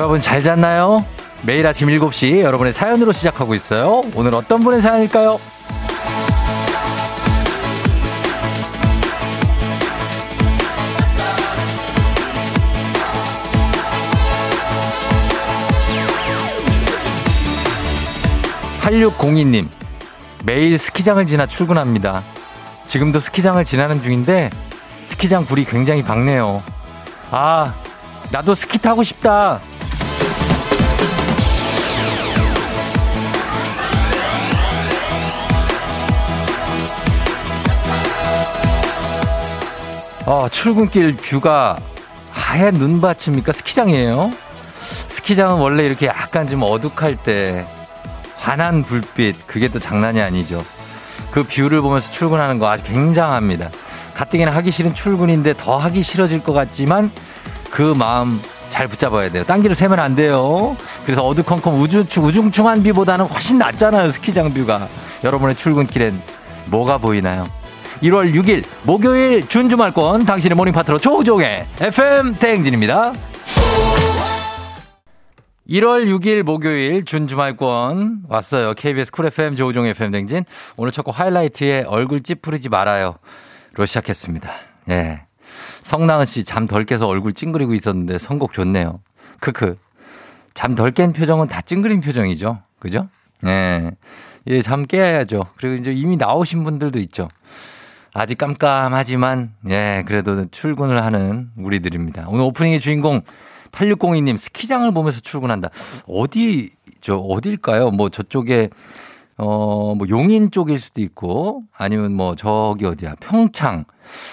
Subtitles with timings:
[0.00, 1.04] 여러분 잘 잤나요?
[1.42, 4.00] 매일 아침 7시 여러분의 사연으로 시작하고 있어요.
[4.14, 5.38] 오늘 어떤 분의 사연일까요?
[18.80, 19.68] 8602님,
[20.46, 22.22] 매일 스키장을 지나 출근합니다.
[22.86, 24.48] 지금도 스키장을 지나는 중인데
[25.04, 26.62] 스키장 불이 굉장히 밝네요.
[27.30, 27.74] 아,
[28.32, 29.60] 나도 스키 타고 싶다.
[40.30, 41.76] 어, 출근길 뷰가
[42.30, 43.50] 하얀 눈밭입니까?
[43.50, 44.30] 스키장이에요?
[45.08, 47.66] 스키장은 원래 이렇게 약간 좀 어둑할 때
[48.36, 50.64] 환한 불빛, 그게 또 장난이 아니죠.
[51.32, 53.70] 그 뷰를 보면서 출근하는 거 아주 굉장합니다.
[54.14, 57.10] 가뜩이나 하기 싫은 출근인데 더 하기 싫어질 것 같지만
[57.68, 59.42] 그 마음 잘 붙잡아야 돼요.
[59.42, 60.76] 딴 길을 새면 안 돼요.
[61.04, 64.12] 그래서 어두컴컴 우주, 우중충한 뷰보다는 훨씬 낫잖아요.
[64.12, 64.86] 스키장 뷰가.
[65.24, 66.22] 여러분의 출근길엔
[66.66, 67.48] 뭐가 보이나요?
[68.02, 73.12] 1월 6일 목요일 준주말권 당신의 모닝 파트너 조우종의 FM 대행진입니다.
[75.68, 78.74] 1월 6일 목요일 준주말권 왔어요.
[78.74, 80.44] KBS 쿨 FM 조우종의 FM 대행진.
[80.76, 83.16] 오늘 첫 곡 하이라이트에 얼굴 찌푸리지 말아요.
[83.74, 84.50] 로 시작했습니다.
[84.90, 85.22] 예.
[85.82, 89.00] 성나은 씨 잠 덜 깨서 얼굴 찡그리고 있었는데 선곡 좋네요.
[89.40, 89.76] 크크.
[90.54, 92.62] 잠 덜 깬 표정은 다 찡그린 표정이죠.
[92.80, 93.08] 그죠?
[93.46, 93.90] 예.
[94.48, 95.44] 예, 잠 깨야죠.
[95.56, 97.28] 그리고 이제 이미 나오신 분들도 있죠.
[98.12, 102.26] 아직 깜깜하지만, 예, 그래도 출근을 하는 우리들입니다.
[102.28, 103.22] 오늘 오프닝의 주인공
[103.72, 105.70] 8602님 스키장을 보면서 출근한다.
[106.08, 107.90] 어디, 저, 어딜까요?
[107.90, 108.70] 뭐 저쪽에,
[109.36, 113.84] 어, 뭐 용인 쪽일 수도 있고, 아니면 뭐 저기 어디야, 평창,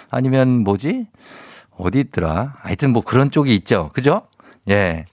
[0.09, 1.07] 아니면 뭐지?
[1.77, 2.55] 어디 있더라?
[2.61, 3.91] 하여튼 뭐 그런 쪽이 있죠.
[3.93, 4.23] 그죠?
[4.69, 5.05] 예.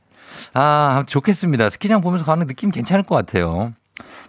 [0.55, 1.69] 아, 좋겠습니다.
[1.69, 3.73] 스키장 보면서 가는 느낌 괜찮을 것 같아요.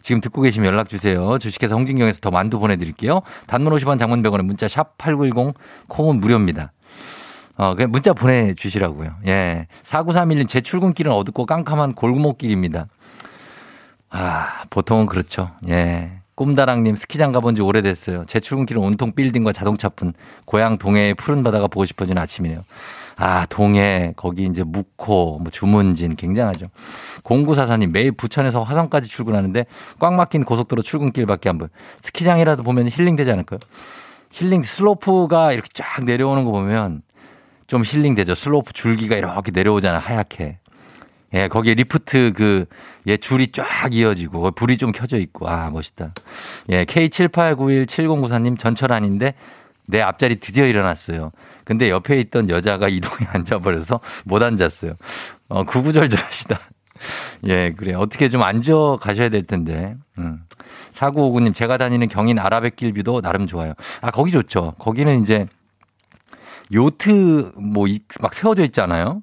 [0.05, 1.39] 지금 듣고 계시면 연락 주세요.
[1.39, 3.21] 주식회사 홍진경에서 더 만두 보내드릴게요.
[3.47, 5.55] 단문 50원 장문 100원에 문자 샵 8910
[5.87, 6.71] 콩은 무료입니다.
[7.57, 9.15] 어, 그냥 문자 보내주시라고요.
[9.25, 9.65] 예.
[9.81, 12.85] 4931님, 제 출근길은 어둡고 깜깜한 골목길입니다.
[14.11, 15.49] 아, 보통은 그렇죠.
[15.69, 16.11] 예.
[16.35, 18.25] 꿈다랑님, 스키장 가본 지 오래됐어요.
[18.27, 20.13] 제 출근길은 온통 빌딩과 자동차뿐.
[20.45, 22.61] 고향 동해의 푸른 바다가 보고 싶어지는 아침이네요.
[23.17, 26.67] 아, 동해, 거기 이제 묵호, 뭐 주문진, 굉장하죠.
[27.23, 29.65] 공구사사님, 매일 부천에서 화성까지 출근하는데
[29.99, 31.69] 꽉 막힌 고속도로 출근길밖에 안 보여.
[32.01, 33.59] 스키장이라도 보면 힐링 되지 않을까요?
[34.31, 37.03] 힐링, 슬로프가 이렇게 쫙 내려오는 거 보면
[37.67, 38.35] 좀 힐링 되죠.
[38.35, 40.59] 슬로프 줄기가 이렇게 내려오잖아, 하얗게.
[41.33, 42.65] 예, 거기에 리프트 그,
[43.07, 46.13] 예, 줄이 쫙 이어지고, 불이 좀 켜져 있고, 아, 멋있다.
[46.69, 49.33] 예, K78917094님 전철 아닌데,
[49.87, 51.31] 내 앞자리 드디어 일어났어요.
[51.63, 54.93] 근데 옆에 있던 여자가 이동에 앉아버려서 못 앉았어요.
[55.49, 56.59] 어, 구구절절 하시다.
[57.47, 57.93] 예, 그래.
[57.93, 59.95] 어떻게 좀 앉아 가셔야 될 텐데.
[60.17, 60.43] 음.
[60.93, 63.73] 4959님, 제가 다니는 경인 아라뱃길 뷰도 나름 좋아요.
[64.01, 64.73] 아, 거기 좋죠.
[64.79, 65.45] 거기는 이제
[66.73, 67.85] 요트 뭐
[68.21, 69.21] 막 세워져 있잖아요.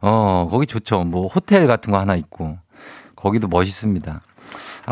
[0.00, 1.04] 어, 거기 좋죠.
[1.04, 2.58] 뭐 호텔 같은 거 하나 있고.
[3.14, 4.20] 거기도 멋있습니다.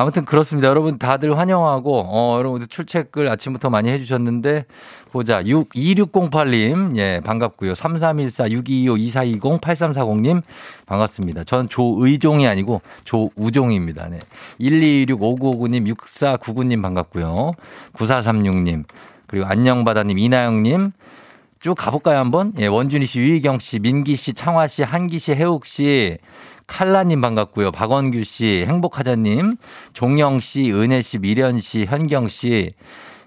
[0.00, 0.66] 아무튼 그렇습니다.
[0.66, 4.64] 여러분 다들 환영하고, 어, 여러분 출첵을 아침부터 많이 해 주셨는데,
[5.12, 5.44] 보자.
[5.44, 7.74] 6, 2608님, 예, 반갑고요.
[7.74, 10.42] 3314, 6225, 2420, 8340님,
[10.86, 11.44] 반갑습니다.
[11.44, 14.08] 전 조의종이 아니고 조우종입니다.
[14.08, 14.20] 네.
[14.58, 17.52] 1226, 5959님, 6499님 반갑고요.
[17.92, 18.84] 9436님,
[19.26, 20.92] 그리고 안녕바다님, 이나영님,
[21.60, 22.54] 쭉 가볼까요, 한번?
[22.58, 26.16] 예, 원준희 씨, 유희경 씨, 민기 씨, 창화 씨, 한기 씨, 해욱 씨,
[26.70, 27.72] 칼라님 반갑고요.
[27.72, 29.56] 박원규 씨, 행복하자님,
[29.92, 32.74] 종영 씨, 은혜 씨, 미련 씨, 현경 씨,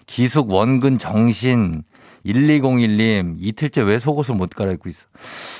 [0.05, 1.83] 기숙, 원근, 정신,
[2.25, 5.07] 1201님, 이틀째 왜 속옷을 못 갈아입고 있어?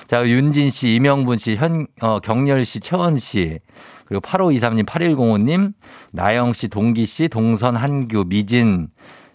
[0.08, 3.60] 자, 윤진 씨, 이명분 씨, 현, 어, 경렬 씨, 채원 씨,
[4.06, 5.74] 그리고 8523님, 8105님,
[6.12, 8.88] 나영 씨, 동기 씨, 동선, 한규, 미진,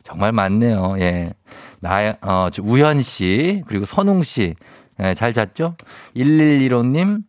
[0.03, 0.97] 정말 많네요.
[1.01, 1.35] 예.
[1.81, 4.55] 나, 어, 우현 씨, 그리고 선웅 씨,
[5.01, 5.77] 예, 잘 잤죠?
[6.17, 7.28] 1115님,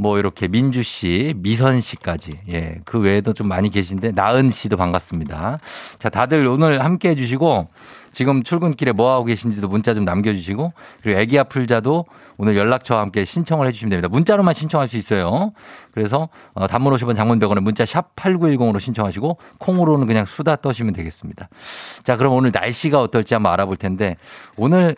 [0.00, 2.38] 뭐 이렇게 민주 씨, 미선 씨까지.
[2.50, 2.76] 예.
[2.84, 5.58] 그 외에도 좀 많이 계신데 나은 씨도 반갑습니다.
[5.98, 7.66] 자, 다들 오늘 함께 해 주시고
[8.12, 10.72] 지금 출근길에 뭐 하고 계신지도 문자 좀 남겨 주시고
[11.02, 12.04] 그리고 애기 아플자도
[12.36, 14.08] 오늘 연락처와 함께 신청을 해 주시면 됩니다.
[14.08, 15.50] 문자로만 신청할 수 있어요.
[15.90, 21.48] 그래서 어, 단문 50원 장문 100원에 문자 샵 8910으로 신청하시고 콩으로는 그냥 수다 떠시면 되겠습니다.
[22.04, 24.16] 자, 그럼 오늘 날씨가 어떨지 한번 알아볼 텐데
[24.56, 24.94] 오늘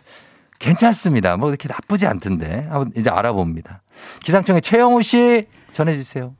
[0.61, 1.37] 괜찮습니다.
[1.37, 2.69] 뭐 이렇게 나쁘지 않던데.
[2.71, 3.83] 한번 이제 알아봅니다.
[4.23, 6.35] 기상청의 최영우 씨 전해주세요.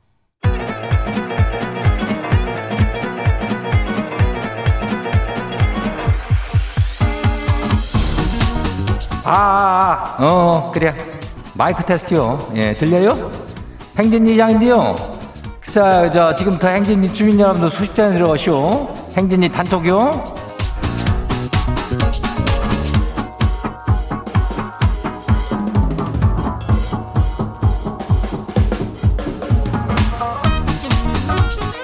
[9.23, 10.95] 아, 아, 아, 어, 그래.
[11.53, 12.51] 마이크 테스트요.
[12.55, 13.31] 예, 들려요?
[13.97, 14.95] 행진이 장인데요.
[15.61, 18.93] 자, 저, 지금부터 행진이 주민 여러분들 소식 전해 들어오시오.
[19.15, 20.40] 행진이 단톡요.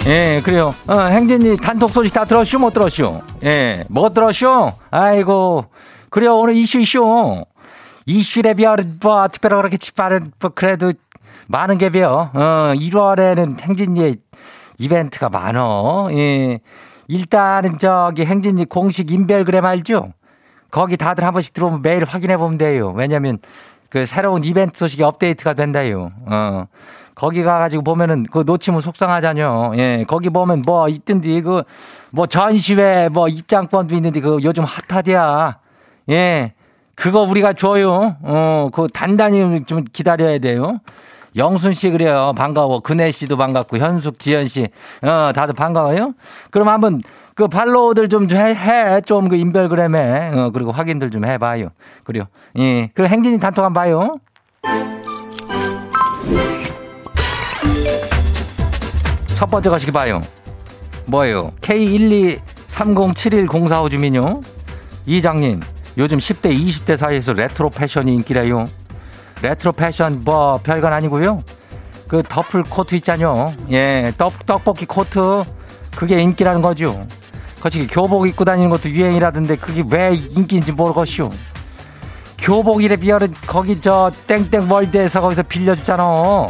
[0.07, 0.71] 예, 그래요.
[0.87, 3.21] 어, 행진이 단톡 소식 다 들었슈, 못 들었슈?
[3.43, 4.71] 예, 못 들었슈?
[4.89, 5.65] 아이고.
[6.09, 7.43] 그래요, 오늘 이슈, 이슈.
[8.05, 10.93] 이슈에 비하면 뭐, 특별히 그렇게 집발은 뭐, 그래도
[11.47, 12.31] 많은 게 비어.
[12.33, 12.39] 어,
[12.73, 14.15] 1월에는 행진이
[14.77, 16.07] 이벤트가 많어.
[16.11, 16.61] 예.
[17.09, 20.13] 일단은 저기 행진이 공식 인별그램 알죠?
[20.71, 22.93] 거기 다들 한 번씩 들어오면 매일 확인해 보면 돼요.
[22.95, 23.39] 왜냐면
[23.89, 26.11] 그 새로운 이벤트 소식이 업데이트가 된다요.
[26.27, 26.67] 어.
[27.17, 29.73] 거기 가가지고 보면은 그 놓치면 속상하잖요.
[29.77, 31.63] 예, 거기 보면 뭐 있던디 그
[32.11, 35.57] 뭐 전시회 뭐 입장권도 있는데 그 요즘 핫하디야.
[36.09, 36.53] 예,
[36.95, 38.15] 그거 우리가 줘요.
[38.21, 40.79] 어, 그 단단히 좀 기다려야 돼요.
[41.35, 42.33] 영순 씨 그래요.
[42.35, 42.79] 반가워.
[42.79, 44.67] 근혜 씨도 반갑고 현숙, 지연 씨,
[45.03, 46.13] 어 다들 반가워요.
[46.49, 46.99] 그럼 한번
[47.35, 49.01] 그 팔로우들 좀 해, 해.
[49.01, 51.69] 좀 그 인별그램에 어 그리고 확인들 좀 해봐요.
[52.03, 52.23] 그래요.
[52.57, 54.17] 예, 그리고 행진이 단톡 한번 봐요.
[59.37, 60.19] 첫 번째 거시기 봐요.
[61.05, 61.51] 뭐예요?
[61.61, 64.41] K123071045 주민요.
[65.05, 65.61] 이장님,
[65.99, 68.65] 요즘 10대, 20대 사이에서 레트로 패션이 인기래요.
[69.43, 71.43] 레트로 패션 뭐 별건 아니고요.
[72.07, 73.53] 그 더플 코트 있잖요.
[73.69, 75.43] 예, 떡, 떡볶이 코트
[75.95, 76.99] 그게 인기라는 거죠.
[77.61, 81.29] 거기 교복 입고 다니는 것도 유행이라던데 그게 왜 인기인지 모르겠슈.
[82.39, 86.47] 교복이래 비하는 거기 저 땡땡 월드에서 거기서 빌려주잖아.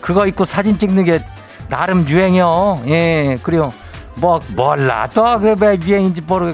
[0.00, 1.24] 그거 입고 사진 찍는 게
[1.68, 2.84] 나름 유행이요.
[2.86, 3.70] 예, 그래요.
[4.16, 5.08] 뭐, 몰라.
[5.12, 6.52] 또 그왜 유행인지 모르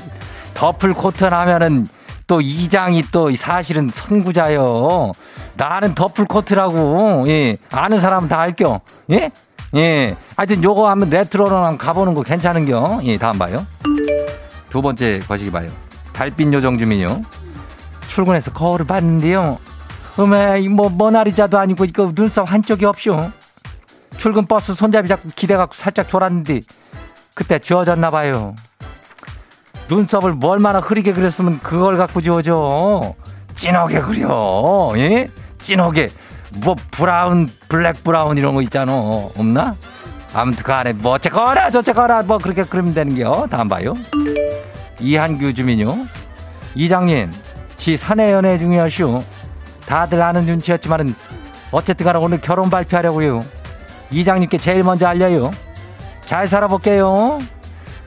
[0.55, 1.87] 더플 코트 하면은
[2.27, 5.13] 또 이장이 또 사실은 선구자요.
[5.57, 7.25] 나는 더플 코트라고.
[7.29, 7.57] 예.
[7.71, 8.81] 아는 사람은 다 알겨.
[9.13, 9.31] 예?
[9.77, 10.17] 예.
[10.37, 13.01] 하여튼 요거 한번 레트로로 가보는 거 괜찮은겨.
[13.05, 13.67] 예, 다음 봐요.
[14.69, 15.69] 두 번째 거시기 봐요.
[16.13, 17.23] 달빛 요정 주민요.
[18.09, 19.59] 출근해서 거울을 봤는데요.
[20.19, 23.31] 음에 뭐 모나리자도 아니고 이거 눈썹 한쪽이 없쇼.
[24.17, 26.61] 출근 버스 손잡이 잡고 기대갖고 살짝 졸았는데
[27.35, 28.55] 그때 지워졌나 봐요.
[29.89, 33.15] 눈썹을 뭐 얼마나 흐리게 그렸으면 그걸 갖고 지워져.
[33.55, 34.93] 진하게 그려.
[34.97, 35.27] 예?
[35.59, 36.11] 진하게.
[36.63, 38.93] 뭐 브라운, 블랙 브라운 이런 거 있잖아.
[38.93, 39.75] 없나?
[40.33, 43.49] 아무튼 그 안에 뭐 어쨌거나 저쨌거나 뭐 그렇게 그리면 되는겨.
[43.51, 43.95] 다음 봐요.
[45.01, 46.07] 이한규 주민요.
[46.75, 47.31] 이장님,
[47.77, 49.23] 지 사내 연애 중이었슈.
[49.87, 51.15] 다들 아는 눈치였지만은
[51.71, 53.45] 어쨌든 간에 오늘 결혼 발표하려고요.
[54.15, 55.51] 이장님께 제일 먼저 알려요.
[56.21, 57.41] 잘 살아볼게요.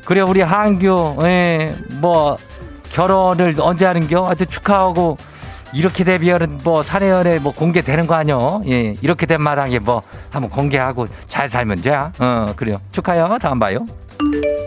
[0.06, 2.38] 그래 우리 한규 예, 뭐
[2.92, 4.24] 결혼을 언제 하는겨?
[4.24, 5.18] 하여튼 축하하고
[5.74, 8.62] 이렇게 되면 뭐 사내연애 뭐 공개되는 거 아니요?
[8.68, 10.02] 예, 이렇게 된 마당에 뭐
[10.32, 12.14] 한번 공개하고 잘 살면 돼야.
[12.20, 12.80] 어, 그래요.
[12.94, 13.38] 축하요.
[13.42, 13.86] 다음 봐요.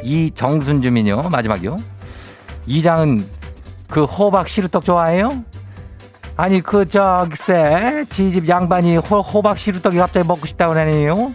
[0.04, 1.22] 이 정순 주민요.
[1.30, 1.76] 마지막이요.
[2.66, 3.26] 이장은
[3.88, 5.42] 그 호박 시루떡 좋아해요?
[6.36, 11.32] 아니 그 저기세 지집 양반이 호, 호박 시루떡이 갑자기 먹고 싶다고 하네요.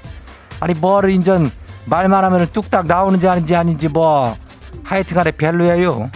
[0.60, 1.52] 아니 뭐를 인전
[1.86, 4.36] 말만 하면 뚝딱 나오는지 아닌지 아닌지 뭐
[4.84, 6.08] 하여튼간에 별로예요.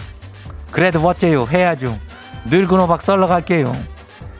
[0.72, 1.96] 그래도 어째요 해야죠.
[2.46, 3.72] 늙은 호박 썰러 갈게요.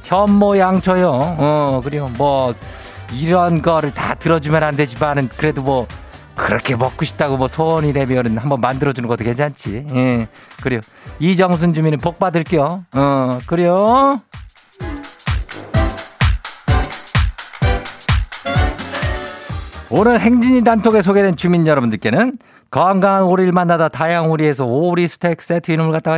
[0.03, 1.37] 현모양처요.
[1.39, 2.11] 어 그래요.
[2.17, 2.55] 뭐
[3.13, 5.87] 이런 거를 다 들어주면 안 되지만은 그래도 뭐
[6.41, 9.87] 그렇게 먹고 싶다고 뭐 소원이라면 한번 만들어주는 것도 괜찮지.
[9.93, 10.29] 예,
[10.63, 10.81] 그래요.
[11.19, 12.85] 이정순 주민은 복 받을게요.
[12.93, 14.21] 어, 그래요.
[19.91, 22.39] 오늘 행진이 단톡에 소개된 주민 여러분들께는
[22.71, 26.17] 건강한 오리를 만나다 다양한 오리에서 오리 스테이크 세트 이름을 갖다가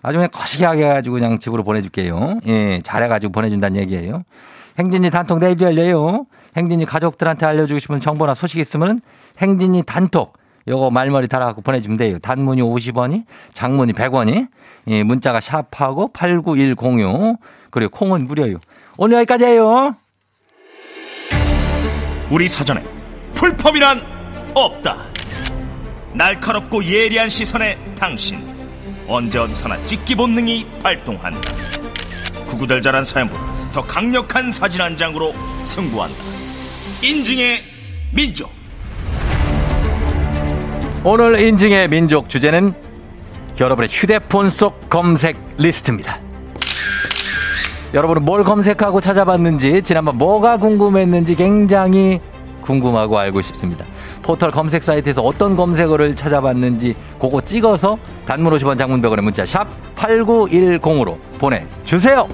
[0.00, 2.40] 아주 그냥 거시기하게 해가지고 그냥 집으로 보내줄게요.
[2.46, 4.22] 예, 잘해가지고 보내준다는 얘기예요.
[4.78, 6.26] 행진이 단톡 내일도 열려요.
[6.56, 9.00] 행진이 가족들한테 알려주고 싶은 정보나 소식 있으면
[9.38, 10.36] 행진이 단톡
[10.66, 12.18] 요거 말머리 달아갖고 보내주면 돼요.
[12.18, 14.48] 단문이 50원이, 장문이 100원이,
[14.88, 17.38] 예, 문자가 샵하고 89106,
[17.70, 18.56] 그리고 콩은 무료요.
[18.96, 19.94] 오늘 여기까지예요.
[22.30, 22.82] 우리 사전에
[23.34, 24.00] 풀펌이란
[24.54, 24.96] 없다.
[26.14, 28.54] 날카롭고 예리한 시선에 당신
[29.06, 31.40] 언제 어디서나 찍기 본능이 발동한다.
[32.46, 36.16] 구구절절한 사연보다 더 강력한 사진 한 장으로 승부한다.
[37.02, 37.60] 인증의
[38.12, 38.50] 민족.
[41.06, 42.72] 오늘 인증의 민족 주제는
[43.60, 46.18] 여러분의 휴대폰 속 검색 리스트입니다.
[47.92, 52.20] 여러분은 뭘 검색하고 찾아봤는지 지난번 뭐가 궁금했는지 굉장히
[52.62, 53.84] 궁금하고 알고 싶습니다.
[54.22, 61.18] 포털 검색 사이트에서 어떤 검색어를 찾아봤는지 그거 찍어서 단문 50원 장문 100원의 문자 샵 8910으로
[61.38, 62.26] 보내주세요.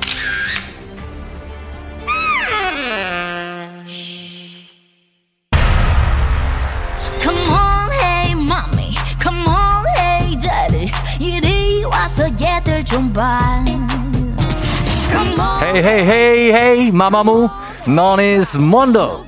[15.63, 17.49] 헤이 헤이 헤이 헤이 마마무.
[17.87, 19.25] 넌 is 먼더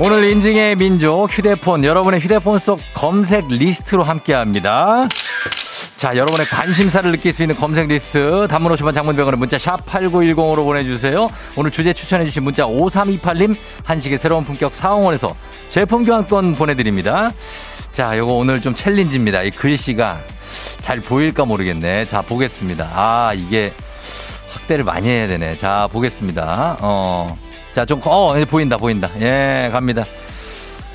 [0.00, 5.06] 오늘 인증의 민족 휴대폰 여러분의 휴대폰 속 검색 리스트로 함께합니다.
[5.98, 10.62] 자, 여러분의 관심사를 느낄 수 있는 검색 리스트 단문 50원 장문 100원에 문자 샵 8910으로
[10.62, 11.28] 보내주세요.
[11.56, 15.34] 오늘 주제 추천해주신 문자 5328님 한식의 새로운 품격 사홍원에서
[15.66, 17.32] 제품 교환권 보내드립니다.
[17.90, 19.42] 자, 요거 오늘 좀 챌린지입니다.
[19.42, 20.20] 이 글씨가
[20.80, 22.04] 잘 보일까 모르겠네.
[22.04, 22.88] 자, 보겠습니다.
[22.94, 23.72] 아, 이게
[24.52, 25.56] 확대를 많이 해야 되네.
[25.56, 26.76] 자, 보겠습니다.
[26.80, 27.36] 어.
[27.72, 29.10] 자, 좀, 어, 보인다, 보인다.
[29.20, 30.04] 예, 갑니다.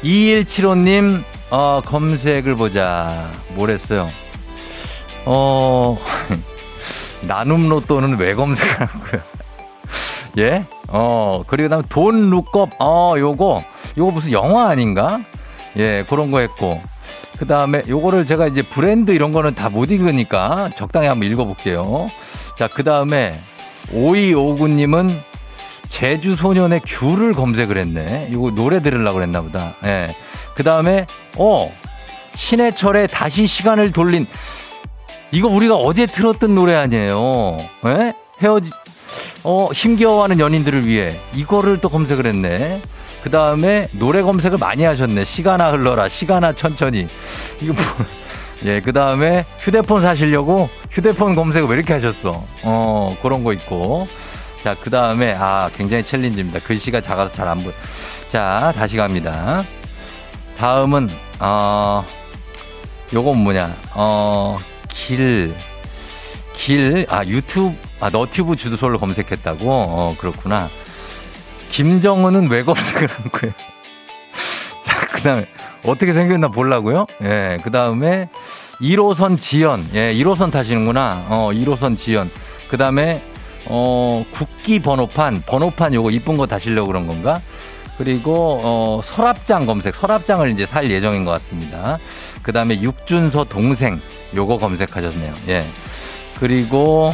[0.01, 3.29] 2175님, 어, 검색을 보자.
[3.49, 4.07] 뭐랬어요?
[5.25, 5.97] 어,
[7.27, 9.21] 나눔 로또는 왜 검색하라고요?
[10.39, 10.65] 예?
[10.87, 13.63] 어, 그리고 다음에 돈 룩업, 어, 요거,
[13.97, 15.21] 요거 무슨 영화 아닌가?
[15.77, 16.81] 예, 그런 거 했고.
[17.37, 22.07] 그 다음에 요거를 제가 이제 브랜드 이런 거는 다 못 읽으니까 적당히 한번 읽어볼게요.
[22.57, 23.39] 자, 그 다음에
[23.91, 25.19] 5259님은
[25.89, 28.27] 제주 소년의 귤을 검색을 했네.
[28.31, 29.75] 이거 노래 들으려고 그랬나 보다.
[29.85, 30.15] 예.
[30.55, 31.05] 그 다음에,
[31.37, 31.71] 어,
[32.35, 34.27] 신해철의 다시 시간을 돌린,
[35.33, 37.57] 이거 우리가 어제 들었던 노래 아니에요.
[37.87, 38.13] 예?
[38.39, 38.69] 헤어지,
[39.43, 42.83] 어, 힘겨워하는 연인들을 위해 이거를 또 검색을 했네.
[43.23, 45.25] 그 다음에 노래 검색을 많이 하셨네.
[45.25, 47.07] 시간아 흘러라, 시간아 천천히.
[47.61, 47.83] 이거 뭐,
[48.65, 52.43] 예, 그 다음에 휴대폰 사시려고 휴대폰 검색을 왜 이렇게 하셨어?
[52.61, 54.07] 어, 그런 거 있고.
[54.63, 56.59] 자, 그 다음에, 아, 굉장히 챌린지입니다.
[56.59, 57.73] 글씨가 작아서 잘 안 보여.
[58.29, 59.63] 자, 다시 갑니다.
[60.59, 61.09] 다음은,
[61.39, 62.05] 어,
[63.13, 64.57] 요건 뭐냐, 어,
[64.93, 65.53] 길,
[66.53, 69.65] 길, 아, 유튜브, 아, 너튜브 주소를 검색했다고?
[69.69, 70.69] 어, 그렇구나.
[71.69, 73.53] 김정은은 왜 검색을 한 거예요?
[74.83, 75.47] 자, 그 다음에,
[75.83, 77.05] 어떻게 생겼나 보려고요?
[77.23, 78.29] 예, 그 다음에,
[78.81, 79.85] 1호선 지연.
[79.93, 81.25] 예, 1호선 타시는구나.
[81.29, 82.29] 어, 1호선 지연.
[82.69, 83.21] 그 다음에,
[83.65, 87.39] 어, 국기 번호판, 번호판 요거 이쁜 거 다시려고 그런 건가?
[87.97, 91.99] 그리고, 어, 서랍장 검색, 서랍장을 이제 살 예정인 것 같습니다.
[92.43, 93.99] 그 다음에 육준서 동생,
[94.35, 95.33] 요거 검색하셨네요.
[95.47, 95.65] 예.
[96.39, 97.13] 그리고,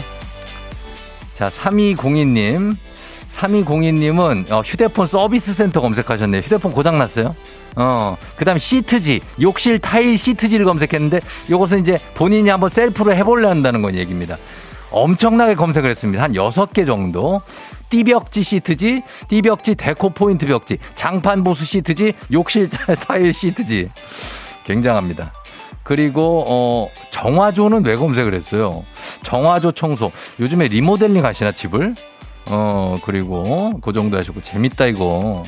[1.36, 2.75] 자, 3202님.
[3.36, 6.41] 3202님은 어, 휴대폰 서비스 센터 검색하셨네요.
[6.41, 7.33] 휴대폰 고장났어요?
[7.77, 13.81] 어, 그 다음에 시트지, 욕실 타일 시트지를 검색했는데 요것은 이제 본인이 한번 셀프로 해볼래 한다는
[13.81, 14.36] 건 얘기입니다.
[14.91, 16.24] 엄청나게 검색을 했습니다.
[16.24, 17.41] 한 6개 정도.
[17.89, 22.69] 띠벽지 시트지, 띠벽지 데코 포인트 벽지, 장판 보수 시트지, 욕실
[23.07, 23.89] 타일 시트지.
[24.69, 25.33] 굉장합니다.
[25.81, 28.85] 그리고 어 정화조는 왜 검색을 했어요?
[29.23, 30.11] 정화조 청소.
[30.39, 31.95] 요즘에 리모델링 하시나 집을?
[32.45, 35.43] 어 그리고 그 정도 하시고 재밌다 이거.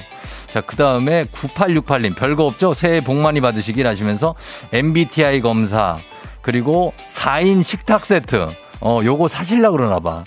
[0.51, 2.73] 자, 그 다음에 9868님, 별거 없죠?
[2.73, 4.35] 새해 복 많이 받으시길 하시면서
[4.73, 5.97] MBTI 검사,
[6.41, 8.49] 그리고 4인 식탁 세트,
[8.81, 10.25] 어, 요거 사실라 그러나 봐.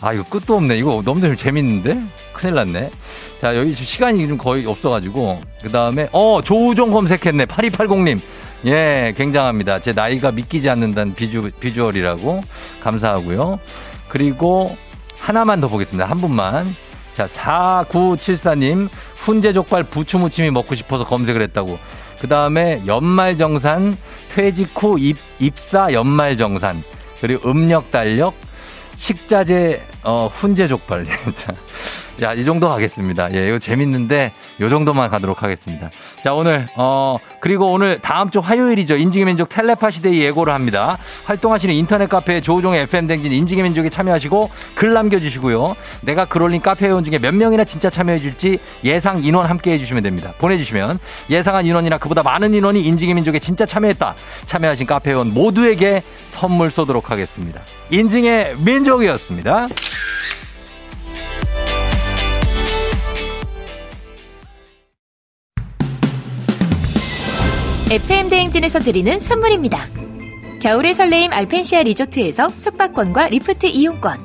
[0.00, 0.76] 아, 이거 끝도 없네.
[0.76, 2.00] 이거 너무 재밌는데?
[2.40, 2.90] 큰일 났네.
[3.42, 5.42] 자, 여기 시간이 좀 거의 없어가지고.
[5.62, 7.44] 그 다음에, 어, 조우종 검색했네.
[7.44, 8.18] 8280님.
[8.64, 9.80] 예, 굉장합니다.
[9.80, 12.42] 제 나이가 믿기지 않는다는 비주, 비주얼이라고.
[12.82, 13.58] 감사하고요.
[14.08, 14.74] 그리고
[15.18, 16.06] 하나만 더 보겠습니다.
[16.06, 16.74] 한 분만.
[17.14, 21.78] 자, 4974님, 훈제족발 부추무침이 먹고 싶어서 검색을 했다고.
[22.22, 23.96] 그 다음에 연말정산,
[24.30, 26.82] 퇴직 후 입, 입사 연말정산.
[27.20, 28.32] 그리고 음력 달력,
[28.96, 31.06] 식자재, 어, 훈제 족발.
[31.34, 31.52] 자,
[32.22, 33.32] 야, 이 정도 가겠습니다.
[33.34, 35.90] 예, 이거 재밌는데, 요 정도만 가도록 하겠습니다.
[36.22, 38.96] 자, 오늘, 어, 그리고 오늘 다음 주 화요일이죠.
[38.96, 40.98] 인증의 민족 텔레파시 데이 예고를 합니다.
[41.24, 45.76] 활동하시는 인터넷 카페 조우종의 FM 대행진 인증의 민족에 참여하시고 글 남겨주시고요.
[46.02, 50.32] 내가 글 올린 카페 회원 중에 몇 명이나 진짜 참여해줄지 예상 인원 함께 해주시면 됩니다.
[50.38, 50.98] 보내주시면
[51.30, 54.14] 예상한 인원이나 그보다 많은 인원이 인증의 민족에 진짜 참여했다.
[54.44, 57.60] 참여하신 카페 회원 모두에게 선물 쏘도록 하겠습니다.
[57.90, 59.68] 인증의 민족이었습니다.
[67.90, 69.88] FM 대행진에서 드리는 선물입니다.
[70.62, 74.16] 겨울의 설레임 알펜시아 리조트에서 숙박권과 리프트 이용권.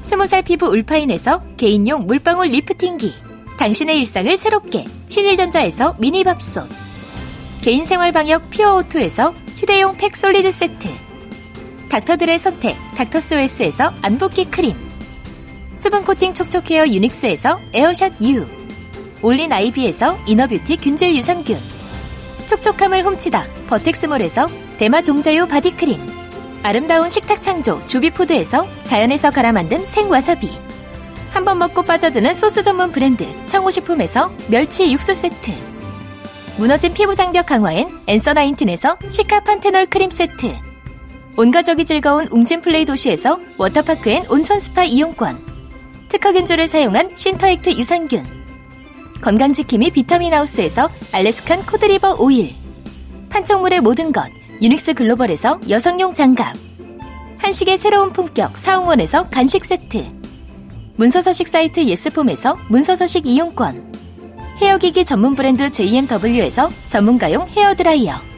[0.00, 3.14] 스무 살 피부 울파인에서 개인용 물방울 리프팅기.
[3.58, 6.66] 당신의 일상을 새롭게 신일전자에서 미니밥솥.
[7.60, 11.07] 개인생활 방역 퓨어오투에서 휴대용 팩 솔리드 세트.
[11.88, 14.74] 닥터들의 선택 닥터스웰스에서 안붓기 크림.
[15.76, 18.46] 수분 코팅 촉촉헤어 유닉스에서 에어샷 U.
[19.22, 21.58] 올린 아이비에서 이너뷰티 균질 유산균.
[22.46, 26.00] 촉촉함을 훔치다 버텍스몰에서 대마 종자유 바디크림
[26.62, 30.48] 아름다운 식탁 창조 주비푸드에서 자연에서 갈아 만든 생와사비
[31.32, 35.52] 한 번 먹고 빠져드는 소스 전문 브랜드 청호식품에서 멸치 육수 세트
[36.56, 40.56] 무너진 피부 장벽 강화엔 앤서 나인틴에서 시카 판테놀 크림 세트
[41.38, 45.38] 온가족이 즐거운 웅진 플레이 도시에서 워터파크 앤 온천 스파 이용권
[46.08, 48.24] 특허균조를 사용한 신터액트 유산균
[49.20, 52.56] 건강지킴이 비타민하우스에서 알래스칸 코드리버 오일
[53.30, 54.28] 판촉물의 모든 것
[54.60, 56.56] 유닉스 글로벌에서 여성용 장갑
[57.38, 60.06] 한식의 새로운 품격 사홍원에서 간식 세트
[60.96, 63.94] 문서서식 사이트 예스폼에서 문서서식 이용권
[64.60, 68.37] 헤어기기 전문 브랜드 JMW에서 전문가용 헤어드라이어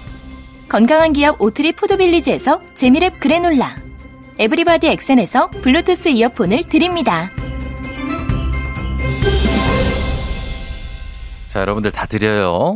[0.71, 3.75] 건강한 기업 오트리 푸드빌리지에서 재미랩 그래놀라.
[4.39, 7.29] Everybody 엑센에서 블루투스 이어폰을 드립니다.
[11.49, 12.75] 자, 여러분들 다 드려요.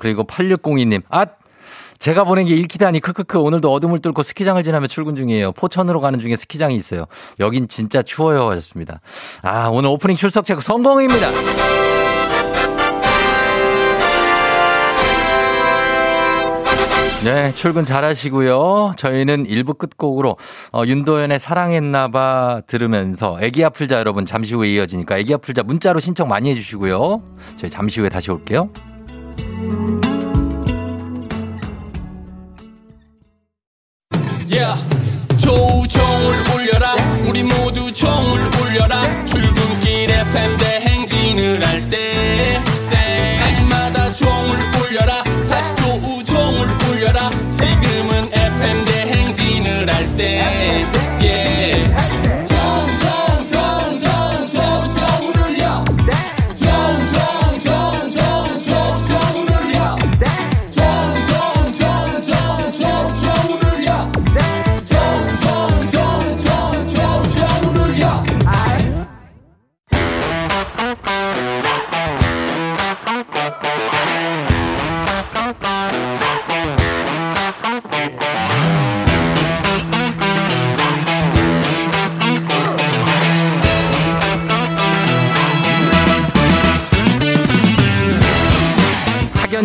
[0.00, 1.02] 그리고 8602님.
[1.10, 1.26] 아!
[1.98, 5.52] 제가 보낸 게 읽히다니 크크크 오늘도 어둠을 뚫고 스키장을 지나며 출근 중이에요.
[5.52, 7.04] 포천으로 가는 중에 스키장이 있어요.
[7.40, 9.02] 여긴 진짜 추워요 하셨습니다.
[9.42, 11.28] 아 오늘 오프닝 출석 체크 성공입니다.
[17.24, 18.92] 네, 출근 잘 하시고요.
[18.98, 20.36] 저희는 1부 끝곡으로
[20.72, 26.50] 어, 윤도현의 사랑했나봐 들으면서 애기 아플자 여러분 잠시 후에 이어지니까 애기 아플자 문자로 신청 많이
[26.50, 27.22] 해주시고요.
[27.56, 28.68] 저희 잠시 후에 다시 올게요.
[35.38, 36.94] 조종을 울려라
[37.28, 42.58] 우리 모두 종을 울려라 출근길 FM 대행진을 할때
[42.90, 45.13] 때마다 종을 울려라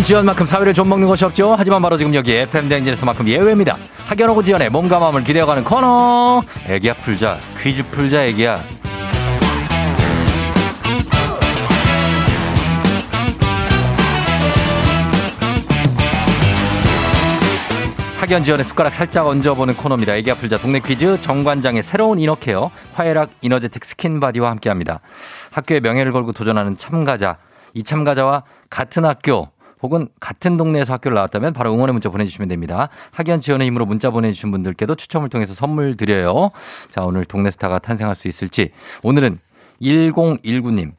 [0.09, 1.53] 지연만큼 사회를 좀 먹는 것이 없죠.
[1.55, 3.77] 하지만 바로 지금 여기 FM 댕진에서만큼 예외입니다.
[4.07, 6.41] 학연하고 지연의 몸과 마음을 기대어가는 코너.
[6.67, 7.37] 애기야 풀자.
[7.59, 8.59] 퀴즈 풀자 애기야.
[18.19, 20.15] 학연 지연의 숟가락 살짝 얹어보는 코너입니다.
[20.15, 25.01] 애기야 풀자 동네 퀴즈 정관장의 새로운 이너케어 화애락 이너제틱 스킨바디와 함께합니다.
[25.51, 27.37] 학교의 명예를 걸고 도전하는 참가자
[27.75, 28.41] 이 참가자와
[28.71, 29.49] 같은 학교
[29.81, 32.89] 혹은 같은 동네에서 학교를 나왔다면 바로 응원의 문자 보내주시면 됩니다.
[33.11, 36.51] 학연 지원의 힘으로 문자 보내주신 분들께도 추첨을 통해서 선물 드려요.
[36.89, 38.71] 자, 오늘 동네 스타가 탄생할 수 있을지.
[39.03, 39.39] 오늘은
[39.81, 40.91] 1019님.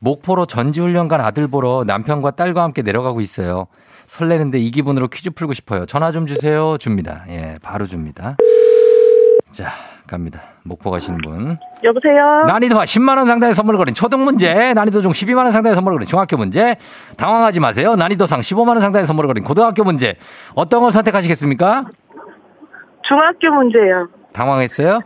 [0.00, 3.68] 목포로 전지훈련 간 아들 보러 남편과 딸과 함께 내려가고 있어요.
[4.08, 5.86] 설레는데 이 기분으로 퀴즈 풀고 싶어요.
[5.86, 6.76] 전화 좀 주세요.
[6.78, 7.24] 줍니다.
[7.28, 8.36] 예, 바로 줍니다.
[9.52, 9.72] 자,
[10.12, 10.42] 갑니다.
[10.64, 11.58] 목포 가시는 분.
[11.82, 12.44] 여보세요?
[12.46, 16.06] 난이도와 10만 원 상당의 선물을 거린 초등 문제, 난이도 중 12만 원 상당의 선물을 거린
[16.06, 16.76] 중학교 문제,
[17.16, 17.96] 당황하지 마세요.
[17.96, 20.16] 난이도상 15만 원 상당의 선물을 거린 고등학교 문제.
[20.54, 21.86] 어떤 걸 선택하시겠습니까?
[23.08, 24.08] 중학교 문제요.
[24.34, 25.00] 당황했어요?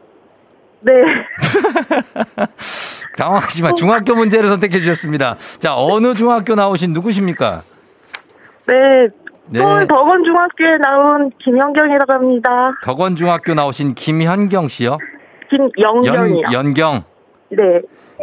[0.80, 0.92] 네.
[3.16, 5.36] 당황하지만 중학교 문제를 선택해 주셨습니다.
[5.60, 7.62] 자, 어느 중학교 나오신 누구십니까?
[8.66, 8.74] 네,
[9.48, 9.61] 네.
[9.61, 12.72] 서울 덕원중학교에 나온 김현경이라고 합니다.
[12.82, 14.98] 덕원중학교 나오신 김현경 씨요?
[15.50, 16.42] 김영경이요.
[16.46, 17.04] 연, 연경.
[17.50, 17.62] 네.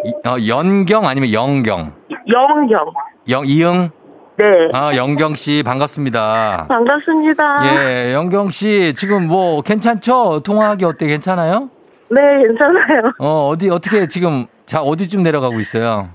[0.05, 1.93] 이, 어, 연경 아니면 영경?
[2.27, 2.85] 영경.
[3.29, 3.89] 영 이응?
[4.35, 4.45] 네.
[4.73, 6.65] 아, 영경 씨 반갑습니다.
[6.67, 7.43] 반갑습니다.
[7.67, 10.41] 예, 영경 씨 지금 뭐 괜찮죠?
[10.41, 11.07] 통화하기 어때?
[11.07, 11.69] 괜찮아요?
[12.09, 13.13] 네, 괜찮아요.
[13.19, 16.09] 어, 어디 어떻게 지금 자, 어디쯤 내려가고 있어요?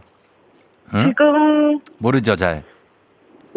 [0.94, 1.09] 응?
[1.09, 2.62] 지금 모르죠, 잘.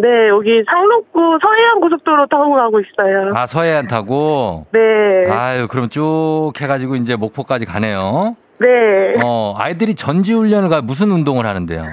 [0.02, 3.32] 네, 여기 상록구 서해안 고속도로 타고 가고 있어요.
[3.36, 4.66] 아, 서해안 타고?
[4.72, 4.80] 네.
[5.30, 8.36] 아유, 그럼 쭉 해가지고 이제 목포까지 가네요.
[8.58, 8.68] 네.
[9.24, 11.86] 어, 아이들이 전지훈련을 가 무슨 운동을 하는데요?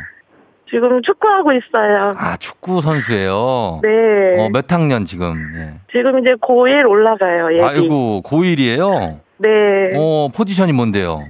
[0.70, 2.14] 지금 축구하고 있어요.
[2.16, 3.80] 아, 축구 선수예요?
[3.82, 3.88] 네.
[4.38, 5.34] 어, 몇 학년 지금?
[5.56, 5.74] 예.
[5.92, 7.62] 지금 이제 고1 올라가요, 얘기.
[7.62, 9.18] 아이고, 고1이에요?
[9.38, 9.48] 네.
[9.96, 11.24] 어, 포지션이 뭔데요?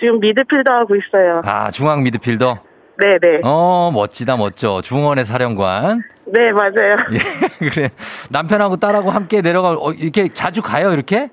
[0.00, 1.42] 지금 미드필더 하고 있어요.
[1.44, 2.67] 아, 중앙 미드필더?
[2.98, 3.42] 네네.
[3.44, 4.80] 어, 멋지다, 멋져.
[4.82, 6.02] 중원의 사령관.
[6.26, 6.96] 네, 맞아요.
[7.62, 7.90] 예, 그래.
[8.30, 11.30] 남편하고 딸하고 함께 내려가, 어, 이렇게 자주 가요, 이렇게?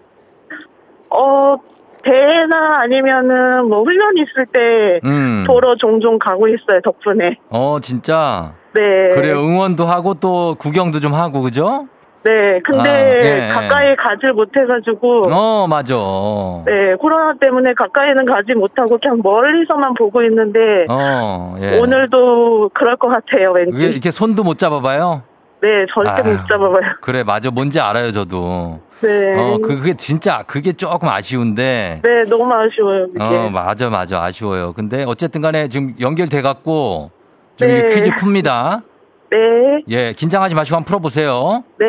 [1.09, 1.55] 어,
[2.03, 5.43] 대회나 아니면은 뭐 훈련 있을 때 음.
[5.47, 7.37] 보러 종종 가고 있어요, 덕분에.
[7.49, 8.53] 어, 진짜.
[8.73, 9.09] 네.
[9.15, 11.87] 그래, 응원도 하고 또 구경도 좀 하고, 그죠?
[12.25, 13.49] 네, 근데 아, 네.
[13.53, 15.31] 가까이 가질 못해가지고.
[15.31, 15.93] 어, 맞아.
[16.65, 21.77] 네, 코로나 때문에 가까이는 가지 못하고 그냥 멀리서만 보고 있는데 어, 예.
[21.77, 23.77] 오늘도 그럴 것 같아요, 왠지.
[23.77, 25.21] 이렇게 손도 못 잡아봐요?
[25.61, 26.33] 네, 절대 아유.
[26.33, 26.81] 못 잡아봐요.
[27.01, 27.51] 그래, 맞아.
[27.51, 28.79] 뭔지 알아요, 저도.
[29.01, 29.35] 네.
[29.37, 32.01] 어, 그- 그게 진짜, 그게 조금 아쉬운데.
[32.03, 33.23] 네, 너무 아쉬워요, 이게.
[33.23, 34.23] 어, 맞아, 맞아.
[34.23, 34.73] 아쉬워요.
[34.73, 37.11] 근데 어쨌든 간에 지금 연결돼갖고,
[37.57, 37.83] 좀 네.
[37.85, 38.81] 퀴즈 풉니다.
[39.31, 39.37] 네,
[39.89, 41.63] 예, 긴장하지 마시고 한번 풀어보세요.
[41.79, 41.85] 네.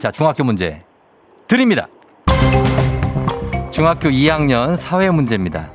[0.00, 0.82] 자, 중학교 문제
[1.46, 1.88] 드립니다.
[3.70, 5.70] 중학교 2학년 사회 문제입니다.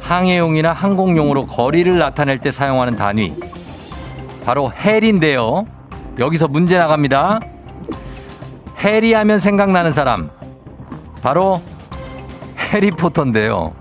[0.00, 3.34] 항해용이나 항공용으로 거리를 나타낼 때 사용하는 단위.
[4.44, 5.66] 바로 헬인데요.
[6.18, 7.40] 여기서 문제 나갑니다.
[8.82, 10.30] 해리 하면 생각나는 사람.
[11.22, 11.62] 바로
[12.58, 13.79] 해리포터인데요.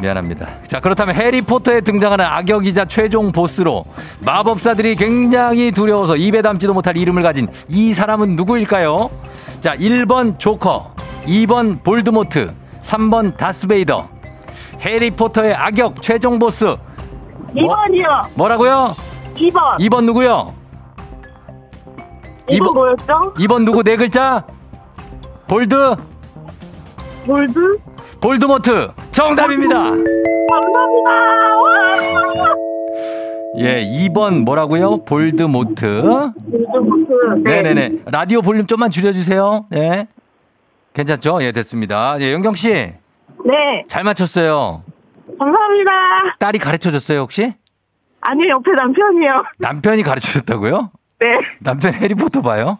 [0.00, 0.62] 미안합니다.
[0.66, 3.84] 자, 그렇다면 해리포터에 등장하는 악역이자 최종 보스로
[4.20, 9.10] 마법사들이 굉장히 두려워서 입에 담지도 못할 이름을 가진 이 사람은 누구일까요?
[9.60, 10.94] 자, 1번 조커,
[11.26, 14.08] 2번 볼드모트, 3번 다스베이더.
[14.80, 16.64] 해리포터의 악역 최종 보스.
[16.64, 16.76] 뭐-
[17.54, 18.28] 2번이요.
[18.34, 18.94] 뭐 라고요?
[19.34, 19.78] 2번.
[19.78, 20.54] 2번 누구요?
[22.48, 23.34] 2번 뭐였죠?
[23.38, 24.44] 2번 누구 네 글자?
[25.48, 25.96] 볼드?
[27.26, 27.78] 골드?
[28.20, 28.92] 볼드모트.
[29.10, 29.74] 정답입니다.
[29.84, 31.10] 감사합니다.
[31.62, 32.54] 와!
[33.58, 35.04] 예, 2번 뭐라고요?
[35.04, 36.02] 볼드모트.
[36.02, 37.42] 골드.
[37.44, 37.62] 네.
[37.62, 38.02] 네네네.
[38.06, 39.66] 라디오 볼륨 좀만 줄여주세요.
[39.70, 40.08] 네.
[40.94, 41.38] 괜찮죠?
[41.42, 42.16] 예, 됐습니다.
[42.20, 42.70] 예, 영경 씨.
[42.72, 42.94] 네.
[43.88, 44.82] 잘 맞췄어요.
[45.38, 45.90] 감사합니다.
[46.38, 47.52] 딸이 가르쳐 줬어요, 혹시?
[48.20, 49.44] 아니요, 옆에 남편이요.
[49.58, 50.90] 남편이 가르쳐 줬다고요?
[51.20, 51.26] 네.
[51.60, 52.78] 남편 해리포터 봐요?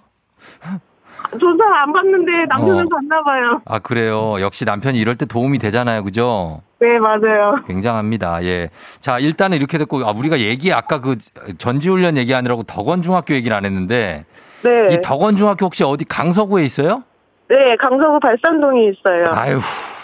[1.38, 2.88] 전잘 안 봤는데 남편은 어.
[2.88, 3.60] 봤나 봐요.
[3.64, 4.36] 아, 그래요.
[4.40, 6.04] 역시 남편이 이럴 때 도움이 되잖아요.
[6.04, 6.62] 그죠?
[6.78, 7.56] 네, 맞아요.
[7.66, 8.44] 굉장합니다.
[8.44, 8.68] 예.
[9.00, 11.16] 자, 일단은 이렇게 됐고, 아, 우리가 얘기, 아까 그
[11.58, 14.24] 전지훈련 얘기하느라고 덕원중학교 얘기를 안 했는데,
[14.62, 14.88] 네.
[14.92, 17.02] 이 덕원중학교 혹시 어디 강서구에 있어요?
[17.48, 19.24] 네, 강서구 발산동에 있어요.
[19.30, 19.58] 아유,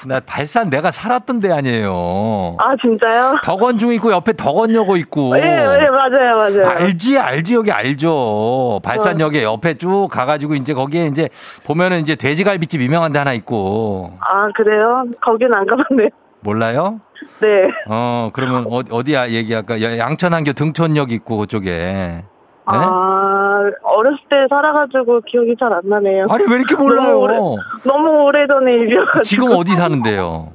[0.06, 2.56] 나 발산 내가 살았던 데 아니에요.
[2.58, 3.36] 아, 진짜요?
[3.42, 5.34] 덕원중 있고 옆에 덕원여고 있고.
[5.34, 6.66] 네, 네, 맞아요, 맞아요.
[6.66, 8.80] 알지, 알지, 여기 알죠.
[8.82, 11.28] 발산역에 옆에 쭉 가가지고 이제 거기에 이제
[11.66, 14.12] 보면은 이제 돼지갈비집 유명한 데 하나 있고.
[14.20, 15.04] 아, 그래요?
[15.20, 16.08] 거긴 안 가봤네요.
[16.40, 17.00] 몰라요?
[17.40, 17.48] 네.
[17.88, 19.80] 어, 그러면 어, 어디야 얘기할까?
[19.82, 22.24] 야, 양천항교 등촌역 있고 그쪽에.
[22.70, 22.78] 네?
[22.78, 26.26] 아, 어렸을 때 살아가지고 기억이 잘 안 나네요.
[26.30, 27.18] 아니, 왜 이렇게 너무 몰라요?
[27.18, 27.38] 오래-
[27.84, 29.22] 너무 오래전에 일이어가지고.
[29.22, 30.52] 지금 어디 사는데요?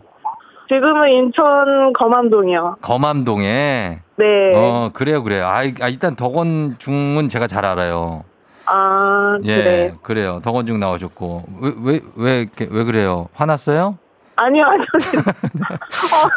[0.70, 2.78] 지금은 인천 거만동이요.
[2.82, 4.00] 거맘동에.
[4.18, 4.26] 네.
[4.56, 5.48] 어, 그래요, 그래요.
[5.48, 8.24] 아, 이- 아, 일단 덕원중은 제가 잘 알아요.
[8.66, 9.94] 아, 예, 그래.
[10.04, 10.40] 그래요.
[10.44, 11.44] 덕원중 나오셨고.
[11.62, 13.30] 왜, 왜, 왜, 왜 그래요?
[13.34, 13.98] 화났어요?
[14.36, 14.86] 아니요, 아니요.
[15.24, 16.30] 어,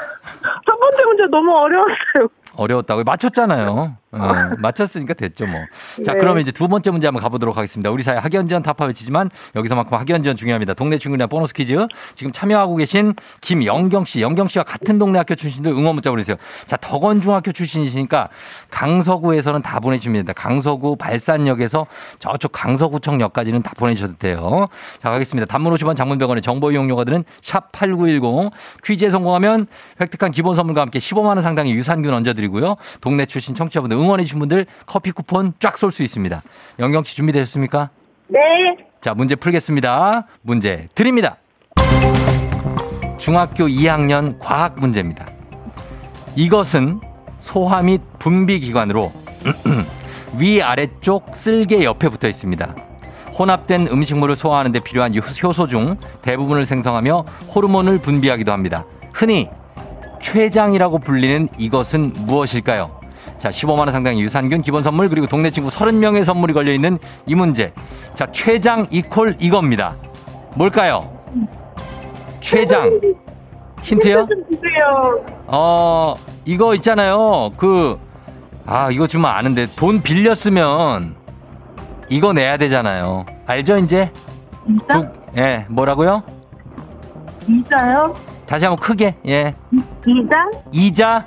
[0.67, 2.29] 첫 번째 문제 너무 어려웠어요.
[2.57, 3.05] 어려웠다고요?
[3.05, 3.97] 맞췄잖아요.
[4.13, 5.61] 어, 맞췄으니까 됐죠, 뭐.
[6.05, 6.19] 자, 네.
[6.19, 7.91] 그러면 이제 두 번째 문제 한번 가보도록 하겠습니다.
[7.91, 10.75] 우리 사회 학연지원 타파 외치지만 여기서만큼 학연지원 중요합니다.
[10.75, 11.87] 동네 친구냐 보너스 퀴즈.
[12.17, 16.37] 지금 참여하고 계신 김영경 씨, 영경 씨와 같은 동네 학교 출신들 응원 문자 보내세요.
[16.67, 18.29] 자, 덕원 중학교 출신이시니까
[18.71, 20.33] 강서구에서는 다 보내주십니다.
[20.33, 21.87] 강서구 발산역에서
[22.19, 24.67] 저쪽 강서구청역까지는 다 보내주셔도 돼요.
[25.01, 25.47] 자, 가겠습니다.
[25.47, 28.51] 단문 50원 장문병원의 정보 이용료가 드는 샵 8910
[28.85, 29.69] 퀴즈에 성공하면
[30.01, 32.77] 획득한 기본 선물과 함께 15만 원 상당의 유산균 얹어드리고요.
[33.01, 36.43] 동네 출신 청취자분들 응원해주신 분들 커피 쿠폰 쫙 쏠 수 있습니다.
[36.79, 37.91] 영경 씨 준비되셨습니까?
[38.29, 38.39] 네.
[39.01, 40.27] 자, 문제 풀겠습니다.
[40.43, 41.37] 문제 드립니다.
[43.19, 45.27] 중학교 2학년 과학 문제입니다.
[46.37, 47.01] 이것은
[47.39, 49.13] 소화 및 분비 기관으로
[50.39, 52.75] 위 아래쪽 쓸개 옆에 붙어 있습니다.
[53.39, 58.85] 혼합된 음식물을 소화하는 데 필요한 요- 효소 중 대부분을 생성하며 호르몬을 분비하기도 합니다.
[59.13, 59.49] 흔히
[60.21, 63.00] 췌장이라고 불리는 이것은 무엇일까요?
[63.41, 67.35] 자, 15만 원 상당의 유산균 기본 선물 그리고 동네 친구 30명의 선물이 걸려 있는 이
[67.35, 67.73] 문제.
[68.13, 69.97] 자, 췌장 이콜 이겁니다.
[70.57, 71.11] 뭘까요?
[72.41, 73.01] 췌장.
[73.83, 74.29] 힌트요?
[75.47, 77.51] 어, 이거 있잖아요.
[77.57, 77.99] 그,
[78.67, 81.15] 아, 이거 주면 아는데 돈 빌렸으면
[82.11, 83.25] 이거 내야 되잖아요.
[83.47, 84.13] 알죠, 이제?
[84.69, 85.01] 이자?
[85.01, 86.23] 두, 예, 뭐라고요?
[87.49, 88.15] 이자요?
[88.45, 89.55] 다시 한번 크게, 예.
[90.07, 90.51] 이자?
[90.73, 91.27] 이자?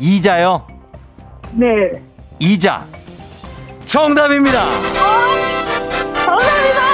[0.00, 0.66] 이자요?
[1.52, 2.02] 네.
[2.38, 2.84] 이자.
[3.84, 4.64] 정답입니다!
[6.24, 6.86] 감사합니다.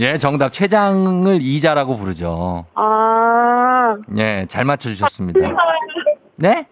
[0.00, 0.52] 예, 정답.
[0.52, 2.64] 췌장을 이자라고 부르죠.
[2.74, 5.40] 아, 예, 잘 맞춰 주셨습니다.
[6.36, 6.66] 네?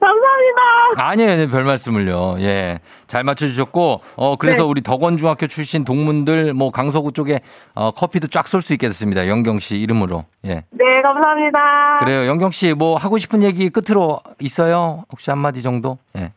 [0.00, 0.62] 감사합니다.
[0.96, 2.36] 아니에요, 별 말씀을요.
[2.40, 2.80] 예.
[3.06, 4.68] 잘 맞춰주셨고, 어, 그래서 네.
[4.68, 7.40] 우리 덕원중학교 출신 동문들, 뭐, 강서구 쪽에,
[7.74, 9.26] 어, 커피도 쫙 쏠 수 있겠습니다.
[9.28, 10.24] 영경 씨 이름으로.
[10.44, 10.64] 예.
[10.70, 11.96] 네, 감사합니다.
[12.00, 12.26] 그래요.
[12.26, 15.04] 영경 씨, 뭐, 하고 싶은 얘기 끝으로 있어요?
[15.10, 15.98] 혹시 한마디 정도?
[16.16, 16.32] 예.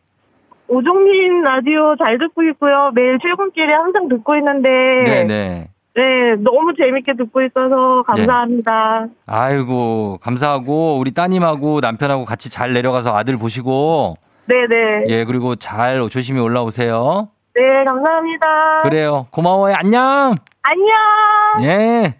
[0.68, 2.92] 오종민 라디오 잘 듣고 있고요.
[2.94, 4.68] 매일 출근길에 항상 듣고 있는데.
[5.04, 5.68] 네네.
[6.00, 9.06] 네, 너무 재밌게 듣고 있어서 감사합니다.
[9.26, 14.14] 아이고, 감사하고, 우리 따님하고 남편하고 같이 잘 내려가서 아들 보시고,
[14.46, 15.04] 네 네.
[15.08, 17.28] 예, 그리고 잘 조심히 올라오세요.
[17.54, 18.46] 네, 감사합니다.
[18.82, 19.26] 그래요.
[19.30, 19.74] 고마워요.
[19.76, 20.34] 안녕!
[20.62, 21.64] 안녕!
[21.64, 22.14] 예.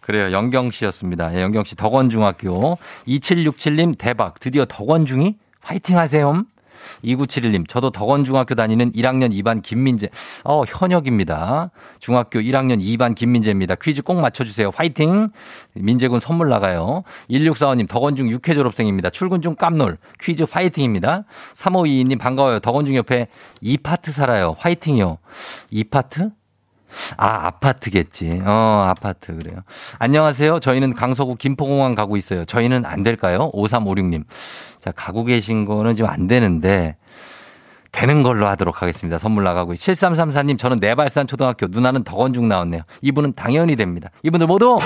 [0.00, 0.32] 그래요.
[0.32, 1.34] 영경 씨였습니다.
[1.34, 2.78] 예, 영경 씨 덕원중학교.
[3.06, 4.40] 2767님 대박.
[4.40, 6.44] 드디어 덕원중이 화이팅 하세요.
[7.04, 10.08] 2971님, 저도 덕원중학교 다니는 1학년 2반 김민재.
[10.44, 11.70] 어, 현역입니다.
[11.98, 13.74] 중학교 1학년 2반 김민재입니다.
[13.76, 14.70] 퀴즈 꼭 맞춰주세요.
[14.74, 15.30] 화이팅!
[15.74, 17.02] 민재군 선물 나가요.
[17.30, 19.10] 1645님, 덕원중 6회 졸업생입니다.
[19.10, 19.98] 출근 중 깜놀.
[20.20, 21.24] 퀴즈 화이팅입니다.
[21.54, 22.60] 3522님, 반가워요.
[22.60, 23.28] 덕원중 옆에
[23.62, 24.56] 2파트 살아요.
[24.58, 25.18] 화이팅이요.
[25.72, 26.32] 2파트?
[27.16, 28.42] 아, 아파트겠지.
[28.44, 29.36] 어, 아파트.
[29.36, 29.60] 그래요.
[29.98, 30.60] 안녕하세요.
[30.60, 32.44] 저희는 강서구 김포공항 가고 있어요.
[32.44, 33.50] 저희는 안 될까요?
[33.52, 34.24] 5356님.
[34.86, 36.94] 자, 가고 계신 거는 지금 안 되는데,
[37.90, 39.18] 되는 걸로 하도록 하겠습니다.
[39.18, 39.74] 선물 나가고.
[39.74, 42.82] 7334님, 저는 내발산 초등학교, 누나는 덕원중 나왔네요.
[43.02, 44.10] 이분은 당연히 됩니다.
[44.22, 44.78] 이분들 모두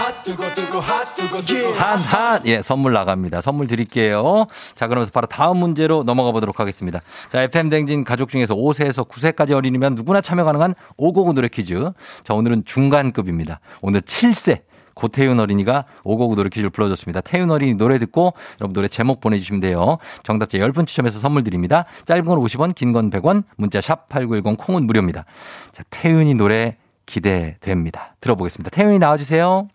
[1.76, 3.42] 한, 한, 예, 선물 나갑니다.
[3.42, 4.46] 선물 드릴게요.
[4.74, 7.00] 자, 그러면서 바로 다음 문제로 넘어가 보도록 하겠습니다.
[7.30, 11.90] 자, FM댕진 가족 중에서 5세에서 9세까지 어린이면 누구나 참여 가능한 5곡 노래 퀴즈.
[12.24, 13.60] 자, 오늘은 중간급입니다.
[13.82, 14.69] 오늘 7세.
[15.00, 17.22] 고태윤 어린이가 오곡 노래 퀴즈를 불러줬습니다.
[17.22, 19.96] 태윤 어린이 노래 듣고 여러분 노래 제목 보내주시면 돼요.
[20.22, 21.86] 정답자 10분 추첨해서 선물 드립니다.
[22.04, 25.24] 짧은 건 50원, 긴 건 100원, 문자 샵 8910 콩은 무료입니다.
[25.72, 28.14] 자, 태윤이 노래 기대됩니다.
[28.20, 28.70] 들어보겠습니다.
[28.70, 29.68] 태윤이 나와주세요.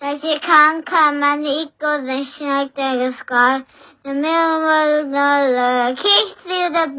[0.00, 3.64] 다시 캄캄한 있거든 신학대교 스컬
[4.04, 6.96] 내 매움을 널러 kiss you the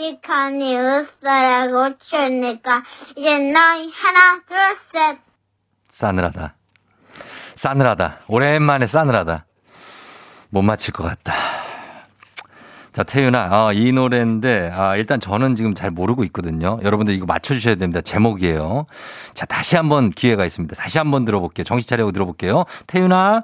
[0.00, 2.82] 시간이 웃어라고 추니까
[3.16, 4.56] 이제 너희 하나 둘
[4.92, 5.18] 셋
[5.90, 6.54] 싸늘하다.
[7.56, 8.20] 싸늘하다.
[8.28, 9.44] 오랜만에 싸늘하다.
[10.48, 11.34] 못 맞힐 것 같다.
[12.92, 16.80] 자, 태윤아, 아, 이 노래인데, 아, 일단 저는 지금 잘 모르고 있거든요.
[16.82, 18.00] 여러분들 이거 맞춰주셔야 됩니다.
[18.00, 18.86] 제목이에요.
[19.34, 20.74] 자, 다시 한번 기회가 있습니다.
[20.74, 21.64] 다시 한번 들어볼게요.
[21.64, 22.64] 정신 차리고 들어볼게요.
[22.86, 23.42] 태윤아.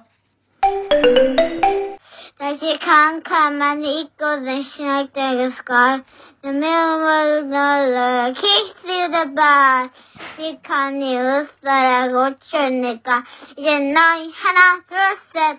[2.39, 6.03] 다시 캄캄한 있거든 신학대교 스컬
[6.43, 9.89] 내 매움을 널러 kiss you the bar
[10.37, 13.25] 시간이 웃어라고 추니까
[13.57, 15.59] 이제 너희 하나 둘 셋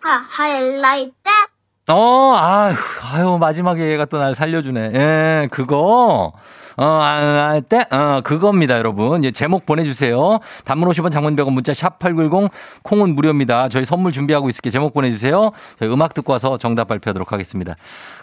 [0.00, 1.48] 하, how you like that?
[1.90, 2.74] 어, 아유,
[3.12, 4.92] 아유, 마지막에 얘가 또 날 살려주네.
[4.94, 6.32] 예, 그거.
[6.78, 9.24] 어, 아, 아, 때, 어, 그겁니다, 여러분.
[9.24, 10.38] 예, 제목 보내주세요.
[10.64, 12.50] 단문 50원 장문 100원 문자 샵8910
[12.84, 13.68] 콩은 무료입니다.
[13.68, 15.50] 저희 선물 준비하고 있을게 제목 보내주세요.
[15.76, 17.74] 저희 음악 듣고 와서 정답 발표하도록 하겠습니다.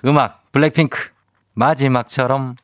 [0.05, 1.09] 음악, 블랙핑크.
[1.53, 2.55] 마지막처럼.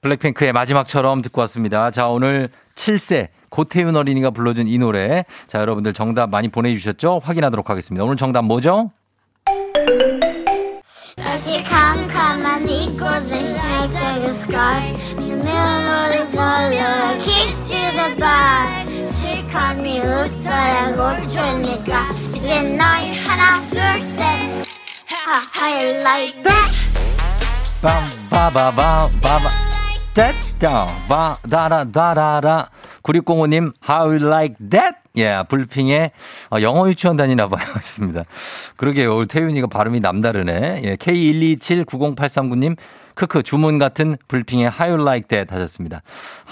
[0.00, 1.92] 블랙핑크의 마지막처럼 듣고 왔습니다.
[1.92, 5.24] 자, 오늘 7세 고태윤 어린이가 불러준 이 노래.
[5.46, 7.20] 자, 여러분들 정답 많이 보내주셨죠?
[7.22, 8.02] 확인하도록 하겠습니다.
[8.04, 8.90] 오늘 정답 뭐죠?
[11.16, 13.49] 다시 캄캄한 이곳에
[13.90, 24.20] 혈대고 sky 눈으로 돌려 kiss you the bar 실컷니 웃어라고 주니까 이제 너희 하나 둘셋
[25.56, 26.70] how you like that?
[27.82, 29.50] 빰바바밤 바바
[30.14, 32.70] 됐다 바다라 다라라
[33.02, 34.96] 9605님 How you like that?
[35.16, 36.12] 예, 불핑의
[36.52, 37.66] 어, 영어 유치원 다니나 봐요.
[37.76, 38.24] 했습니다.
[38.76, 39.24] 그러게요.
[39.24, 40.82] 태윤이가 발음이 남다르네.
[40.84, 42.76] 예, K1279083님
[43.20, 46.00] 크크 주문 같은 불핑의 How you like that 하셨습니다.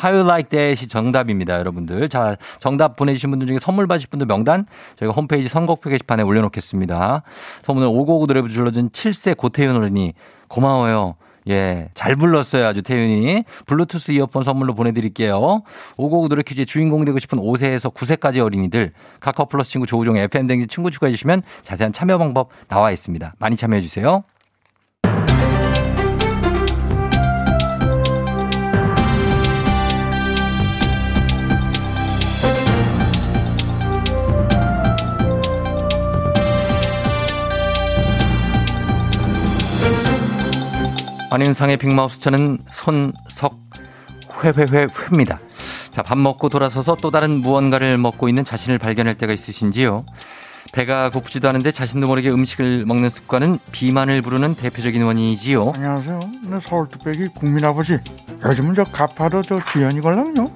[0.04, 2.10] You like that이 정답입니다, 여러분들.
[2.10, 4.66] 자, 정답 보내주신 분들 중에 선물 받으실 분들 명단
[4.98, 7.22] 저희가 홈페이지 선곡표 게시판에 올려놓겠습니다.
[7.62, 10.12] 선물을 오고오고 노래 불러준 7세 고태윤 어린이
[10.48, 11.14] 고마워요.
[11.48, 12.66] 예, 잘 불렀어요.
[12.66, 13.44] 아주 태윤이.
[13.64, 15.62] 블루투스 이어폰 선물로 보내드릴게요.
[15.96, 20.90] 오고오고 노래 퀴즈의 주인공 되고 싶은 5세에서 9세까지 어린이들 카카오 플러스 친구 조우종 FM댕지 친구
[20.90, 23.32] 추가해주시면 자세한 참여 방법 나와 있습니다.
[23.38, 24.24] 많이 참여해주세요.
[41.30, 43.58] 안윤상의 빅마우스 저는 손석
[44.42, 45.40] 회회회회입니다.
[45.90, 50.06] 자, 밥 먹고 돌아서서 또 다른 무언가를 먹고 있는 자신을 발견할 때가 있으신지요?
[50.72, 55.72] 배가 고프지도 않은데 자신도 모르게 음식을 먹는 습관은 비만을 부르는 대표적인 원인이지요.
[55.76, 56.20] 안녕하세요.
[56.50, 57.98] 네, 서울 뚝배기 국민 아버지.
[58.44, 60.50] 요즘은 저 가파도 저 주연이 걸랑요.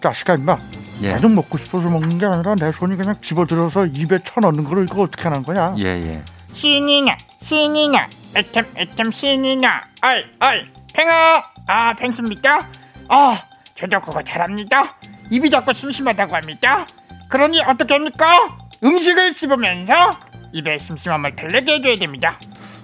[0.00, 0.58] 자식아 임마
[1.02, 1.12] 예.
[1.12, 5.24] 나좀 먹고 싶어서 먹는 게 아니라 내 손이 그냥 집어들어서 입에 쳐넣는 거를 이거 어떻게
[5.24, 6.22] 하는 거야 예, 예.
[6.52, 12.70] 신이나 신이나 애템 애템 신이나 얼얼 팽아 아 팽수입니까?
[13.08, 13.42] 아
[13.74, 14.94] 저도 그거 잘합니다
[15.30, 16.86] 입이 자꾸 심심하다고 합니다
[17.30, 18.58] 그러니 어떻게 합니까?
[18.84, 20.10] 음식을 씹으면서
[20.52, 22.38] 입에 심심함을 달래게 해줘야 됩니다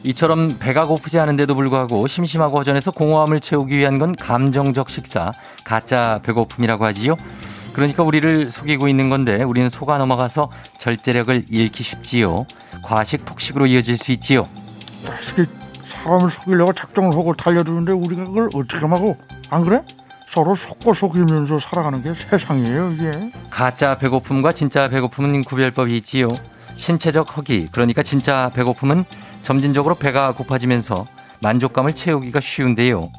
[0.04, 6.84] 이처럼 배가 고프지 않은데도 불구하고 심심하고 허전해서 공허함을 채우기 위한 건 감정적 식사, 가짜 배고픔이라고
[6.84, 7.16] 하지요.
[7.72, 12.46] 그러니까 우리를 속이고 있는 건데 우리는 속아 넘어가서 절제력을 잃기 쉽지요.
[12.82, 14.48] 과식 폭식으로 이어질 수 있지요.
[15.02, 15.46] 자식이
[15.86, 19.16] 사람을 속이려고 작정을 하고 달려드는데 우리가 그걸 어떻게 하고
[19.50, 19.82] 안 그래?
[20.28, 26.28] 서로 속고 속이면서 살아가는 게 세상이에요 이게 가짜 배고픔과 진짜 배고픔은 구별법이 있지요.
[26.76, 29.04] 신체적 허기, 그러니까 진짜 배고픔은
[29.42, 31.06] 점진적으로 배가 고파지면서
[31.42, 33.10] 만족감을 채우기가 쉬운데요.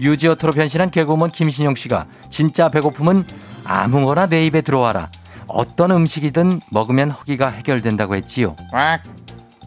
[0.00, 3.24] 유지어터로 변신한 개그우먼 김신영 씨가 진짜 배고픔은
[3.64, 5.10] 아무거나 내 입에 들어와라.
[5.46, 8.56] 어떤 음식이든 먹으면 허기가 해결된다고 했지요.
[8.72, 8.98] 와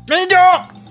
[0.10, 0.36] 매니저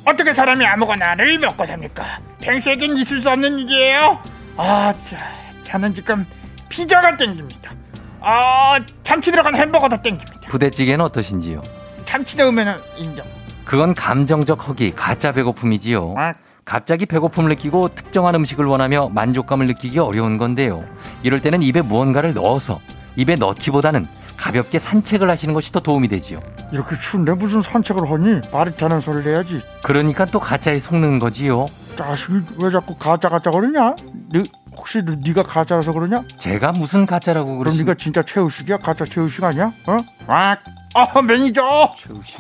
[0.07, 2.19] 어떻게 사람이 아무거나를 먹고 삽니까?
[2.41, 4.19] 팽수에겐 있을 수 없는 일이에요
[4.57, 5.19] 아 자,
[5.65, 6.25] 저는 지금
[6.69, 7.73] 피자가 땡깁니다
[8.21, 11.61] 아 참치 들어간 햄버거도 땡깁니다 부대찌개는 어떠신지요?
[12.05, 13.27] 참치 넣으면 인정
[13.67, 16.13] 그건 감정적 허기, 가짜 배고픔이지요.
[16.13, 20.85] 와 갑자기 배고픔을 느끼고 특정한 음식을 원하며 만족감을 느끼기 어려운 건데요.
[21.25, 22.79] 이럴 때는 입에 무언가를 넣어서
[23.17, 24.07] 입에 넣기보다는
[24.37, 26.41] 가볍게 산책을 하시는 것이 더 도움이 되지요.
[26.73, 31.67] 이렇게 추운데 무슨 산책을 하니 말이 되는 소리를 해야지 그러니까 또 가짜에 속는 거지요.
[31.97, 33.97] 자식이 왜 자꾸 가짜 가짜 그러냐?
[34.31, 34.43] 네,
[34.77, 36.23] 혹시 너- 네가 가짜라서 그러냐?
[36.39, 38.79] 제가 무슨 가짜라고 그럼 그러시 네가 진짜 최우식이야?
[38.79, 39.73] 가짜 최우식 아니야?
[39.87, 39.97] 어?
[40.27, 40.59] 와,
[40.95, 41.63] 어 매니저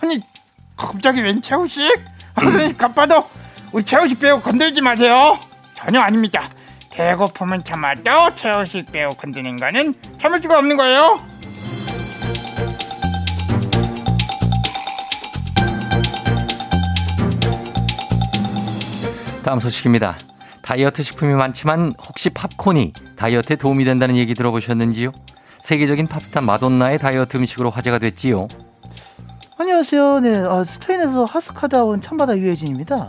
[0.02, 0.20] 아니
[0.76, 1.82] 갑자기 웬 최우식?
[2.38, 3.24] 선생님 갑봐도
[3.72, 5.38] 우리 최우식 배우 건들지 마세요
[5.74, 6.42] 전혀 아닙니다
[6.92, 11.18] 배고픔은 참아도 최우식 배우 건드는 거는 참을 수가 없는 거예요
[19.46, 20.18] 다음 소식입니다.
[20.60, 25.12] 다이어트 식품이 많지만 혹시 팝콘이 다이어트에 도움이 된다는 얘기 들어보셨는지요?
[25.60, 28.48] 세계적인 팝스타 마돈나의 다이어트 음식으로 화제가 됐지요.
[29.56, 30.18] 안녕하세요.
[30.18, 33.08] 네, 어, 스페인에서 하스카다 온 참바다 유해진입니다.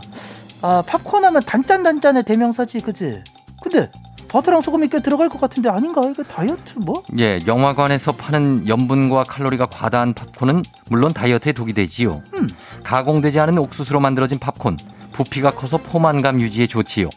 [0.61, 3.23] 아, 팝콘 하면 단짠단짠의 대명사지, 그지?
[3.63, 3.89] 근데
[4.27, 6.03] 버터랑 소금이 꽤 들어갈 것 같은데 아닌가?
[6.05, 7.01] 이거 다이어트 뭐?
[7.17, 12.21] 예, 영화관에서 파는 염분과 칼로리가 과다한 팝콘은 물론 다이어트에 독이 되지요.
[12.35, 12.47] 음.
[12.83, 14.77] 가공되지 않은 옥수수로 만들어진 팝콘,
[15.17, 17.09] 부피가 커서 포만감 유지에 좋지요.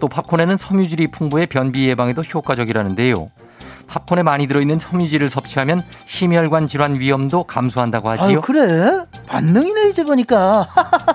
[0.00, 3.30] 또 팝콘에는 섬유질이 풍부해 변비 예방에도 효과적이라는데요.
[3.86, 8.26] 팝콘에 많이 들어있는 섬유질을 섭취하면 심혈관 질환 위험도 감소한다고 하지요.
[8.26, 9.04] 아유, 그래?
[9.28, 10.66] 만능이네, 이제 보니까.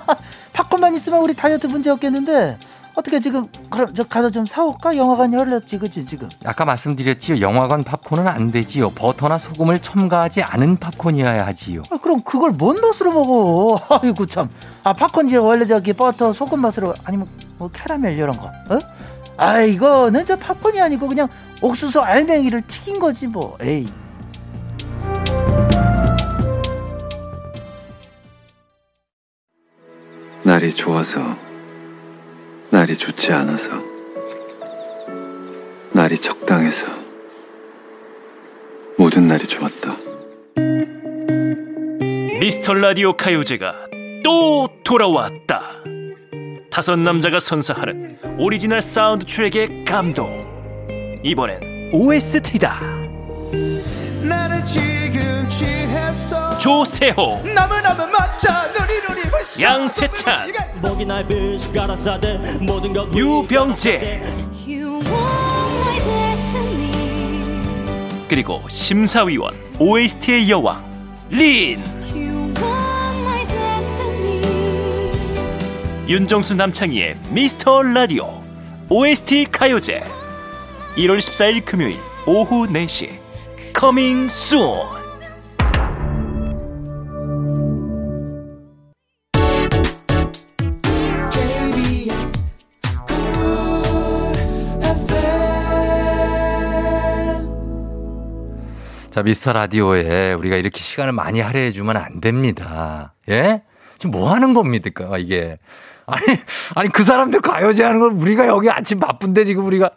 [0.54, 2.56] 팝콘만 있으면 우리 다이어트 문제 없겠는데.
[2.98, 4.96] 어떻게 지금, 그럼 저 가서 좀 사올까?
[4.96, 6.28] 영화관 열렸지, 그지, 지금?
[6.44, 7.40] 아까 말씀드렸지요.
[7.40, 8.90] 영화관 팝콘은 안 되지요.
[8.90, 11.84] 버터나 소금을 첨가하지 않은 팝콘이어야 하지요.
[11.92, 13.80] 아, 그럼 그걸 뭔 맛으로 먹어?
[14.02, 14.50] 아이고, 참.
[14.82, 18.78] 아, 팝콘 이제 원래 저기 버터, 소금 맛으로, 아니면 뭐 캐러멜 이런 거, 어?
[19.36, 21.28] 아, 이거는 저 팝콘이 아니고 그냥
[21.62, 23.56] 옥수수 알맹이를 튀긴 거지, 뭐.
[23.62, 23.86] 에이.
[30.42, 31.20] 날이 좋아서
[32.88, 33.68] 날이 좋지 않아서
[35.92, 36.86] 날이 적당해서
[38.96, 39.94] 모든 날이 좋았다.
[42.40, 43.74] 미스터 라디오 가요제가
[44.24, 45.82] 또 돌아왔다.
[46.70, 50.46] 다섯 남자가 선사하는 오리지널 사운드 트랙의 감동.
[51.22, 52.80] 이번엔 OST다.
[54.22, 58.48] 나는 지금 취했어 조세호, 너무너무 멋져
[59.60, 60.52] 양세찬,
[63.14, 64.22] 유병재.
[68.28, 70.84] 그리고 심사위원 OST의 여왕
[71.30, 71.82] 린.
[76.08, 78.42] 윤정수 남창희의 미스터 라디오
[78.88, 80.04] OST 가요제.
[80.96, 83.18] 1월 14일 금요일 오후 4시.
[83.74, 84.97] Coming soon
[99.18, 103.14] 자, 미스터 라디오에 우리가 이렇게 시간을 많이 할애해 주면 안 됩니다.
[103.28, 103.62] 예?
[103.98, 105.58] 지금 뭐 하는 겁니까, 이게?
[106.06, 106.22] 아니,
[106.76, 109.90] 아니, 그 사람들 가요제 하는 걸 우리가 여기 아침 바쁜데 지금 우리가.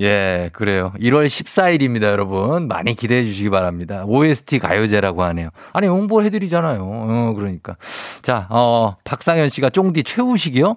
[0.00, 0.94] 예, 그래요.
[0.98, 2.68] 1월 14일입니다, 여러분.
[2.68, 4.04] 많이 기대해 주시기 바랍니다.
[4.06, 5.50] OST 가요제라고 하네요.
[5.74, 6.80] 아니, 홍보해드리잖아요.
[6.80, 7.76] 어, 그러니까.
[8.22, 10.74] 자, 어, 박상현 씨가 쫑디 최우식이요?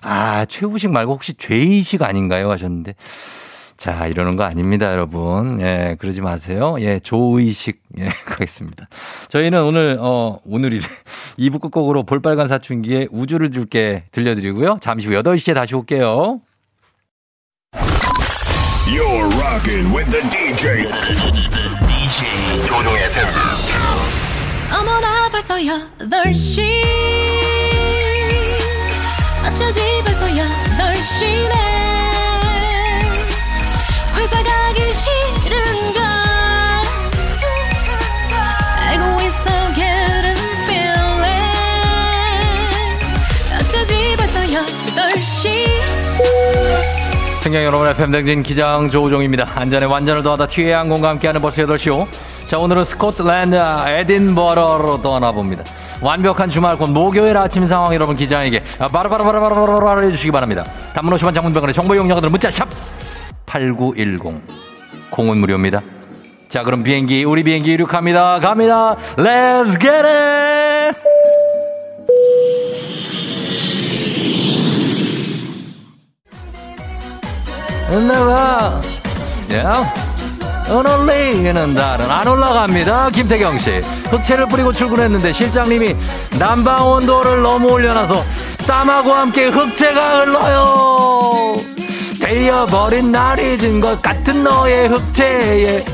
[0.00, 2.50] 아, 최우식 말고 혹시 죄의식 아닌가요?
[2.50, 2.94] 하셨는데.
[3.80, 5.58] 자, 이러는 거 아닙니다, 여러분.
[5.62, 6.76] 예, 그러지 마세요.
[6.80, 8.88] 예, 조의식, 예, 가겠습니다.
[9.30, 10.80] 저희는 오늘, 어, 오늘이
[11.38, 14.76] 2부 끝곡으로 볼빨간 사춘기에 우주를 줄게 들려드리고요.
[14.82, 16.42] 잠시 후 8시에 다시 올게요.
[18.84, 20.84] You're rocking with the DJ.
[21.86, 23.28] DJ 조종의 FM.
[24.78, 26.60] 어머나 벌써 8시
[29.46, 31.79] 어쩌지 벌써 8시네
[47.50, 49.44] 승객 여러분, FM 댕진 기장 조우종입니다.
[49.56, 52.06] 안전에 완전을 더하다 티웨이 항공과 함께하는 버스 8시오.
[52.46, 55.64] 자, 오늘은 스코틀랜드 에딘버러로 떠나봅니다.
[56.00, 60.64] 완벽한 주말 곧 목요일 아침 상황 여러분 기장에게 바로바로바로바로바로 해주시기 바랍니다.
[60.94, 62.68] 단문 50원 장문병원의 정보 이용료들은 문자 샵
[63.46, 64.42] 8910.
[65.10, 65.80] 공은 무료입니다.
[66.48, 68.38] 자, 그럼 비행기, 우리 비행기 이륙합니다.
[68.38, 68.94] 갑니다.
[69.16, 70.59] Let's get it!
[77.90, 78.80] 내가,
[79.54, 79.94] 야,
[80.70, 83.10] 오늘리는 달은 안 올라갑니다.
[83.10, 83.80] 김태경 씨.
[84.10, 85.96] 흑채를 뿌리고 출근했는데 실장님이
[86.38, 88.24] 난방 온도를 너무 올려놔서
[88.66, 91.56] 땀하고 함께 흑채가 흘러요.
[92.20, 95.84] 데여버린 날이 진 것 같은 너의 흑채에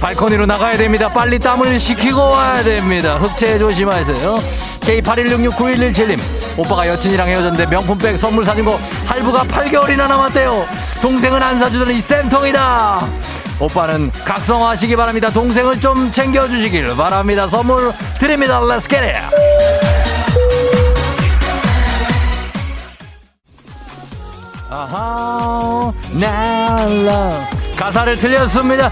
[0.00, 1.08] 발코니로 나가야 됩니다.
[1.08, 3.16] 빨리 땀을 식히고 와야 됩니다.
[3.16, 4.38] 흑채 조심하세요.
[4.80, 6.18] K81669117님
[6.56, 10.66] 오빠가 여친이랑 헤어졌는데 명품백 선물 사준 거 할부가 8개월이나 남았대요.
[11.02, 13.08] 동생은 안 사주더니 쌤통이다.
[13.60, 15.28] 오빠는 각성하시기 바랍니다.
[15.28, 17.46] 동생을 좀 챙겨주시길 바랍니다.
[17.46, 18.58] 선물 드립니다.
[18.60, 19.18] Let's get it.
[24.70, 27.30] 아하, 날라.
[27.76, 28.90] 가사를 틀렸습니다.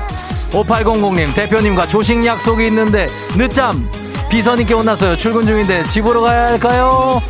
[0.50, 3.88] 5800님, 대표님과 조식 약속이 있는데, 늦잠.
[4.28, 5.16] 비서님께 혼났어요.
[5.16, 7.22] 출근 중인데, 집으로 가야 할까요?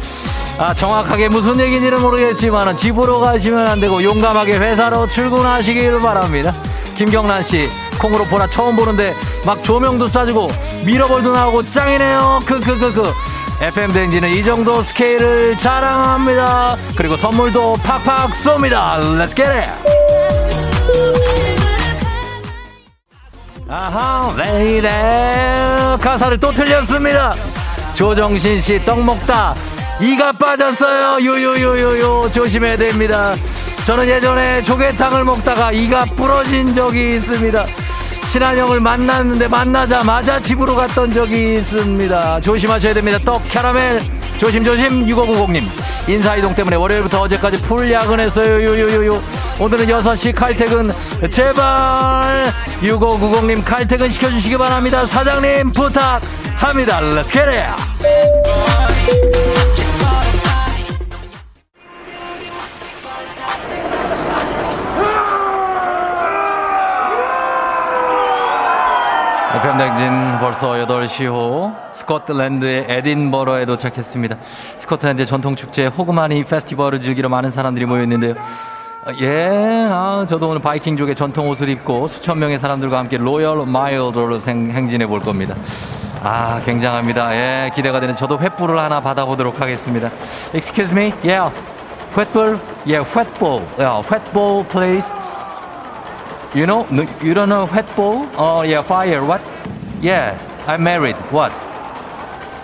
[0.58, 6.52] 아, 정확하게 무슨 얘기인지는 모르겠지만, 집으로 가시면 안 되고, 용감하게 회사로 출근하시길 바랍니다.
[6.96, 9.14] 김경란 씨, 콩으로 보라 처음 보는데,
[9.46, 10.50] 막 조명도 쏴주고,
[10.84, 12.40] 미러볼도 나오고, 짱이네요.
[12.46, 13.12] 크크크크.
[13.60, 16.76] FM 댕진은 이 정도 스케일을 자랑합니다.
[16.96, 18.98] 그리고 선물도 팍팍 쏩니다.
[19.18, 19.68] Let's!
[23.70, 27.34] 아하, 레이레 가사를 또 틀렸습니다.
[27.94, 29.54] 조정신 씨 떡 먹다
[30.00, 31.18] 이가 빠졌어요.
[31.20, 33.34] 유유유유유 조심해야 됩니다.
[33.84, 37.66] 저는 예전에 조개탕을 먹다가 이가 부러진 적이 있습니다.
[38.24, 42.40] 친한 형을 만났는데 만나자마자 집으로 갔던 적이 있습니다.
[42.40, 43.18] 조심하셔야 됩니다.
[43.24, 44.00] 떡 캐러멜
[44.38, 45.62] 조심조심 6590님
[46.08, 48.62] 인사이동 때문에 월요일부터 어제까지 풀 야근했어요.
[48.62, 49.20] 유유유유
[49.58, 50.90] 오늘은 6시 칼퇴근
[51.26, 55.04] 제발 6590님 칼퇴근 시켜주시기 바랍니다.
[55.04, 57.00] 사장님 부탁합니다.
[57.00, 57.98] Let's get it!
[69.56, 74.36] FM댕진 벌써 8시호 스코틀랜드의 에딘버러에 도착했습니다.
[74.76, 78.34] 스코틀랜드의 전통축제 호그마니 페스티벌을 즐기러 많은 사람들이 모여있는데요.
[79.08, 84.38] 어, 예, 아, 저도 오늘 바이킹족의 전통 옷을 입고 수천 명의 사람들과 함께 로열 마일드로
[84.42, 85.54] 행진해 볼 겁니다.
[86.22, 87.34] 아, 굉장합니다.
[87.34, 90.10] 예, 기대가 되는 저도 횃불을 하나 받아보도록 하겠습니다.
[90.52, 91.14] Excuse me?
[91.24, 91.50] Yeah.
[92.12, 92.60] 횃불?
[92.84, 93.62] Yeah, 횃불.
[93.78, 95.14] Yeah, 횃불, please.
[96.54, 98.28] You know, no, you don't know 횃불?
[98.36, 99.24] Oh, yeah, fire.
[99.24, 99.40] What?
[100.02, 100.36] Yeah,
[100.66, 101.16] I'm married.
[101.32, 101.54] What?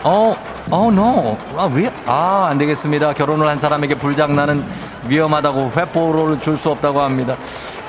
[0.05, 0.37] Oh,
[0.71, 1.39] oh no.
[1.57, 1.91] 아, 왜?
[2.05, 3.15] 아, 안 되겠습니다.
[3.15, 4.63] 결혼을 한 사람에게 불장난은
[5.09, 7.37] 위험하다고 횃불을 줄 수 없다고 합니다.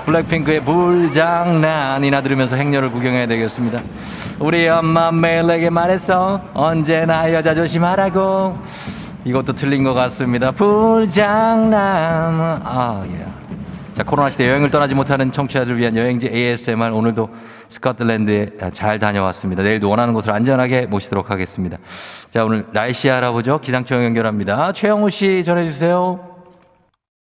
[0.06, 3.80] 블랙핑크의 불장난이나 들으면서 행렬을 구경해야 되겠습니다.
[4.40, 6.42] 우리 엄마 매일 내게 말했어.
[6.54, 8.58] 언제나 여자 조심하라고.
[9.24, 10.52] 이것도 틀린 것 같습니다.
[10.52, 11.80] 불장난.
[12.64, 13.26] 아, 예.
[13.94, 17.30] 자, 코로나 시대 여행을 떠나지 못하는 청취자들을 위한 여행지 ASMR 오늘도
[17.70, 19.64] 스코틀랜드에 잘 다녀왔습니다.
[19.64, 21.78] 내일도 원하는 곳을 안전하게 모시도록 하겠습니다.
[22.30, 23.60] 자, 오늘 날씨 알아보죠.
[23.62, 24.74] 기상청 연결합니다.
[24.74, 26.35] 최영우 씨 전해주세요.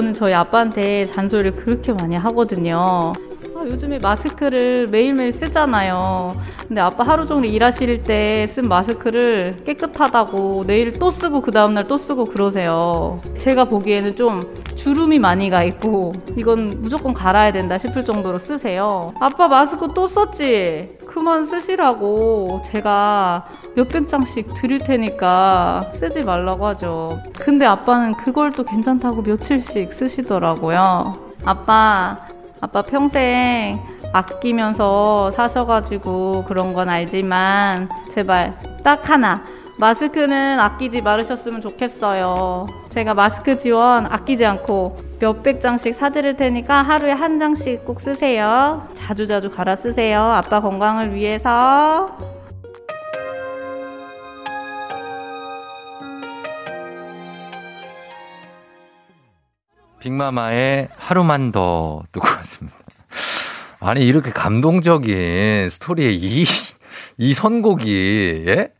[0.00, 3.12] 저는 저희 아빠한테 잔소리를 그렇게 많이 하거든요.
[3.54, 6.34] 아, 요즘에 마스크를 매일매일 쓰잖아요.
[6.68, 11.98] 근데 아빠 하루 종일 일하실 때 쓴 마스크를 깨끗하다고 내일 또 쓰고 그 다음날 또
[11.98, 13.20] 쓰고 그러세요.
[13.36, 14.40] 제가 보기에는 좀
[14.82, 19.12] 주름이 많이 가 있고 이건 무조건 갈아야 된다 싶을 정도로 쓰세요.
[19.20, 20.98] 아빠 마스크 또 썼지?
[21.06, 27.20] 그만 쓰시라고 제가 몇백 장씩 드릴 테니까 쓰지 말라고 하죠.
[27.38, 31.14] 근데 아빠는 그걸 또 괜찮다고 며칠씩 쓰시더라고요.
[31.44, 32.18] 아빠,
[32.62, 33.78] 아빠 평생
[34.14, 39.42] 아끼면서 사셔가지고 그런 건 알지만 제발 딱 하나
[39.80, 42.66] 마스크는 아끼지 말으셨으면 좋겠어요.
[42.90, 48.86] 제가 마스크 지원 아끼지 않고 몇백 장씩 사드릴 테니까 하루에 한 장씩 꼭 쓰세요.
[48.94, 50.20] 자주자주 갈아 쓰세요.
[50.20, 52.14] 아빠 건강을 위해서.
[60.00, 62.76] 빅마마의 하루만 더 듣고 왔습니다.
[63.80, 66.44] 아니, 이렇게 감동적인 스토리의 이,
[67.16, 68.72] 이 선곡이, 예?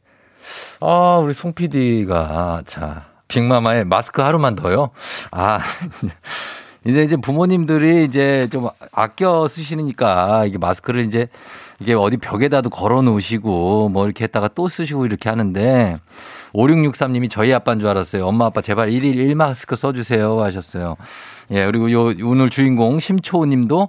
[0.80, 4.90] 아, 우리 송 PD가, 자, 빅마마의 마스크 하루만 더요?
[5.30, 5.60] 아,
[6.86, 11.28] 이제 이제 부모님들이 이제 좀 아껴 쓰시니까 이게 마스크를 이제
[11.78, 15.96] 이게 어디 벽에다도 걸어 놓으시고 뭐 이렇게 했다가 또 쓰시고 이렇게 하는데
[16.54, 18.26] 5663님이 저희 아빠인 줄 알았어요.
[18.26, 20.96] 엄마 아빠 제발 1일 1마스크 써주세요 하셨어요.
[21.52, 23.88] 예, 그리고 요 오늘 주인공 심초우 님도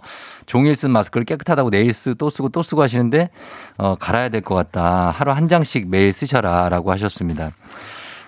[0.51, 3.29] 종일 쓴 마스크를 깨끗하다고 내일 쓰, 또 쓰고 또 쓰고 하시는데
[3.77, 5.09] 어, 갈아야 될 것 같다.
[5.09, 7.51] 하루 한 장씩 매일 쓰셔라 라고 하셨습니다.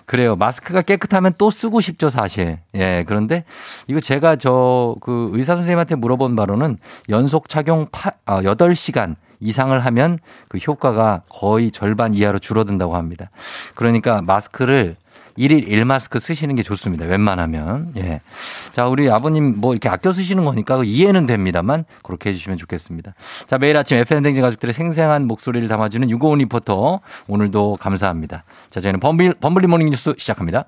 [0.06, 0.38] 그래요.
[0.38, 2.60] 마스크가 깨끗하면 또 쓰고 싶죠, 사실.
[2.76, 3.44] 예, 그런데
[3.88, 6.78] 이거 제가 저 그 의사 선생님한테 물어본 바로는
[7.10, 13.32] 연속 착용 8, 아, 8시간 이상을 하면 그 효과가 거의 절반 이하로 줄어든다고 합니다.
[13.76, 14.96] 그러니까 마스크를
[15.36, 17.06] 일일 1마스크 쓰시는 게 좋습니다.
[17.06, 17.94] 웬만하면.
[17.98, 18.22] 예.
[18.72, 23.14] 자, 우리 아버님 뭐 이렇게 아껴 쓰시는 거니까 이해는 됩니다만 그렇게 해 주시면 좋겠습니다.
[23.48, 28.44] 자, 매일 아침 FM댕진 가족들의 생생한 목소리를 담아주는 유고온 리포터 오늘도 감사합니다.
[28.70, 30.66] 자, 저희는 범블, 범블리 모닝 뉴스 시작합니다.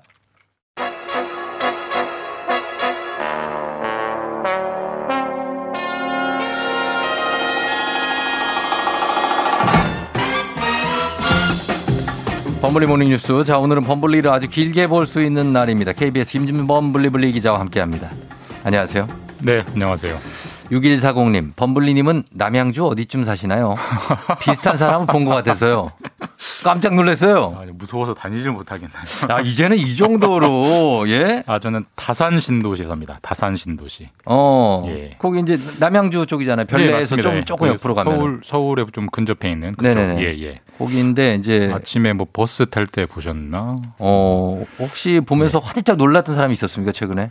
[12.66, 13.44] 범블리 모닝 뉴스.
[13.44, 15.92] 자, 오늘은 범블리를 아주 길게 볼 수 있는 날입니다.
[15.92, 18.10] KBS 김진범 범블리블리 기자와 함께 합니다.
[18.64, 19.06] 안녕하세요.
[19.42, 20.18] 네, 안녕하세요.
[20.70, 23.76] 6140님, 범블리님은 남양주 어디쯤 사시나요?
[24.40, 25.92] 비슷한 사람을 본것 같아서요.
[26.62, 27.56] 깜짝 놀랐어요.
[27.58, 29.00] 아, 무서워서 다니질 못하겠네요.
[29.28, 31.42] 아, 이제는 이 정도로, 예?
[31.46, 33.18] 아, 저는 다산 신도시에 삽니다.
[33.22, 34.08] 다산 신도시.
[34.26, 34.84] 어.
[34.88, 35.16] 예.
[35.18, 36.66] 거기 이제 남양주 쪽이잖아요.
[36.66, 37.28] 별내에서 맞습니다.
[37.30, 37.44] 좀 예.
[37.44, 38.16] 조금 그 옆으로 가면.
[38.16, 39.82] 서울, 서울에 좀 근접해 있는 그쪽.
[39.88, 40.22] 네네네.
[40.22, 40.60] 예, 예.
[40.78, 43.80] 거기인데 이제 아침에 뭐 버스 탈 때 보셨나?
[43.98, 47.30] 어, 혹시 보면서 활짝 놀랐던 사람이 있었습니까, 최근에?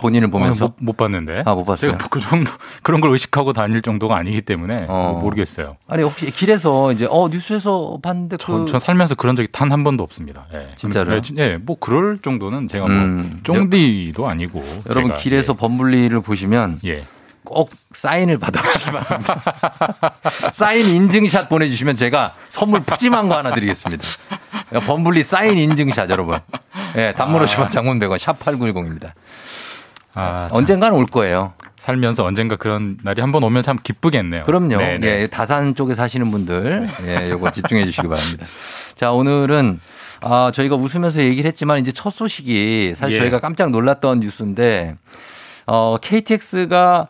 [0.00, 0.64] 본인을 보면서?
[0.64, 1.42] 어, 못, 못 봤는데.
[1.44, 1.92] 아, 못 봤어요.
[1.92, 2.50] 제가 그 정도
[2.82, 5.10] 그런 걸 의식하고 다닐 정도가 아니기 때문에 어.
[5.12, 5.76] 뭐 모르겠어요.
[5.86, 8.44] 아니, 혹시 길에서 이제, 어, 뉴스에서 봤는데 그.
[8.44, 10.46] 전, 전 살면서 그런 적이 단 한 번도 없습니다.
[10.52, 10.68] 예.
[10.76, 11.16] 진짜로요?
[11.16, 13.40] 예, 진- 예, 뭐 그럴 정도는 제가 뭐 음.
[13.42, 14.58] 쫑디도 아니고.
[14.90, 17.04] 여러분 제가, 길에서 범블리를 보시면 예.
[17.44, 19.42] 꼭 사인을 받아보시기 바랍니다.
[20.52, 24.02] 사인 인증샷 보내주시면 제가 선물 푸짐한 거 하나 드리겠습니다.
[24.86, 26.38] 범블리 사인 인증샷 여러분.
[26.96, 29.12] 예, 단문 50원 장문 100원 샵 8910입니다.
[30.14, 31.52] 아, 언젠가는 올 거예요.
[31.78, 34.44] 살면서 언젠가 그런 날이 한 번 오면 참 기쁘겠네요.
[34.44, 34.76] 그럼요.
[34.76, 35.22] 네, 네.
[35.22, 38.46] 예, 다산 쪽에 사시는 분들, 예, 요거 집중해 주시기 바랍니다.
[38.94, 39.80] 자, 오늘은
[40.20, 43.18] 아, 저희가 웃으면서 얘기를 했지만 이제 첫 소식이 사실 예.
[43.18, 44.94] 저희가 깜짝 놀랐던 뉴스인데
[45.66, 47.08] 어, KTX가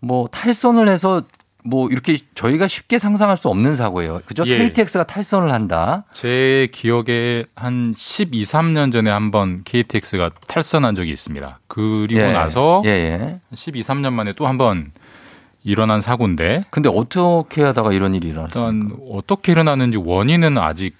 [0.00, 1.22] 뭐 탈선을 해서
[1.64, 4.20] 뭐 이렇게 저희가 쉽게 상상할 수 없는 사고예요.
[4.26, 4.44] 그죠?
[4.46, 4.58] 예.
[4.58, 6.04] KTX가 탈선을 한다.
[6.14, 11.58] 제 기억에 한 12, 3년 전에 한번 KTX가 탈선한 적이 있습니다.
[11.66, 12.32] 그리고 예.
[12.32, 13.40] 나서 예, 예.
[13.54, 14.92] 12, 3년 만에 또 한번
[15.62, 18.64] 일어난 사고인데 근데 어떻게 하다가 이런 일이 일어났어요?
[18.72, 20.94] 일단 어떻게 일어나는지 원인은 아직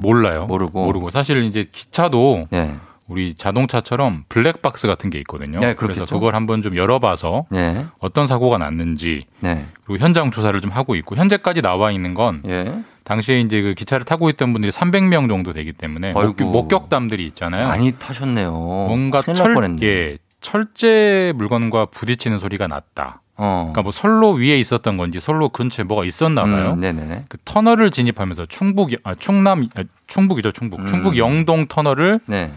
[0.00, 0.42] 몰라요.
[0.42, 0.46] 어.
[0.46, 0.84] 모르고.
[0.84, 2.74] 모르고 사실 이제 기차도 예.
[3.10, 5.58] 우리 자동차처럼 블랙박스 같은 게 있거든요.
[5.58, 6.04] 네, 그래서.
[6.04, 7.84] 그걸 한번 좀 열어봐서 네.
[7.98, 9.66] 어떤 사고가 났는지 네.
[9.84, 12.72] 그리고 현장 조사를 좀 하고 있고 현재까지 나와 있는 건 예.
[13.02, 16.22] 당시에 이제 그 기차를 타고 있던 분들이 300명 정도 되기 때문에 아이고.
[16.22, 17.66] 목격, 목격담들이 있잖아요.
[17.66, 18.52] 많이 타셨네요.
[18.52, 19.86] 뭔가 큰일 날 철, 뻔했네.
[19.86, 23.22] 예, 철제 물건과 부딪히는 소리가 났다.
[23.36, 23.70] 어.
[23.72, 26.78] 그러니까 뭐 선로 위에 있었던 건지 선로 근처에 뭐가 있었나 봐요.
[26.80, 27.24] 음.
[27.28, 30.86] 그 터널을 진입하면서 충북 아 충남 아, 충북이죠 충북 음.
[30.86, 32.52] 충북 영동 터널을 네.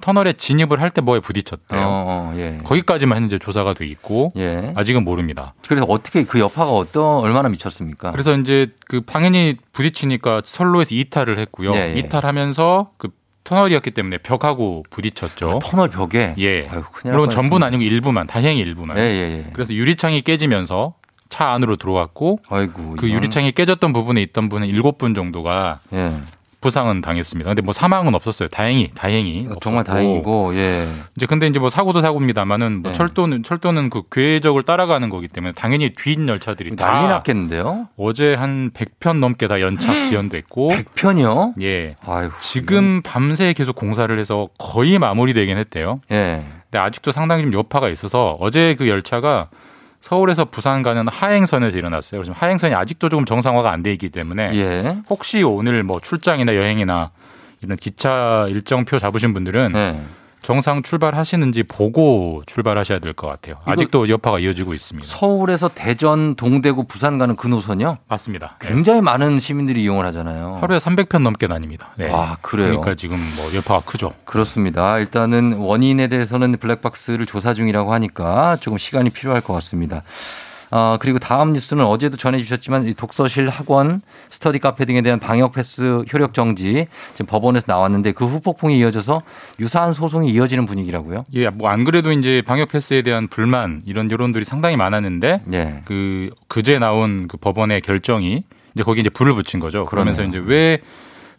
[0.00, 1.80] 터널에 진입을 할 때 뭐에 부딪혔대요.
[1.80, 2.58] 어, 어, 예.
[2.64, 4.72] 거기까지만 현재 조사가 돼 있고 예.
[4.76, 5.54] 아직은 모릅니다.
[5.66, 8.12] 그래서 어떻게 그 여파가 어떤 얼마나 미쳤습니까?
[8.12, 11.74] 그래서 이제 그 당연히 부딪히니까 선로에서 이탈을 했고요.
[11.74, 11.98] 예, 예.
[11.98, 13.08] 이탈하면서 그
[13.44, 15.58] 터널이었기 때문에 벽하고 부딪혔죠.
[15.62, 16.34] 터널 벽에.
[16.38, 16.62] 예.
[16.68, 17.66] 날 물론 전부는.
[17.66, 18.98] 아니고 일부만, 다행히 일부만.
[18.98, 19.50] 예, 예, 예.
[19.52, 20.94] 그래서 유리창이 깨지면서
[21.28, 22.96] 차 안으로 들어왔고 아이고.
[22.98, 26.12] 그 이건- 유리창이 깨졌던 부분에 있던 분은 일곱 분 정도가 예.
[26.60, 27.48] 부상은 당했습니다.
[27.50, 28.48] 근데 뭐 사망은 없었어요.
[28.48, 29.46] 다행히, 다행히.
[29.48, 29.96] 어, 정말 없었고.
[29.96, 30.88] 다행이고, 예.
[31.16, 32.96] 이제 근데 이제 뭐 사고도 사고입니다만은 뭐 네.
[32.98, 37.88] 철도는 철도는 그 궤적을 따라가는 거기 때문에 당연히 뒷 열차들이 다 난리 났겠는데요?
[37.96, 41.54] 어제 한 100편 넘게 다 연착 지연됐고 100편이요?
[41.62, 41.94] 예.
[42.06, 42.28] 아유.
[42.40, 46.00] 지금 밤새 계속 공사를 해서 거의 마무리되긴 했대요.
[46.10, 46.42] 예.
[46.64, 49.48] 근데 아직도 상당히 좀 여파가 있어서 어제 그 열차가
[50.00, 52.20] 서울에서 부산 가는 하행선에서 일어났어요.
[52.20, 54.96] 그래서 하행선이 아직도 조금 정상화가 안 돼 있기 때문에 예.
[55.10, 57.10] 혹시 오늘 뭐 출장이나 여행이나
[57.62, 60.00] 이런 기차 일정표 잡으신 분들은 네.
[60.48, 63.56] 정상 출발하시는지 보고 출발하셔야 될 것 같아요.
[63.66, 65.06] 아직도 여파가 이어지고 있습니다.
[65.06, 67.98] 서울에서 대전, 동대구, 부산 가는 그 노선이요?
[68.08, 68.56] 맞습니다.
[68.60, 68.68] 네.
[68.68, 70.56] 굉장히 많은 시민들이 이용을 하잖아요.
[70.62, 71.90] 하루에 300편 넘게 다닙니다.
[71.98, 72.10] 네.
[72.10, 72.68] 아, 그래요?
[72.80, 74.14] 그러니까 지금 뭐 여파가 크죠.
[74.24, 74.98] 그렇습니다.
[74.98, 80.02] 일단은 원인에 대해서는 블랙박스를 조사 중이라고 하니까 조금 시간이 필요할 것 같습니다.
[80.70, 86.04] 어, 그리고 다음 뉴스는 어제도 전해주셨지만 이 독서실, 학원, 스터디 카페 등에 대한 방역 패스
[86.12, 89.20] 효력 정지 지금 법원에서 나왔는데 그 후폭풍이 이어져서
[89.60, 91.24] 유사한 소송이 이어지는 분위기라고요?
[91.34, 95.82] 예, 뭐 안 그래도 이제 방역 패스에 대한 불만 이런 여론들이 상당히 많았는데 예.
[95.84, 98.42] 그 그제 나온 그 법원의 결정이
[98.74, 99.84] 이제 거기 이제 불을 붙인 거죠.
[99.84, 100.40] 그러면서 그러네요.
[100.42, 100.78] 이제 왜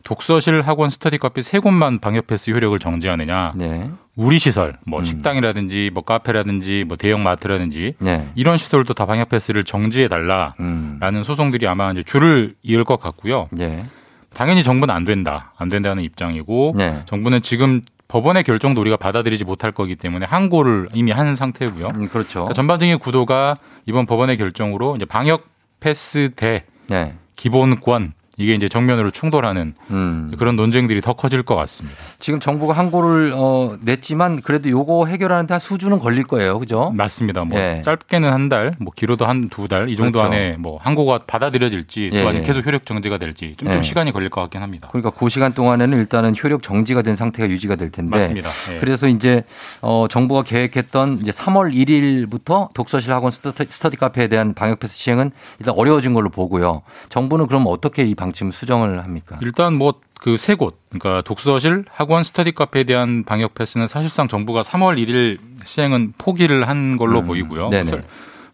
[0.04, 3.54] 독서실, 학원, 스터디 카페 세 곳만 방역 패스 효력을 정지하느냐?
[3.56, 3.89] 네.
[4.16, 8.28] 우리 시설, 뭐 식당이라든지 뭐 카페라든지 뭐 대형 마트라든지 네.
[8.36, 11.24] 이런 시설도 다 방역 패스를 정지해 달라라는 음.
[11.24, 13.47] 소송들이 아마 이제 줄을 이을 것 같고요.
[13.52, 13.86] 네.
[14.34, 17.02] 당연히 정부는 안 된다, 안 된다는 입장이고 네.
[17.06, 21.88] 정부는 지금 법원의 결정도 우리가 받아들이지 못할 거기 때문에 항고를 이미 한 상태고요.
[21.95, 22.39] 음, 그렇죠.
[22.39, 23.54] 그러니까 전반적인 구도가
[23.86, 25.43] 이번 법원의 결정으로 이제 방역
[25.80, 27.14] 패스 대 네.
[27.36, 30.32] 기본권 이게 이제 정면으로 충돌하는 음.
[30.40, 31.96] 그런 논쟁들이 더 커질 것 같습니다.
[32.20, 36.58] 지금 정부가 항고를 어, 냈지만 그래도 요거 해결하는데 한 수주는 걸릴 거예요.
[36.58, 36.90] 그죠?
[36.96, 37.44] 맞습니다.
[37.44, 37.82] 뭐 예.
[37.84, 40.34] 짧게는 한 달, 뭐 길어도 한 두 달 이 정도 그렇죠.
[40.34, 42.48] 안에 뭐 항고가 받아들여질지 예, 또 아니면 예.
[42.48, 43.82] 계속 효력 정지가 될지 좀, 좀 예.
[43.82, 44.88] 시간이 걸릴 것 같긴 합니다.
[44.90, 48.18] 그러니까 그 시간 동안에는 일단은 효력 정지가 된 상태가 유지가 될 텐데.
[48.18, 48.50] 맞습니다.
[48.72, 48.78] 예.
[48.78, 49.44] 그래서 이제
[49.82, 55.32] 어 정부가 계획했던 이제 3월 1일부터 독서실 학원 스터디, 스터디 카페에 대한 방역 패스 시행은
[55.60, 56.84] 일단 어려워진 걸로 보고요.
[57.10, 59.38] 정부는 그럼 어떻게 이 방침 수정을 합니까?
[59.42, 64.60] 일단 뭐 그 세 곳, 그러니까 독서실, 학원, 스터디 카페에 대한 방역 패스는 사실상 정부가
[64.62, 67.70] 3월 1일 시행은 포기를 한 걸로 음, 보이고요.
[67.70, 67.92] 네네.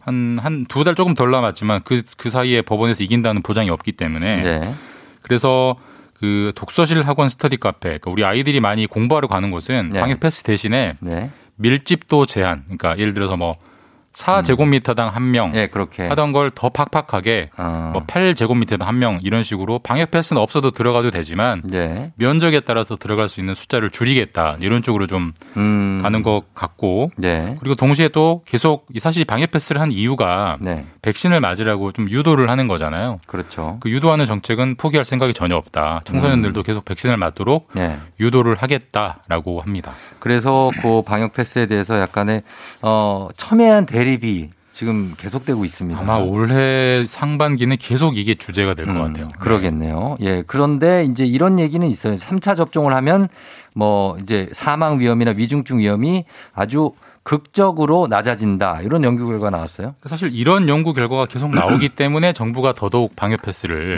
[0.02, 4.44] 한 한 두 달 조금 덜 남았지만 그 그 사이에 법원에서 이긴다는 보장이 없기 때문에
[4.44, 4.74] 네.
[5.24, 5.76] 그래서
[6.20, 10.00] 그 독서실, 학원, 스터디 카페, 그러니까 우리 아이들이 많이 공부하러 가는 곳은 네.
[10.00, 11.32] 방역 패스 대신에 네.
[11.56, 13.56] 밀집도 제한, 그러니까 예를 들어서 뭐
[14.16, 16.08] 4제곱미터당 한 명 예, 그렇게.
[16.08, 17.90] 하던 걸 더 팍팍하게 어.
[17.94, 22.12] 뭐 8제곱미터당 한 명 이런 식으로 방역 패스는 없어도 들어가도 되지만 네.
[22.16, 26.00] 면적에 따라서 들어갈 수 있는 숫자를 줄이겠다 이런 쪽으로 좀 음.
[26.02, 27.58] 가는 것 같고 네.
[27.60, 30.86] 그리고 동시에 또 계속 이 사실 방역 패스를 한 이유가 네.
[31.02, 33.20] 백신을 맞으라고 좀 유도를 하는 거잖아요.
[33.28, 33.78] 그렇죠.
[33.82, 36.02] 그 유도하는 정책은 포기할 생각이 전혀 없다.
[36.06, 37.98] 청소년들도 계속 백신을 맞도록 네.
[38.20, 39.92] 유도를 하겠다라고 합니다.
[40.20, 42.44] 그래서 그 방역 패스에 대해서 약간의
[42.82, 46.00] 어 첨예한 대 립이 지금 계속되고 있습니다.
[46.00, 49.30] 아마 올해 상반기는 계속 이게 주제가 될것 음, 같아요.
[49.40, 50.18] 그러겠네요.
[50.20, 50.44] 예.
[50.46, 52.16] 그런데 이제 이런 얘기는 있어요.
[52.16, 53.30] 3차 접종을 하면
[53.74, 56.92] 뭐 이제 사망 위험이나 위중증 위험이 아주
[57.24, 58.82] 극적으로 낮아진다.
[58.82, 59.96] 이런 연구 결과 나왔어요.
[60.06, 63.98] 사실 이런 연구 결과가 계속 나오기 때문에 정부가 더더욱 방역 패스를.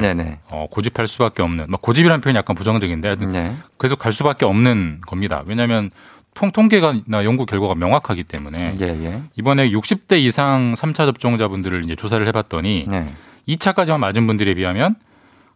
[0.50, 3.54] 어, 고집할 수밖에 없는 뭐 고집이라는 표현이 약간 부정적인데 네.
[3.80, 5.44] 계속 갈 수밖에 없는 겁니다.
[5.46, 5.90] 왜냐하면
[6.38, 9.22] 통, 통계가나 연구 결과가 명확하기 때문에 예, 예.
[9.36, 13.12] 이번에 60대 이상 3차 접종자분들을 이제 조사를 해봤더니 네.
[13.48, 14.96] 2차까지만 맞은 분들에 비하면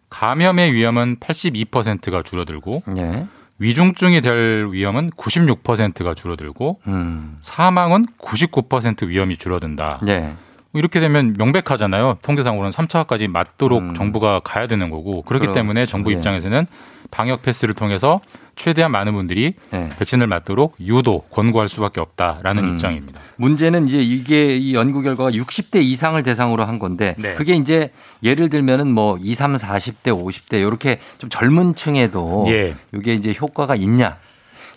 [0.10, 3.28] 감염의 위험은 82%가 줄어들고 예.
[3.60, 7.38] 위중증이 될 위험은 96%가 줄어들고 음.
[7.42, 10.02] 사망은 99% 위험이 줄어든다.
[10.08, 10.34] 예.
[10.74, 12.20] 이렇게 되면 명백하잖아요.
[12.22, 13.94] 통계상으로는 3차까지 맞도록 음.
[13.94, 16.16] 정부가 가야 되는 거고 그렇기 그럼, 때문에 정부 예.
[16.16, 16.66] 입장에서는
[17.10, 18.22] 방역 패스를 통해서
[18.56, 19.90] 최대한 많은 분들이 예.
[20.00, 22.74] 백신을 맞도록 유도 권고할 수밖에 없다라는 음.
[22.74, 23.20] 입장입니다.
[23.36, 27.34] 문제는 이제 이게 이 연구 결과가 60대 이상을 대상으로 한 건데 네.
[27.36, 27.92] 그게 이제
[28.24, 32.76] 예를 들면은 뭐 20, 30, 40대, 50대 이렇게 좀 젊은 층에도 예.
[32.94, 34.18] 이게 이제 효과가 있냐?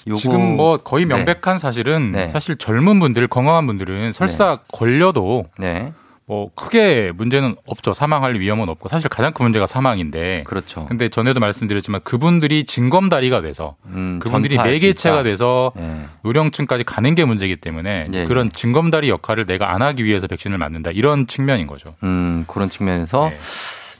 [0.06, 1.14] 요거 지금 뭐 거의 네.
[1.14, 2.28] 명백한 사실은 네.
[2.28, 5.92] 사실 젊은 분들 건강한 분들은 설사 걸려도 네.
[6.26, 7.92] 뭐 크게 문제는 없죠.
[7.92, 10.44] 사망할 위험은 없고 사실 가장 큰 문제가 사망인데.
[10.46, 10.86] 그렇죠.
[10.86, 15.22] 근데 전에도 말씀드렸지만 그분들이 징검다리가 돼서 음, 그분들이 매개체가.
[15.22, 16.06] 돼서 예.
[16.22, 20.92] 노령층까지 가는 게 문제이기 때문에 예, 그런 징검다리 역할을 내가 안 하기 위해서 백신을 맞는다
[20.92, 21.94] 이런 측면인 거죠.
[22.02, 23.38] 음, 그런 측면에서 네.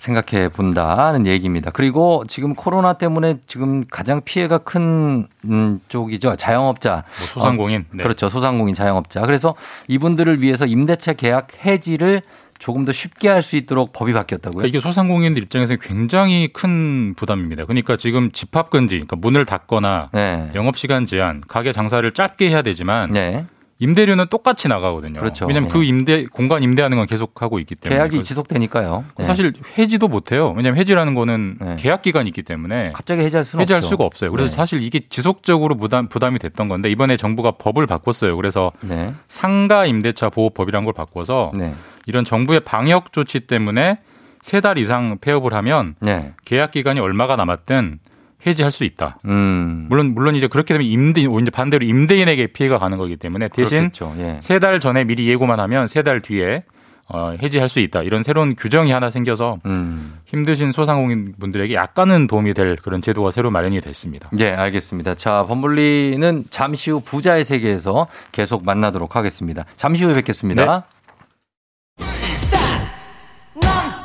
[0.04, 1.70] 생각해 본다는 얘기입니다.
[1.70, 6.36] 그리고 지금 코로나 때문에 지금 가장 피해가 큰 음, 쪽이죠.
[6.36, 7.04] 자영업자.
[7.18, 7.80] 뭐 소상공인.
[7.80, 8.02] 어, 네.
[8.02, 8.28] 그렇죠.
[8.28, 9.22] 소상공인 자영업자.
[9.22, 9.54] 그래서
[9.88, 12.22] 이분들을 위해서 임대차 계약 해지를
[12.58, 14.58] 조금 더 쉽게 할 수 있도록 법이 바뀌었다고요?
[14.58, 17.64] 그러니까 이게 소상공인들 입장에서 굉장히 큰 부담입니다.
[17.64, 20.50] 그러니까 지금 집합 금지, 그러니까 문을 닫거나 네.
[20.54, 23.44] 영업 시간 제한, 가게 장사를 짧게 해야 되지만 네.
[23.80, 25.18] 임대료는 똑같이 나가거든요.
[25.18, 25.46] 그렇죠.
[25.46, 25.72] 왜냐하면 네.
[25.72, 29.04] 그 임대 공간 임대하는 건 계속 하고 있기 때문에 계약이 그- 지속되니까요.
[29.18, 29.24] 네.
[29.24, 30.52] 사실 해지도 못해요.
[30.56, 33.88] 왜냐하면 해지라는 거는 계약 기간이 있기 때문에 갑자기 해지할 수는 해지할 없죠.
[33.88, 34.30] 수가 없어요.
[34.30, 34.56] 그래서 네.
[34.56, 38.36] 사실 이게 지속적으로 부담 부담이 됐던 건데 이번에 정부가 법을 바꿨어요.
[38.36, 39.12] 그래서 네.
[39.28, 41.74] 상가 임대차 보호법이라는 걸 바꿔서 네.
[42.06, 43.98] 이런 정부의 방역 조치 때문에
[44.40, 46.32] 세 달 이상 폐업을 하면 네.
[46.44, 47.98] 계약 기간이 얼마가 남았든
[48.46, 49.18] 해지할 수 있다.
[49.24, 49.86] 음.
[49.88, 53.90] 물론 물론 이제 그렇게 되면 임대인 이제 반대로 임대인에게 피해가 가는 거기 때문에 대신.
[54.18, 54.38] 예.
[54.40, 56.64] 세달 전에 미리 예고만 하면 세 달 뒤에
[57.06, 58.00] 어, 해지할 수 있다.
[58.02, 60.18] 이런 새로운 규정이 하나 생겨서 음.
[60.24, 64.30] 힘드신 소상공인 분들에게 약간은 도움이 될 그런 제도가 새로 마련이 됐습니다.
[64.38, 65.14] 예, 알겠습니다.
[65.14, 69.64] 자, 범블리는 잠시 후 부자의 세계에서 계속 만나도록 하겠습니다.
[69.76, 70.84] 잠시 후에 뵙겠습니다.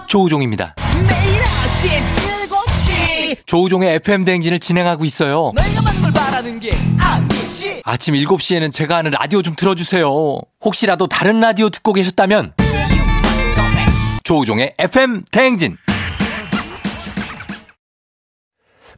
[0.08, 0.76] 조우종입니다.
[1.08, 2.19] 매일 아침 7시
[3.50, 5.54] 조우종의 FM 대행진을 진행하고 있어요.
[7.84, 10.08] 아침 7시에는 제가 하는 라디오 좀 틀어주세요.
[10.64, 12.54] 혹시라도 다른 라디오 듣고 계셨다면
[14.24, 15.78] 조우종의 FM 대행진.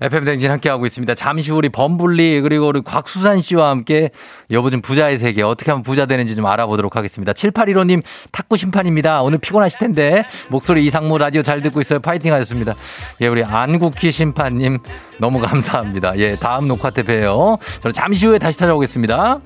[0.02, 1.14] FM 대행진 함께하고 있습니다.
[1.14, 4.10] 잠시 후 우리 범블리 그리고 우리 곽수산 씨와 함께
[4.50, 7.34] 여보 좀 부자의 세계 어떻게 하면 부자 되는지 좀 알아보도록 하겠습니다.
[7.34, 9.22] 7815님 탁구 심판입니다.
[9.22, 12.00] 오늘 피곤하실 텐데 목소리 이상무 라디오 잘 듣고 있어요.
[12.00, 12.74] 파이팅 하셨습니다.
[13.22, 14.80] 예, 우리 안국희 심판님
[15.20, 16.18] 너무 감사합니다.
[16.18, 17.58] 예, 다음 녹화 때 봬요.
[17.82, 19.40] 저는 잠시 후에 다시 찾아오겠습니다.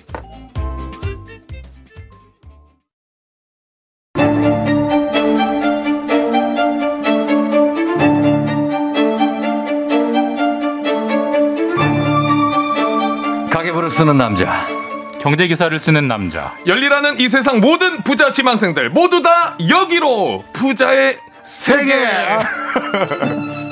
[13.96, 14.68] 쓰는 남자.
[15.22, 16.54] 경제 기사를 쓰는 남자.
[16.68, 21.94] 열리라는 이 세상 모든 부자 지망생들 모두 다 여기로 부자의 세계.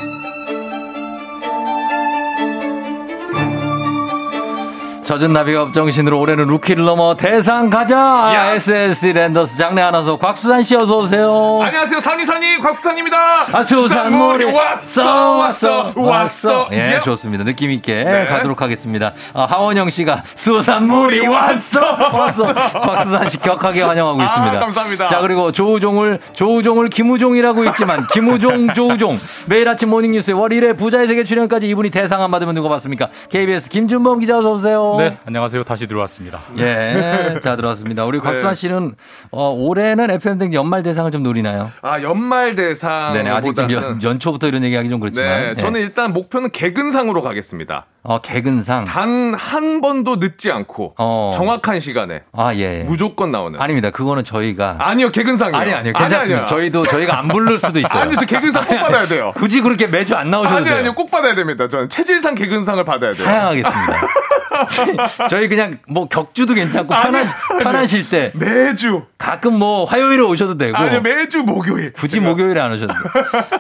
[5.04, 8.54] 젖은 나비가 업정신으로 올해는 루키를 넘어 대상 가자.
[8.56, 11.60] SSC 랜더스 장례 아나운서 곽수산 씨 어서 오세요.
[11.62, 13.18] 안녕하세요 산이산이 곽수산입니다.
[13.52, 16.70] 아, 수산물이 왔어 왔어 왔어.
[16.72, 17.00] 예, 예.
[17.02, 17.44] 좋습니다.
[17.44, 18.26] 느낌 있게 네.
[18.28, 19.12] 가도록 하겠습니다.
[19.34, 21.82] 아, 하원영 씨가 수산물이 왔어
[22.14, 22.54] 왔어.
[22.54, 24.60] 곽수산 씨 격하게 환영하고 아, 있습니다.
[24.60, 25.08] 감사합니다.
[25.08, 31.24] 자 그리고 조우종을 조우종을 김우종이라고 있지만 김우종 조우종 매일 아침 모닝뉴스에 월 1회 부자의 세계
[31.26, 33.10] 출연까지 이분이 대상 안 받으면 누가 받습니까?
[33.30, 34.93] KBS 김준범 기자 어서 오세요.
[34.98, 35.64] 네, 안녕하세요.
[35.64, 36.40] 다시 들어왔습니다.
[36.60, 38.06] 예, 자 들어왔습니다.
[38.06, 38.56] 우리 곽수산 네.
[38.56, 38.96] 씨는
[39.32, 41.72] 어, 올해는 FM 등 연말 대상을 좀 노리나요?
[41.82, 43.14] 아 연말 대상.
[43.14, 45.42] 네네 아직 좀 연, 연초부터 이런 얘기하기 좀 그렇지만.
[45.42, 45.56] 네, 예.
[45.56, 47.86] 저는 일단 목표는 개근상으로 가겠습니다.
[48.04, 48.86] 어 개근상.
[48.86, 51.32] 단 한 번도 늦지 않고 어.
[51.34, 52.80] 정확한 시간에 아 예.
[52.84, 53.60] 무조건 나오는.
[53.60, 53.90] 아닙니다.
[53.90, 55.56] 그거는 저희가 아니요 개근상이요.
[55.58, 56.44] 아니 아니요 괜찮습니다.
[56.44, 56.48] 아니요.
[56.48, 58.02] 저희도 저희가 안 부를 수도 있어요.
[58.02, 59.32] 아니요 저 개근상 꼭 받아야 돼요.
[59.36, 60.76] 굳이 그렇게 매주 안 나오셔도 아니 돼요.
[60.78, 61.68] 아니요 꼭 받아야 됩니다.
[61.68, 63.26] 저는 체질상 개근상을 받아야 돼요.
[63.26, 63.94] 사양하겠습니다.
[65.30, 70.76] 저희 그냥 뭐 격주도 괜찮고 아니요, 편하, 편하실 때 매주 가끔 뭐 화요일에 오셔도 되고
[70.78, 71.94] 아니요 매주 목요일.
[71.94, 73.04] 굳이 목요일에 안 오셔도 돼요.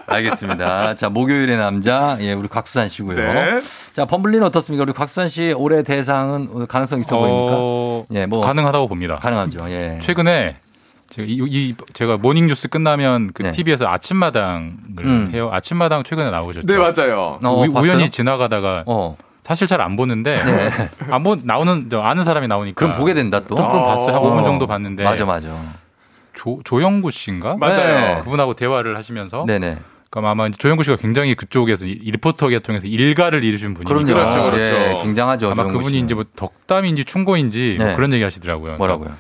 [0.07, 0.95] 알겠습니다.
[0.95, 3.15] 자 목요일의 남자 예 우리 곽수산 씨고요.
[3.15, 3.61] 네.
[3.93, 4.83] 자 범블리는 어떻습니까?
[4.83, 7.53] 우리 곽수산 씨 올해 대상은 가능성 있어 보입니까?
[7.57, 9.17] 어, 예, 뭐 가능하다고 봅니다.
[9.17, 9.65] 가능하죠.
[9.69, 9.99] 예.
[10.01, 10.57] 최근에
[11.09, 13.51] 제가, 이, 이- 제가 모닝 뉴스 끝나면 그 네.
[13.51, 15.29] TV에서 아침마당을 음.
[15.31, 15.49] 해요.
[15.53, 16.65] 아침마당 최근에 나오셨죠.
[16.65, 17.37] 네 맞아요.
[17.43, 17.79] 어, 우?
[17.79, 19.15] 우연히 지나가다가 어.
[19.43, 20.69] 사실 잘 안 보는데 네.
[21.11, 23.55] 안 보, 나오는 저 아는 사람이 나오니까 그럼 보게 된다 또.
[23.55, 24.15] 조금 봤어요.
[24.15, 24.31] 한 어.
[24.31, 25.49] 5분 정도 봤는데 맞아 맞아.
[26.33, 27.57] 조, 조영구 씨인가?
[27.57, 28.15] 맞아요.
[28.15, 28.21] 네.
[28.23, 29.77] 그분하고 대화를 하시면서 네네.
[30.09, 34.13] 그럼 아마 이제 조영구 씨가 굉장히 그쪽에서 리포터 계통에서 일가를 이루신 분이니까 그럼요.
[34.13, 34.73] 그렇죠, 그렇죠.
[34.75, 35.47] 예, 굉장하죠.
[35.47, 36.05] 아마 조영구 그분이 씨는.
[36.05, 37.95] 이제 뭐 덕담인지 충고인지 뭐 네.
[37.95, 38.75] 그런 얘기 하시더라고요.
[38.77, 39.11] 뭐라고요?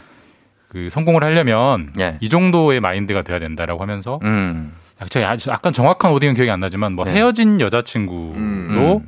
[0.69, 2.17] 그 성공을 하려면 예.
[2.19, 4.73] 이 정도의 마인드가 돼야 된다라고 하면서 음.
[5.09, 7.11] 제가 아주 약간 정확한 오디오는 기억이 안 나지만 뭐 네.
[7.13, 9.01] 헤어진 여자친구도 음.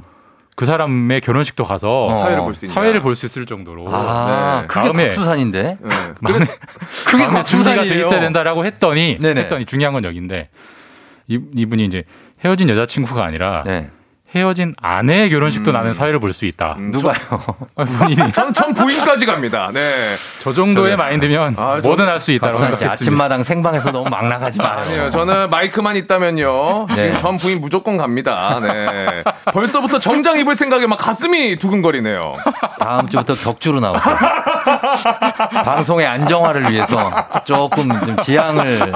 [0.55, 2.19] 그 사람의 결혼식도 가서 어.
[2.23, 2.65] 사회를 볼 수.
[2.67, 4.67] 사회를 볼 수 있을 정도로 아, 네.
[4.67, 5.63] 그게 마음에- 곽수산인데.
[5.81, 5.89] 네.
[6.21, 6.45] 마음에,
[7.07, 7.99] 그게 마음에 준비가 돼.
[7.99, 9.41] 있어야 된다라고 했더니 네네.
[9.41, 10.49] 했더니 중요한 건 여기인데
[11.27, 12.03] 이, 이분이 이제
[12.43, 13.89] 헤어진 여자친구가 아니라 네.
[14.33, 15.73] 헤어진 아내의 결혼식도 음.
[15.73, 16.75] 나는 사회를 볼 수 있다.
[16.77, 17.15] 음, 누가요?
[17.77, 19.69] 아니, 본인이 전, 전 부인까지 갑니다.
[19.73, 19.93] 네.
[20.41, 22.91] 저 정도의 저는- 마인드면 아, 저- 뭐든 할 수 있다고 생각했습니다.
[22.93, 24.79] 아침마당 생방에서 너무 막 나가지 마요.
[24.79, 26.87] 아니요, 저는 마이크만 있다면요.
[26.89, 26.95] 네.
[26.95, 28.59] 지금 전 부인 무조건 갑니다.
[28.61, 29.23] 네.
[29.53, 32.35] 벌써부터 정장 입을 생각에 막 가슴이 두근거리네요.
[32.79, 34.17] 다음 주부터 격주로 나오세요.
[35.63, 37.11] 방송의 안정화를 위해서
[37.45, 38.91] 조금 좀 지향을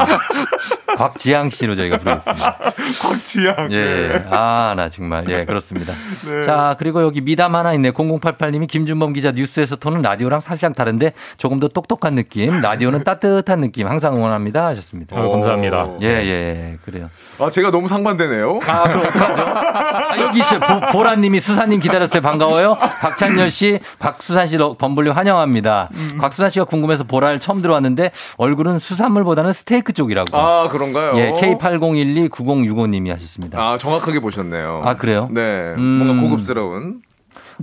[0.97, 2.57] 곽지양 씨로 저희가 부르겠습니다.
[3.01, 3.71] 곽지양.
[3.71, 4.25] 예.
[4.31, 5.18] 아, 나 정말.
[5.27, 5.93] 예, 그렇습니다.
[6.25, 6.43] 네.
[6.43, 7.91] 자, 그리고 여기 미담 하나 있네.
[7.91, 12.61] 0088님이 김준범 기자 뉴스에서 톤은 라디오랑 살짝 다른데 조금 더 똑똑한 느낌.
[12.61, 13.87] 라디오는 따뜻한 느낌.
[13.87, 14.67] 항상 응원합니다.
[14.67, 15.15] 하셨습니다.
[15.15, 15.89] 어, 감사합니다.
[16.01, 17.09] 예, 예, 그래요.
[17.39, 18.59] 아, 제가 너무 상반되네요.
[18.67, 19.41] 아, 어떡하죠?
[19.41, 20.59] 아, 여기 있어요.
[20.59, 22.21] 보, 보라님이 수사님 기다렸어요.
[22.21, 22.77] 반가워요.
[23.01, 25.89] 박찬열 씨, 박수산 씨 범블리 환영합니다.
[25.93, 26.17] 음.
[26.19, 30.37] 곽수산 씨가 궁금해서 보라를 처음 들어왔는데 얼굴은 수산물보다는 스테이크 쪽이라고.
[30.37, 31.13] 아, 그런가요?
[31.17, 33.59] 예, K80129065님이 하셨습니다.
[33.59, 34.81] 아, 정확하게 보셨네요.
[34.83, 35.29] 아, 그래 요?
[35.31, 35.73] 네.
[35.77, 35.81] 음.
[35.81, 37.01] 뭔가 고급스러운.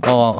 [0.07, 0.37] 어,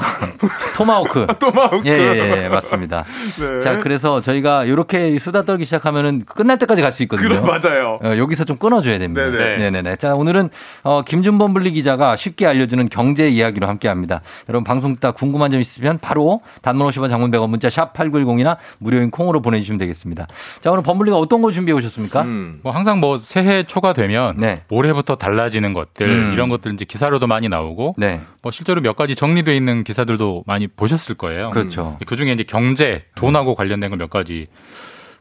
[0.76, 1.28] 토마호크.
[1.40, 1.82] 토마호크.
[1.88, 3.04] 예, 예, 예, 맞습니다.
[3.40, 3.60] 네.
[3.62, 7.30] 자, 그래서 저희가 이렇게 수다 떨기 시작하면은 끝날 때까지 갈 수 있거든요.
[7.30, 7.98] 그래, 맞아요.
[8.04, 9.30] 어, 여기서 좀 끊어줘야 됩니다.
[9.30, 9.58] 네네.
[9.58, 9.96] 네네네.
[9.98, 10.50] 자, 오늘은
[10.84, 14.22] 어, 김준범 분리 기자가 쉽게 알려주는 경제 이야기로 함께 합니다.
[14.50, 19.12] 여러분 방송 듣다 궁금한 점 있으면 바로 단문 50원 장문 100원 문자 샵 8910이나 무료인
[19.12, 20.28] 콩으로 보내주시면 되겠습니다.
[20.62, 22.22] 자, 오늘 범블리가 어떤 거 준비해 오셨습니까?
[22.22, 22.60] 음.
[22.64, 24.64] 뭐 항상 뭐 새해 초가 되면 네.
[24.70, 26.34] 올해부터 달라지는 것들 음.
[26.34, 28.22] 이런 것들 이제 기사로도 많이 나오고 네.
[28.42, 31.50] 뭐 실제로 몇 가지 정리 되어 있는 기사들도 많이 보셨을 거예요.
[31.52, 31.98] 그렇죠.
[32.06, 34.48] 그 중에 이제 경제, 돈하고 관련된 걸 몇 가지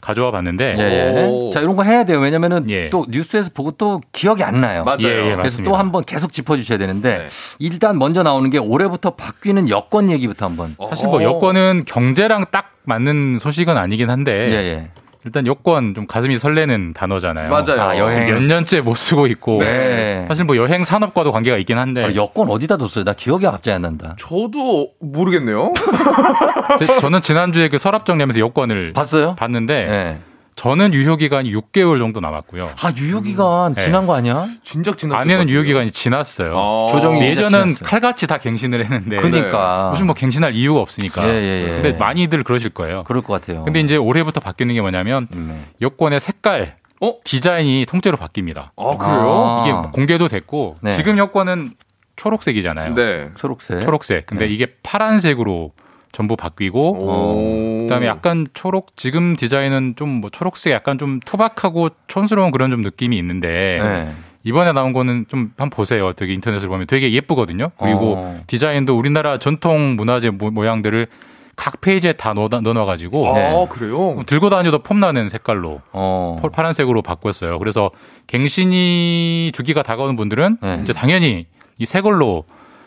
[0.02, 1.50] 가져와 봤는데 예, 예.
[1.52, 2.20] 자, 이런 거 해야 돼요.
[2.20, 2.90] 왜냐면은 예.
[2.90, 4.84] 또 뉴스에서 보고 또 기억이 안 나요.
[4.84, 4.98] 맞아요.
[5.02, 5.70] 예, 예, 그래서 맞습니다.
[5.70, 7.26] 또 한번 계속 짚어주셔야 되는데 네.
[7.58, 10.76] 일단 먼저 나오는 게 올해부터 바뀌는 여권 얘기부터 한번.
[10.90, 14.90] 사실 뭐 여권은 경제랑 딱 맞는 소식은 아니긴 한데 예, 예.
[15.26, 17.50] 일단 여권 좀 가슴이 설레는 단어잖아요.
[17.50, 17.80] 맞아요.
[17.82, 18.32] 아, 여행.
[18.32, 20.24] 몇 년째 못 쓰고 있고 네.
[20.28, 23.02] 사실 뭐 여행 산업과도 관계가 있긴 한데 아, 여권 어디다 뒀어요?
[23.04, 24.14] 나 기억이 갑자기 안 난다.
[24.20, 25.72] 저도 모르겠네요.
[26.78, 29.34] 제- 저는 지난주에 그 서랍 정리하면서 여권을 봤어요?
[29.34, 30.18] 봤는데 네.
[30.56, 32.70] 저는 유효 기간이 6개월 정도 남았고요.
[32.82, 33.84] 아, 유효기간 네.
[33.84, 34.46] 지난 거 아니야?
[34.62, 35.66] 진작 지났을 안에는 것 유효 같아요.
[35.66, 36.54] 기간이 지났어요.
[36.56, 36.88] 아.
[36.92, 37.84] 진짜 예전은 지났어요.
[37.84, 39.90] 칼같이 다 갱신을 했는데 그니까.
[39.92, 41.22] 무슨 뭐 갱신할 이유가 없으니까.
[41.28, 41.68] 예, 예, 예.
[41.68, 43.04] 근데 많이들 그러실 거예요.
[43.04, 43.64] 그럴 것 같아요.
[43.64, 45.66] 근데 이제 올해부터 바뀌는 게 뭐냐면 음.
[45.82, 47.14] 여권의 색깔, 어?
[47.22, 48.72] 디자인이 통째로 바뀌니다.
[48.76, 49.62] 아, 그래요?
[49.62, 49.62] 아.
[49.66, 50.92] 이게 공개도 됐고 네.
[50.92, 51.72] 지금 여권은
[52.16, 52.94] 초록색이잖아요.
[52.94, 53.28] 네.
[53.36, 53.82] 초록색.
[53.82, 54.24] 초록색.
[54.24, 54.54] 근데 네.
[54.54, 55.72] 이게 파란색으로
[56.16, 57.78] 전부 바뀌고 오.
[57.82, 63.18] 그다음에 약간 초록 지금 디자인은 좀 뭐 초록색 약간 좀 투박하고 촌스러운 그런 좀 느낌이
[63.18, 64.08] 있는데 네.
[64.44, 66.14] 이번에 나온 거는 좀 한번 보세요.
[66.14, 67.70] 되게 인터넷으로 보면 되게 예쁘거든요.
[67.76, 68.40] 그리고 어.
[68.46, 71.06] 디자인도 우리나라 전통 문화재 모- 모양들을
[71.54, 73.66] 각 페이지에 다 넣어, 넣어가지고 아, 네.
[73.70, 74.22] 그래요?
[74.24, 76.36] 들고 다녀도 폼나는 색깔로 어.
[76.40, 77.58] 폴- 파란색으로 바꿨어요.
[77.58, 77.90] 그래서
[78.26, 80.78] 갱신이 주기가 다가오는 분들은 네.
[80.82, 81.46] 이제 당연히
[81.78, 82.44] 이 새 걸로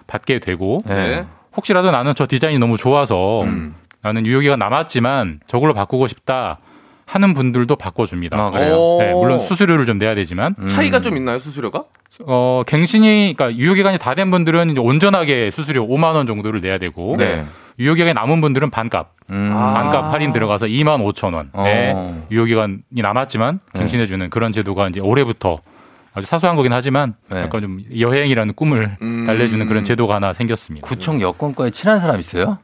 [0.07, 1.25] 받게 되고 네.
[1.59, 3.75] 혹시라도 나는 저 디자인이 너무 좋아서 음.
[4.01, 6.59] 나는 유효기가 남았지만 저걸로 바꾸고 싶다
[7.05, 8.37] 하는 분들도 바꿔줍니다.
[8.37, 8.51] 아.
[8.53, 10.67] 네, 물론 수수료를 좀 내야 되지만 음.
[10.69, 11.83] 차이가 좀 있나요, 수수료가?
[12.25, 17.15] 어 갱신이 그러니까 유효기간이 다 된 분들은 이제 온전하게 수수료 5만 원 정도를 내야 되고
[17.17, 17.45] 네.
[17.77, 19.51] 유효기간이 남은 분들은 반값 음.
[19.53, 19.73] 아.
[19.73, 22.25] 반값 할인 들어가서 2만 5천 원에 어.
[22.31, 23.79] 유효기간이 남았지만 네.
[23.79, 25.59] 갱신해주는 그런 제도가 이제 올해부터
[26.19, 27.41] 아주 사소한 거긴 하지만 네.
[27.41, 29.25] 약간 좀 여행이라는 꿈을 음.
[29.25, 30.85] 달래주는 그런 제도가 하나 생겼습니다.
[30.87, 32.57] 구청 여권과에 친한 사람 있어요?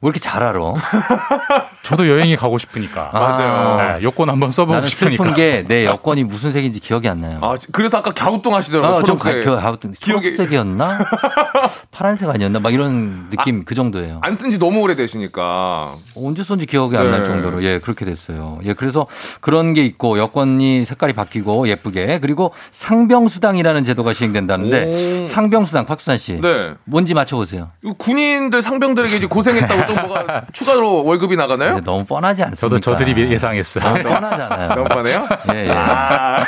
[0.00, 0.60] 왜 이렇게 잘 알아?
[1.82, 3.98] 저도 여행이 가고 싶으니까 맞아요.
[3.98, 7.40] 네, 여권 한번 써보고 나는 싶으니까 슬픈 게 내 여권이 무슨 색인지 기억이 안 나요.
[7.42, 8.92] 아, 그래서 아까 갸우뚱 하시더라고요.
[8.94, 9.44] 어, 좀 초록색.
[9.44, 10.98] 가, 아무튼 기억이- 초록색이었나?
[11.90, 12.60] 파란색 아니었나?
[12.60, 14.20] 막 이런 느낌 그 정도예요.
[14.22, 15.94] 안 쓴 지 너무 오래 되시니까.
[16.16, 17.26] 언제 썼는지 기억이 안날 네.
[17.26, 18.58] 정도로 예 그렇게 됐어요.
[18.64, 19.06] 예 그래서
[19.40, 25.24] 그런 게 있고 여권이 색깔이 바뀌고 예쁘게 그리고 상병수당이라는 제도가 시행된다는데 오.
[25.24, 26.74] 상병수당 박수산 씨 네.
[26.84, 27.70] 뭔지 맞춰보세요.
[27.96, 31.76] 군인들 상병들에게 이제 고생했다고 좀 뭐가 추가로 월급이 나가나요?
[31.76, 32.60] 네, 너무 뻔하지 않습니까?
[32.60, 33.82] 저도 저들이 예상했어요.
[33.84, 34.68] 너무 뻔하잖아요.
[34.76, 35.26] 너무 빠네요?
[35.54, 35.70] 예, 예.
[35.72, 36.44] 아.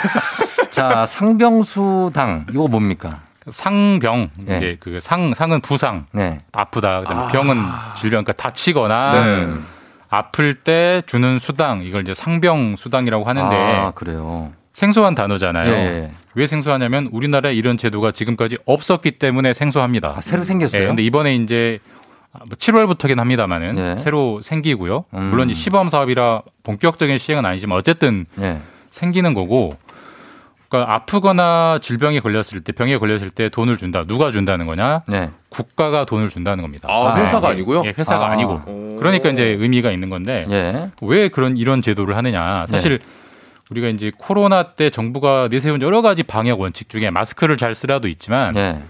[0.71, 3.09] 자 상병수당 이거 뭡니까?
[3.49, 4.57] 상병 네.
[4.57, 6.39] 이제 그 상 상은 부상 네.
[6.53, 7.57] 아프다 그다음에 병은
[7.97, 9.49] 질병 그러니까 다치거나 네.
[10.09, 14.53] 아플 때 주는 수당 이걸 이제 상병 수당이라고 하는데 아 그래요.
[14.73, 15.71] 생소한 단어잖아요.
[15.71, 16.11] 예, 예.
[16.35, 20.15] 왜 생소하냐면 우리나라에 이런 제도가 지금까지 없었기 때문에 생소합니다.
[20.17, 20.83] 아, 새로 생겼어요.
[20.83, 21.79] 예, 근데 이번에 이제
[22.51, 23.97] 7월부터긴 합니다만은 예.
[24.03, 25.05] 새로 생기고요.
[25.15, 25.23] 음.
[25.31, 28.59] 물론 이 시범 사업이라 본격적인 시행은 아니지만 어쨌든 예.
[28.91, 29.75] 생기는 거고.
[30.71, 34.05] 그러니까 아프거나 질병에 걸렸을 때 병에 걸렸을 때 돈을 준다.
[34.05, 35.03] 누가 준다는 거냐?
[35.09, 35.31] 네.
[35.49, 36.89] 국가가 돈을 준다는 겁니다.
[36.89, 37.83] 아, 회사가 예, 아니고요?
[37.87, 38.33] 예, 회사가 아.
[38.33, 38.37] 아.
[38.37, 40.91] 니고 그러니까 이제 의미가 있는 건데 예.
[41.03, 42.67] 왜 그런 이런 제도를 하느냐?
[42.69, 43.05] 사실 네.
[43.71, 48.57] 우리가 이제 코로나 때 정부가 내세운 여러 가지 방역 원칙 중에 마스크를 잘 쓰라도 있지만
[48.57, 48.81] 예.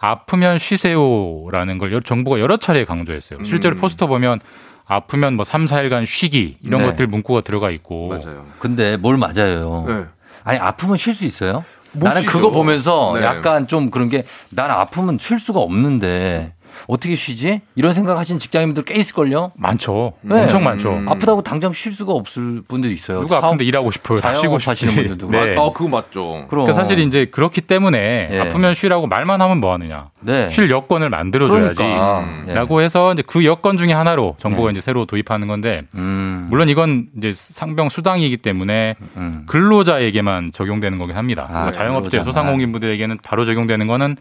[0.00, 3.44] 아프면 쉬세요라는 걸 정부가 여러 차례 강조했어요.
[3.44, 3.80] 실제로 음.
[3.80, 4.40] 포스터 보면
[4.84, 6.86] 아프면 뭐 3, 4일간 쉬기 이런 네.
[6.88, 8.46] 것들 문구가 들어가 있고 맞아요.
[8.58, 9.84] 근데 뭘 맞아요?
[9.86, 10.04] 네.
[10.50, 11.64] 아니 아프면 쉴 수 있어요?
[11.92, 12.32] 못 나는 쉬죠.
[12.32, 13.24] 그거 보면서 네.
[13.24, 16.52] 약간 좀 그런 게 난 아프면 쉴 수가 없는데
[16.86, 17.60] 어떻게 쉬지?
[17.74, 19.50] 이런 생각하시는 직장인분들 꽤 있을걸요?
[19.56, 20.12] 많죠.
[20.22, 20.42] 네.
[20.42, 21.02] 엄청 많죠.
[21.06, 23.20] 아프다고 당장 쉴 수가 없을 분들도 있어요.
[23.20, 24.18] 누가 아픈데 일하고 싶어요.
[24.40, 24.58] 쉬고.
[24.64, 25.56] 하시는 분들도 네.
[25.58, 26.46] 아, 그거 맞죠.
[26.48, 26.64] 그럼.
[26.66, 28.38] 그러니까 사실 이제 그렇기 때문에 예.
[28.40, 30.08] 아프면 쉬라고 말만 하면 뭐 하느냐.
[30.20, 30.48] 네.
[30.50, 31.76] 쉴 여건을 만들어줘야지.
[31.76, 32.28] 그러니까.
[32.48, 32.54] 예.
[32.54, 34.72] 라고 해서 이제 그 여건 중에 하나로 정부가 네.
[34.72, 36.46] 이제 새로 도입하는 건데 음.
[36.50, 39.44] 물론 이건 이제 상병 수당이기 때문에 음.
[39.46, 41.44] 근로자에게만 적용되는 거긴 합니다.
[41.44, 42.24] 아, 그러니까 자영업자 근로자.
[42.24, 44.16] 소상공인분들에게 바로 적용되는 거는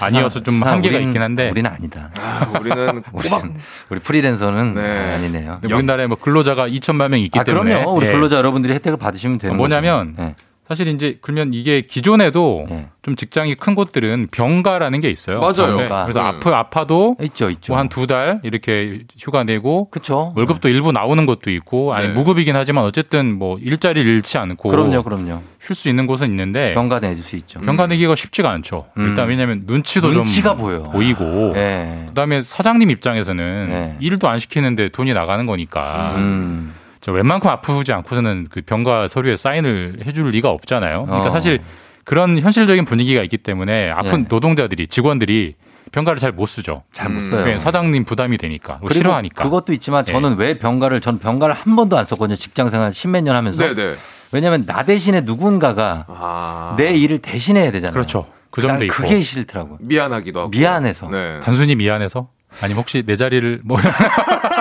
[0.00, 1.93] 아니어서 좀 한계가 우리는- 있긴 한데 우리는 아니다.
[2.16, 3.52] 아, 우리는 꼬박 우리,
[3.90, 5.14] 우리 프리랜서는 네.
[5.14, 5.58] 아니네요.
[5.60, 7.96] 근데 우리나라에 뭐 근로자가 2천만 명이 있기 아, 때문에 그럼요.
[7.96, 8.12] 우리 예.
[8.12, 10.34] 근로자 여러분들이 혜택을 받으시면 되는 뭐냐면 거죠.
[10.64, 10.68] 네.
[10.68, 12.88] 사실 이제 그러면 이게 기존에도 네.
[13.02, 15.40] 좀 직장이 큰 곳들은 병가라는 게 있어요.
[15.40, 15.76] 맞아요.
[15.76, 15.88] 네.
[15.88, 16.04] 병가.
[16.04, 16.26] 그래서 음.
[16.26, 17.74] 아프 아파도 있죠, 있죠.
[17.74, 20.32] 뭐 한 두 달 이렇게 휴가 내고 그렇죠.
[20.36, 22.12] 월급도 일부 나오는 것도 있고 아니 네.
[22.14, 25.42] 무급이긴 하지만 어쨌든 뭐 일자리를 잃지 않고 그럼요, 그럼요.
[25.62, 27.60] 쉴 수 있는 곳은 있는데 병가 내줄 수 있죠.
[27.60, 28.86] 병가 내기가 쉽지가 않죠.
[28.96, 29.08] 음.
[29.10, 30.82] 일단 왜냐하면 눈치도 눈치가 좀 보여요.
[30.84, 32.04] 보이고 예.
[32.08, 33.96] 그다음에 사장님 입장에서는 네.
[34.00, 36.72] 일도 안 시키는데 돈이 나가는 거니까 음.
[37.04, 41.04] 저 웬만큼 아프지 않고서는 그 병가 서류에 사인을 해줄 리가 없잖아요.
[41.04, 41.32] 그러니까 어.
[41.32, 41.58] 사실
[42.04, 44.26] 그런 현실적인 분위기가 있기 때문에 아픈 예.
[44.26, 45.54] 노동자들이 직원들이
[45.92, 46.82] 병가를 잘 못 쓰죠.
[46.94, 47.28] 잘못 음.
[47.28, 47.44] 써요.
[47.44, 47.58] 왜?
[47.58, 49.44] 사장님 부담이 되니까 싫어하니까.
[49.44, 50.12] 그것도 있지만 예.
[50.12, 52.36] 저는 왜 병가를 전 병가를 한 번도 안 썼거든요.
[52.36, 53.62] 직장 생활 십몇 년 하면서.
[53.62, 53.96] 네네.
[54.32, 56.74] 왜냐하면 나 대신에 누군가가 아.
[56.78, 57.92] 내 일을 대신해야 되잖아요.
[57.92, 58.24] 그렇죠.
[58.50, 58.94] 그난 점도 있고.
[58.94, 59.76] 그게 싫더라고요.
[59.82, 60.48] 미안하기도 하고.
[60.48, 61.10] 미안해서.
[61.10, 61.38] 네.
[61.42, 62.28] 단순히 미안해서
[62.62, 63.76] 아니면 혹시 내 자리를 뭐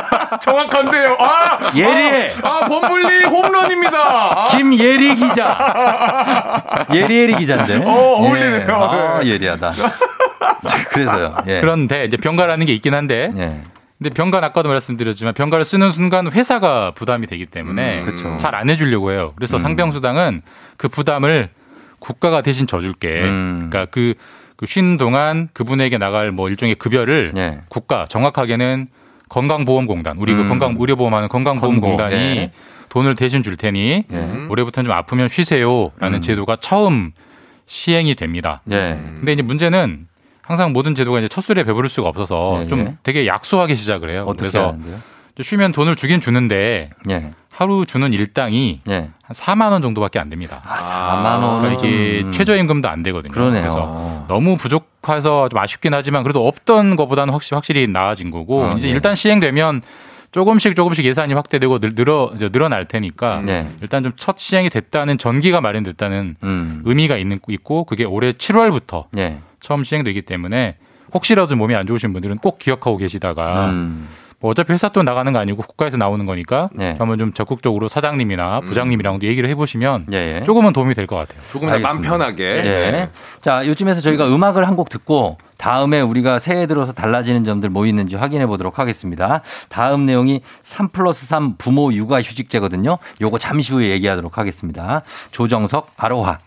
[0.44, 1.18] 정확한데요.
[1.20, 2.30] 아, 예리해.
[2.44, 3.98] 아, 아, 범블리 홈런입니다.
[3.98, 6.88] 아, 김예리 기자.
[6.94, 7.78] 예리예리 기자인데.
[7.86, 8.68] 어, 어울리네요.
[8.68, 8.72] 예.
[8.72, 9.30] 아, 네.
[9.30, 9.74] 예리하다.
[10.90, 11.36] 그래서요.
[11.48, 11.62] 예.
[11.62, 13.62] 그런데 이제 병가라는 게 있긴 한데 예.
[13.98, 18.38] 근데 병가 아까도 말씀드렸지만 병가를 쓰는 순간 회사가 부담이 되기 때문에 음, 그쵸.
[18.38, 19.32] 잘안 해주려고 해요.
[19.36, 19.62] 그래서 음.
[19.62, 20.42] 상병수당은
[20.76, 21.50] 그 부담을
[22.00, 23.22] 국가가 대신 져줄게.
[23.22, 23.70] 음.
[23.70, 24.16] 그러니까 그,
[24.58, 27.62] 그 쉬는 동안 그분에게 나갈 뭐 일종의 급여를 예.
[27.70, 28.88] 국가 정확하게는
[29.34, 30.48] 건강보험공단 우리 그 음.
[30.48, 32.52] 건강 의료보험하는 건강보험공단이 예.
[32.90, 34.30] 돈을 대신 줄 테니 예.
[34.50, 36.22] 올해부터는 좀 아프면 쉬세요라는 음.
[36.22, 37.12] 제도가 처음
[37.66, 38.62] 시행이 됩니다.
[38.72, 39.00] 예.
[39.18, 40.08] 근데 이제 문제는
[40.42, 42.96] 항상 모든 제도가 이제 첫 술에 배부를 수가 없어서 예, 좀 예.
[43.02, 44.22] 되게 약소하게 시작을 해요.
[44.28, 45.00] 어떻게 그래서 하는데요?
[45.42, 47.32] 쉬면 돈을 주긴 주는데 예.
[47.56, 48.96] 하루 주는 일당이 예.
[49.22, 50.60] 한 4만 원 정도밖에 안 됩니다.
[50.66, 50.80] 아,
[51.24, 52.32] 4만 원은 그러니까 이게.
[52.32, 53.32] 최저임금도 안 되거든요.
[53.32, 53.62] 그러네요.
[53.62, 58.88] 그래서 너무 부족해서 좀 아쉽긴 하지만 그래도 없던 것보다는 확실히 확실히 나아진 거고 아, 이제
[58.88, 58.94] 네.
[58.94, 59.82] 일단 시행되면
[60.32, 63.70] 조금씩 조금씩 예산이 확대되고 늘- 늘어 늘어날 테니까 네.
[63.82, 66.82] 일단 좀 첫 시행이 됐다는 전기가 마련됐다는 음.
[66.86, 69.38] 의미가 있는 있고 그게 올해 7월부터 예.
[69.60, 70.78] 처음 시행되기 때문에
[71.14, 74.08] 혹시라도 몸이 안 좋으신 분들은 꼭 기억하고 계시다가 음.
[74.44, 76.96] 뭐 어차피 회사 돈 나가는 거 아니고 국가에서 나오는 거니까 네.
[77.00, 80.44] 한번 좀 적극적으로 사장님이나 부장님이랑도 얘기를 해보시면 예, 예.
[80.44, 81.42] 조금은 도움이 될 것 같아요.
[81.50, 82.02] 조금 더 마음.
[82.02, 82.44] 편하게.
[82.58, 82.62] 예.
[82.92, 83.10] 네.
[83.42, 88.16] 자, 요쯤에서 저희가 음악을 한 곡 듣고 다음에 우리가 새해 들어서 달라지는 점들 뭐 있는지
[88.18, 89.42] 확인해 보도록 하겠습니다.
[89.70, 92.98] 다음 내용이 3 플러스 3 부모 육아 휴직제거든요.
[93.22, 95.02] 요거 잠시 후에 얘기하도록 하겠습니다.
[95.32, 96.40] 조정석 아로하.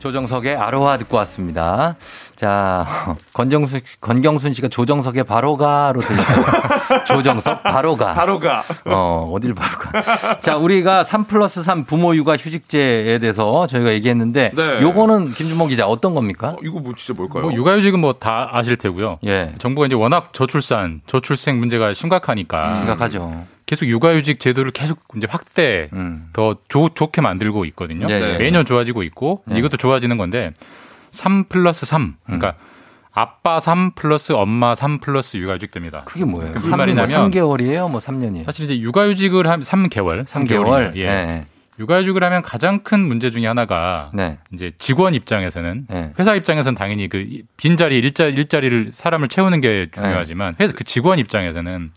[0.00, 1.94] 조정석의 아로하 듣고 왔습니다.
[2.34, 2.86] 자,
[3.32, 7.04] 권정수, 권경순 씨가 조정석의 바로가로 들렸어요.
[7.06, 8.14] 조정석 바로가.
[8.14, 8.62] 바로가.
[8.86, 10.40] 어, 어딜 바로 가.
[10.40, 14.80] 자, 우리가 3 플러스 3 부모 육아 휴직제에 대해서 저희가 얘기했는데 네.
[14.82, 16.48] 요거는 김준범 기자 어떤 겁니까?
[16.48, 17.44] 어, 이거 뭐 진짜 뭘까요?
[17.44, 19.18] 뭐 육아휴직은 뭐 다 아실 테고요.
[19.24, 19.54] 예.
[19.60, 23.44] 정부가 이제 워낙 저출산, 저출생 문제가 심각하니까 심각하죠.
[23.70, 26.28] 계속 육아휴직 제도를 계속 이제 확대 음.
[26.32, 28.08] 더 좋, 좋게 만들고 있거든요.
[28.08, 28.38] 네, 네.
[28.38, 29.60] 매년 좋아지고 있고 네.
[29.60, 30.50] 이것도 좋아지는 건데
[31.12, 32.54] 3 플러스 3 그러니까
[33.12, 36.02] 아빠 3 플러스 엄마 3 플러스 육아휴직 됩니다.
[36.04, 36.52] 그게 뭐예요?
[36.54, 37.88] 무슨 말이냐면 3개월이에요?
[37.88, 38.44] 뭐 3년이에요?
[38.44, 40.96] 사실 이제 육아휴직을 한 3개월, 3개월?
[40.96, 41.06] 예.
[41.06, 41.44] 네.
[41.78, 44.38] 육아휴직을 하면 가장 큰 문제 중에 하나가 네.
[44.52, 46.12] 이제 직원 입장에서는 네.
[46.18, 47.24] 회사 입장에서는 당연히 그
[47.56, 51.92] 빈자리 일자리 일자리를 사람을 채우는 게 중요하지만 회사 그 직원 입장에서는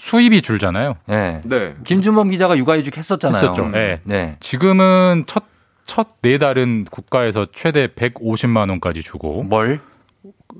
[0.00, 0.96] 수입이 줄잖아요.
[1.06, 1.40] 네.
[1.44, 1.74] 네.
[1.84, 3.42] 김준범 기자가 육아휴직 했었잖아요.
[3.42, 3.68] 했었죠.
[3.68, 4.00] 네.
[4.04, 4.36] 네.
[4.40, 5.50] 지금은 첫
[5.90, 9.80] 첫 네 달은 국가에서 최대 150만 원까지 주고 뭘?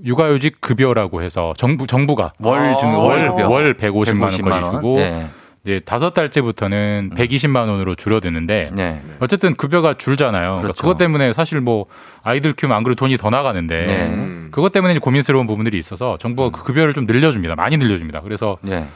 [0.04, 3.48] 육아휴직 급여라고 해서 정부 정부가 월 중, 월, 월 급여.
[3.48, 4.74] 월 150만 원까지 150만 원.
[4.74, 5.28] 주고 네.
[5.64, 9.02] 이제 다섯 달째부터는 120만 원으로 줄어드는데 네.
[9.20, 10.42] 어쨌든 급여가 줄잖아요.
[10.42, 10.82] 그러니까 그렇죠.
[10.82, 11.86] 그것 때문에 사실 뭐
[12.22, 14.06] 아이들 키우면 안 그래도 돈이 더 나가는데 네.
[14.08, 14.48] 음.
[14.52, 17.56] 그것 때문에 고민스러운 부분들이 있어서 정부가 그 급여를 좀 늘려줍니다.
[17.56, 18.22] 많이 늘려줍니다.
[18.22, 18.86] 그래서 네.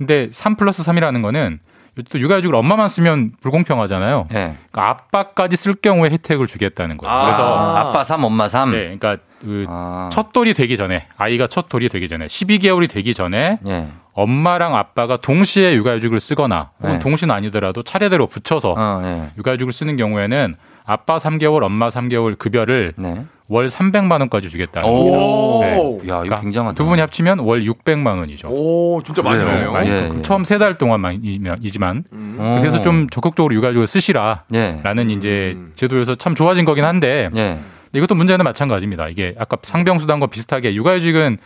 [0.00, 1.60] 근데 3 플러스 3이라는 거는
[2.08, 4.28] 또 육아휴직을 엄마만 쓰면 불공평하잖아요.
[4.30, 4.54] 네.
[4.70, 7.14] 그러니까 아빠까지 쓸 경우에 혜택을 주겠다는 거예요.
[7.14, 7.24] 아.
[7.24, 8.70] 그래서 아빠 3, 엄마 3.
[8.70, 10.08] 네, 그러니까 그 아.
[10.10, 13.88] 첫 돌이 되기 전에 아이가 첫 돌이 되기 전에 12개월이 되기 전에 예.
[14.14, 16.98] 엄마랑 아빠가 동시에 육아휴직을 쓰거나 혹은 네.
[16.98, 19.28] 동시는 아니더라도 차례대로 붙여서 어, 네.
[19.36, 23.26] 육아휴직을 쓰는 경우에는 아빠 3개월, 엄마 3개월 급여를 네.
[23.50, 25.60] 월 300만 원까지 주겠다는 오.
[25.60, 26.14] 겁니다.
[26.16, 26.76] 야, 이거 굉장하다.
[26.76, 28.48] 두 분이 합치면 월 600만 원이죠.
[28.48, 29.44] 오, 진짜 많이.
[29.44, 29.72] 주네요.
[29.72, 30.22] 많이 예, 또 예.
[30.22, 32.58] 처음 세 달 동안만이지만 음.
[32.60, 35.14] 그래서 좀 적극적으로 육아휴직을 쓰시라라는 예.
[35.14, 37.58] 이제 제도에서 참 좋아진 거긴 한데 예.
[37.92, 39.08] 이것도 문제는 마찬가지입니다.
[39.08, 41.38] 이게 아까 상병수당과 비슷하게 육아휴직은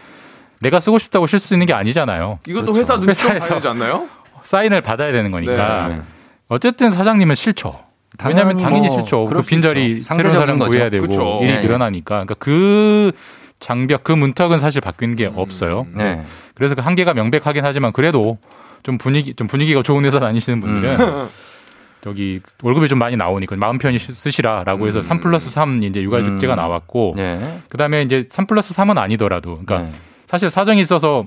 [0.60, 2.38] 내가 쓰고 싶다고 쉴수 있는 게 아니잖아요.
[2.46, 4.08] 이것도 회사 눈치 좀 회사에서 봐야 되지 않나요?
[4.42, 6.00] 사인을 받아야 되는 거니까 네.
[6.48, 7.72] 어쨌든 사장님은 싫죠.
[8.24, 9.24] 왜냐하면 당연히 뭐 싫죠.
[9.26, 10.00] 그수 빈자리.
[10.02, 10.70] 새로운 사람 거죠.
[10.70, 11.40] 구해야 되고 그쵸.
[11.42, 11.60] 일이 예, 예.
[11.60, 13.12] 늘어나니까 그러니까 그
[13.60, 15.86] 장벽 그 문턱은 사실 바뀌는 게 없어요.
[15.94, 16.22] 네.
[16.54, 18.38] 그래서 그 한계가 명백하긴 하지만 그래도
[18.82, 21.28] 좀 분위기 좀 분위기가 좋은 회사 다니시는 분들은 음.
[22.02, 26.54] 저기 월급이 좀 많이 나오니까 마음 편히 쓰- 쓰시라라고 해서 3 플러스 3 이제 육아휴직제가
[26.54, 26.56] 음.
[26.56, 27.60] 나왔고 네.
[27.70, 29.98] 그다음에 이제 3 플러스 3은 아니더라도 그러니까 네.
[30.26, 31.24] 사실 사정이 있어서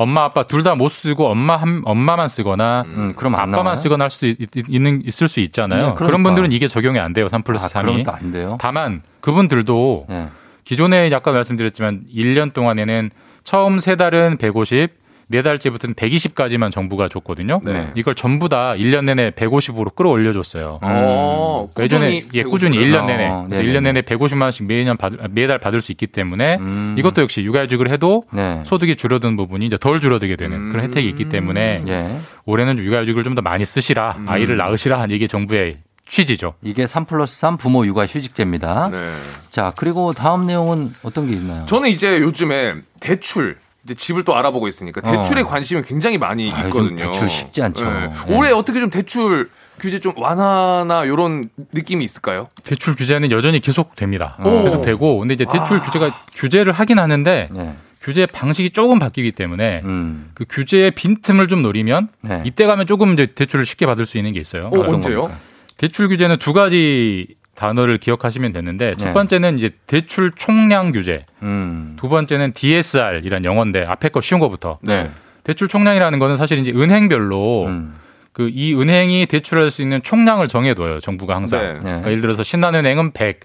[0.00, 3.76] 엄마 아빠 둘 다 못 쓰고 엄마 한 엄마만 쓰거나 음, 그럼 안 아빠만 나와요?
[3.76, 4.36] 쓰거나 할 수도 있,
[4.80, 5.78] 는 있을 수 있잖아요.
[5.78, 6.06] 네, 그러니까.
[6.06, 7.28] 그런 분들은 이게 적용이 안 돼요.
[7.28, 7.82] 3 플러스 아, 3이.
[7.84, 8.56] 그러면 또안 돼요.
[8.60, 10.28] 다만 그분들도 네.
[10.64, 13.10] 기존에 약간 말씀드렸지만 1년 동안에는
[13.44, 14.88] 처음 세 달은 150,
[15.30, 17.60] 네 달째부터는 120까지만 정부가 줬거든요.
[17.64, 17.92] 네.
[17.94, 20.80] 이걸 전부 다 1년 내내 150으로 끌어올려 줬어요.
[20.82, 21.82] 어, 음.
[21.82, 23.78] 예전에 예, 꾸준히 1년 내내 어, 그래서 네네네.
[23.78, 26.96] 1년 내내 150만 원씩 매년 받, 매달 받을 수 있기 때문에 음.
[26.98, 28.60] 이것도 역시 육아휴직을 해도 네.
[28.66, 30.70] 소득이 줄어든 부분이 이제 덜 줄어들게 되는 음.
[30.70, 32.18] 그런 혜택이 있기 때문에 예.
[32.44, 34.28] 올해는 육아휴직을 좀 더 많이 쓰시라 음.
[34.28, 35.76] 아이를 낳으시라 이게 정부의
[36.08, 36.54] 취지죠.
[36.62, 38.88] 이게 3 플러스 3 부모 육아 휴직제입니다.
[38.90, 39.12] 네.
[39.50, 41.64] 자, 그리고 다음 내용은 어떤 게 있나요?
[41.66, 45.46] 저는 이제 요즘에 대출 이제 집을 또 알아보고 있으니까 대출에 어.
[45.46, 46.96] 관심이 굉장히 많이 아, 있거든요.
[46.96, 47.84] 대출 쉽지 않죠.
[47.84, 48.10] 네.
[48.26, 48.36] 네.
[48.36, 52.48] 올해 어떻게 좀 대출 규제 좀 완화나 이런 느낌이 있을까요?
[52.62, 54.36] 대출 규제는 여전히 계속됩니다.
[54.44, 54.64] 오.
[54.64, 55.80] 계속되고 근데 이제 대출 아.
[55.80, 57.74] 규제가 규제를 하긴 하는데 네.
[58.02, 60.30] 규제 방식이 조금 바뀌기 때문에 음.
[60.34, 62.42] 그 규제의 빈틈을 좀 노리면 네.
[62.44, 64.66] 이때 가면 조금 이제 대출을 쉽게 받을 수 있는 게 있어요.
[64.66, 65.32] 어, 그러니까 언제요?
[65.78, 67.28] 대출 규제는 두 가지
[67.60, 69.12] 단어를 기억하시면 되는데 첫 네.
[69.12, 71.94] 번째는 이제 대출 총량 규제, 음.
[71.98, 75.10] 두 번째는 DSR이란 영어인데 앞에 거 쉬운 거부터 네.
[75.44, 77.94] 대출 총량이라는 거는 사실 이제 은행별로 음.
[78.32, 81.00] 그이 은행이 대출할 수 있는 총량을 정해둬요.
[81.00, 81.60] 정부가 항상.
[81.60, 81.72] 네.
[81.74, 81.80] 네.
[81.80, 83.40] 그러니까 예를 들어서 신한은행은 100,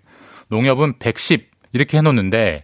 [0.48, 2.64] 농협은 110 이렇게 해놓는데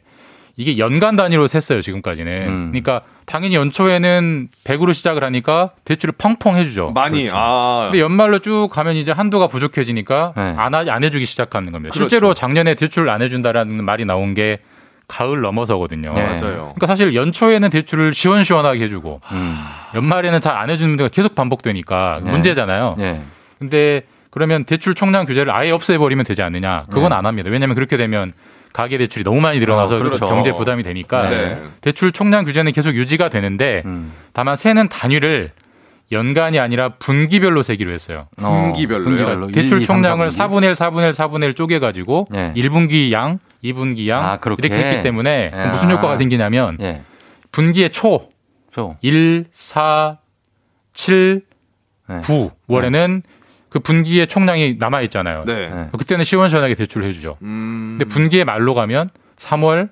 [0.58, 2.48] 이게 연간 단위로 셌어요 지금까지는.
[2.48, 2.68] 음.
[2.72, 6.92] 그러니까 당연히 연초에는 100으로 시작을 하니까 대출을 펑펑 해주죠.
[6.92, 10.54] 많이 아 근데 연말로 쭉 가면 이제 한도가 부족해지니까 네.
[10.58, 11.94] 안, 하, 안 해주기 시작하는 겁니다.
[11.94, 12.10] 그렇죠.
[12.10, 14.60] 실제로 작년에 대출을 안 해준다라는 말이 나온 게
[15.08, 16.14] 가을 넘어서거든요.
[16.14, 16.24] 네.
[16.24, 16.74] 맞아요.
[16.76, 19.58] 그러니까 사실 연초에는 대출을 시원시원하게 해주고 음.
[19.96, 22.32] 연말에는 잘 안 해주는 데가 계속 반복되니까 네.
[22.32, 22.96] 문제잖아요.
[22.98, 23.22] 네.
[23.60, 26.86] 근데 그러면 대출 총량 규제를 아예 없애버리면 되지 않느냐?
[26.90, 27.16] 그건 네.
[27.16, 27.50] 안 합니다.
[27.52, 28.32] 왜냐하면 그렇게 되면
[28.74, 30.26] 가계 대출이 너무 많이 늘어나서 아, 그렇죠.
[30.26, 31.62] 경제 부담이 되니까 네.
[31.82, 34.12] 대출 총량 규제는 계속 유지가 되는데 음.
[34.34, 35.52] 다만 세는 단위를
[36.12, 38.28] 연간이 아니라 분기별로 세기로 했어요.
[38.36, 39.04] 분기별로요?
[39.06, 39.48] 분기별로.
[39.48, 40.38] 대출 1, 2, 3, 총량을 4분기.
[40.38, 42.54] 4분의 1, 4분의 1, 4분의 1 쪼개가지고 네.
[42.56, 44.68] 1분기 양, 2분기 양 아, 그렇게?
[44.68, 45.68] 이렇게 했기 때문에 야.
[45.72, 47.02] 무슨 효과가 생기냐면 예.
[47.52, 48.30] 분기의 초
[48.74, 48.96] 저.
[49.02, 50.18] 1, 4,
[50.94, 51.42] 7,
[52.10, 52.22] 네.
[52.24, 53.24] 9 월에는
[53.72, 55.44] 그 분기의 총량이 남아 있잖아요.
[55.46, 55.70] 네.
[55.70, 55.88] 네.
[55.98, 57.38] 그때는 시원시원하게 대출을 해주죠.
[57.42, 57.96] 음.
[57.98, 59.90] 근데 분기의 말로 가면 3월,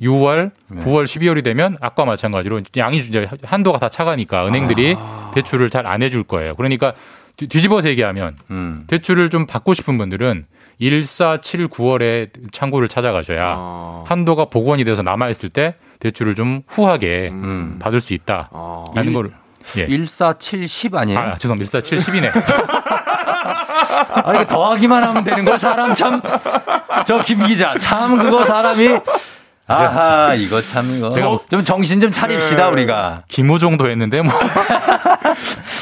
[0.00, 0.80] 6월, 네.
[0.80, 5.30] 9월, 12월이 되면 아까 마찬가지로 양이 이제 한도가 다 차가니까 은행들이 아.
[5.34, 6.54] 대출을 잘 안 해줄 거예요.
[6.54, 6.94] 그러니까
[7.36, 8.84] 뒤- 뒤집어서 얘기하면 음.
[8.86, 10.46] 대출을 좀 받고 싶은 분들은
[10.78, 14.04] 1, 4, 7, 9월에 창구를 찾아가셔야 아.
[14.06, 17.78] 한도가 복원이 돼서 남아 있을 때 대출을 좀 후하게 음.
[17.80, 18.48] 받을 수 있다.
[18.52, 18.84] 아.
[18.94, 19.32] 라는 거를.
[19.76, 19.82] 예.
[19.82, 21.18] 1, 4, 7, 10 아니에요?
[21.18, 21.62] 아, 죄송합니다.
[21.62, 22.30] 1, 4, 7, 10이네.
[24.24, 26.20] 아, 이거 더하기만 하면 되는 걸 사람 참,
[27.06, 28.98] 저 김 기자, 참 그거 사람이,
[29.68, 31.10] 아하, 이거 참, 이거.
[31.10, 33.22] 제가 좀 정신 좀 차립시다, 우리가.
[33.28, 34.32] 김호정도 했는데 뭐.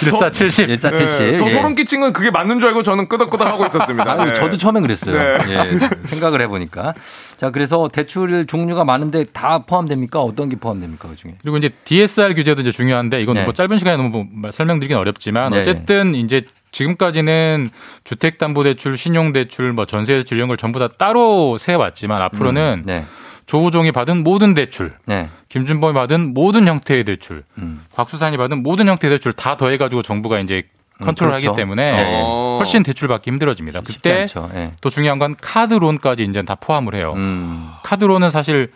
[0.03, 0.69] 1, 4, 70.
[0.69, 1.07] 1, 4, 네.
[1.07, 1.37] 70.
[1.39, 1.51] 더 예.
[1.51, 4.11] 소름 끼친 건 그게 맞는 줄 알고 저는 끄덕끄덕 하고 있었습니다.
[4.11, 4.33] 아, 네.
[4.33, 5.17] 저도 처음엔 그랬어요.
[5.17, 5.39] 네.
[5.51, 6.95] 예, 생각을 해보니까.
[7.37, 10.19] 자, 그래서 대출 종류가 많은데 다 포함됩니까?
[10.19, 11.09] 어떤 게 포함됩니까?
[11.09, 11.35] 그 중에?
[11.41, 13.45] 그리고 이제 DSR 규제도 이제 중요한데 이건 네.
[13.45, 15.61] 뭐 짧은 시간에 너무 뭐 설명드리긴 어렵지만 네.
[15.61, 16.43] 어쨌든 이제
[16.73, 17.71] 지금까지는
[18.05, 23.05] 주택담보대출, 신용대출, 뭐 전세대출 이런 걸 전부 다 따로 세왔지만 앞으로는 네.
[23.47, 25.28] 조우종이 받은 모든 대출, 네.
[25.48, 27.81] 김준범이 받은 모든 형태의 대출, 음.
[27.94, 30.64] 곽수산이 받은 모든 형태의 대출 다 더해가지고 정부가 이제
[31.01, 31.56] 컨트롤하기 그렇죠.
[31.56, 32.20] 때문에 네.
[32.24, 32.56] 어.
[32.59, 33.82] 훨씬 대출 받기 힘들어집니다.
[33.82, 34.27] 그때.
[34.55, 34.73] 예.
[34.81, 37.12] 또 중요한 건 카드론까지 이제 다 포함을 해요.
[37.16, 37.68] 음.
[37.85, 38.73] 카드론은 사실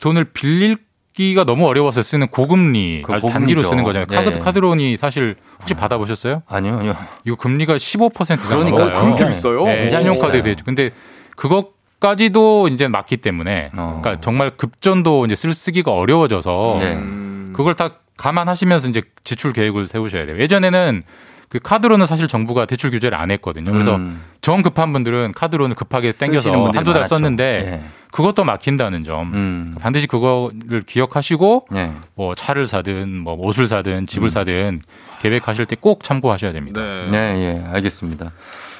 [0.00, 3.26] 돈을 빌리기가 너무 어려워서 쓰는 고금리 그 아주.
[3.26, 4.06] 단기로 쓰는 거잖아요.
[4.06, 4.38] 카드, 네.
[4.38, 6.42] 카드론이 사실 혹시 받아보셨어요?
[6.48, 6.96] 아니요, 아니요.
[7.24, 9.00] 이거 금리가 15% 이상 그러니까 넘어요.
[9.00, 9.64] 그렇게 비싸요?
[9.64, 10.42] 네, 신용카드에.
[10.42, 10.56] 대해.
[10.64, 10.90] 근데
[11.34, 14.00] 그것 까지도 이제 맞기 때문에 어.
[14.02, 16.94] 그러니까 정말 급전도 이제 쓸 쓰기가 어려워져서 네.
[16.94, 17.52] 음.
[17.56, 20.38] 그걸 다 감안하시면서 이제 지출 계획을 세우셔야 돼요.
[20.38, 21.02] 예전에는
[21.48, 23.70] 그 카드로는 사실 정부가 대출 규제를 안 했거든요.
[23.72, 24.20] 그래서 음.
[24.40, 27.14] 정 급한 분들은 카드로는 급하게 땡겨서 한두 달 많았죠.
[27.14, 27.80] 썼는데 예.
[28.10, 29.74] 그것도 막힌다는 점.
[29.80, 31.92] 반드시 그거를 기억하시고 예.
[32.14, 34.06] 뭐 차를 사든 뭐 옷을 사든 음.
[34.06, 34.82] 집을 사든
[35.20, 36.80] 계획하실 때 꼭 참고하셔야 됩니다.
[36.80, 37.16] 네,
[37.62, 38.32] 예, 알겠습니다.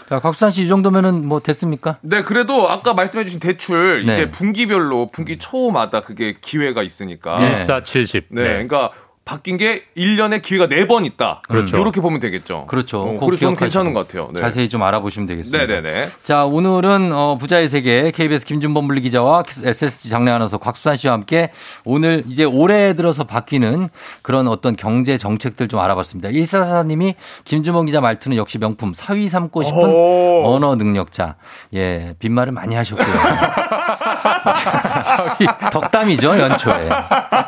[0.09, 1.99] 자, 곽수산 씨 이 정도면은 뭐 됐습니까?
[2.03, 4.13] 네, 그래도 아까 말씀해주신 대출 네.
[4.13, 7.39] 이제 분기별로 분기 초마다 그게 기회가 있으니까.
[7.41, 7.53] 네.
[7.53, 8.27] 1470.
[8.31, 8.49] 네, 네.
[8.49, 8.93] 그러니까
[9.27, 11.43] 바뀐 게 1년에 기회가 4번 있다.
[11.49, 11.77] 그렇죠.
[11.79, 12.67] 이렇게 보면 되겠죠.
[12.69, 13.03] 그렇죠.
[13.03, 14.31] 어, 그래서 저는 괜찮은 것 같아요.
[14.33, 14.41] 네.
[14.41, 15.67] 자세히 좀 알아보시면 되겠습니다.
[15.67, 16.11] 네네네.
[16.23, 21.51] 자, 오늘은 어, 부자의 세계 KBS 김준범 분리 기자와 SSG 장례 아나운서 곽수산 씨와 함께
[21.85, 23.89] 오늘 이제 올해 들어서 바뀌는
[24.23, 26.29] 그런 어떤 경제 정책들 좀 알아봤습니다.
[26.29, 30.55] 일사사님이 김준범 기자 말투는 역시 명품 사위 삼고 싶은 오.
[30.55, 31.35] 언어 능력자.
[31.75, 33.09] 예, 빈말을 많이 하셨고요.
[35.73, 36.89] 덕담이죠 연초에.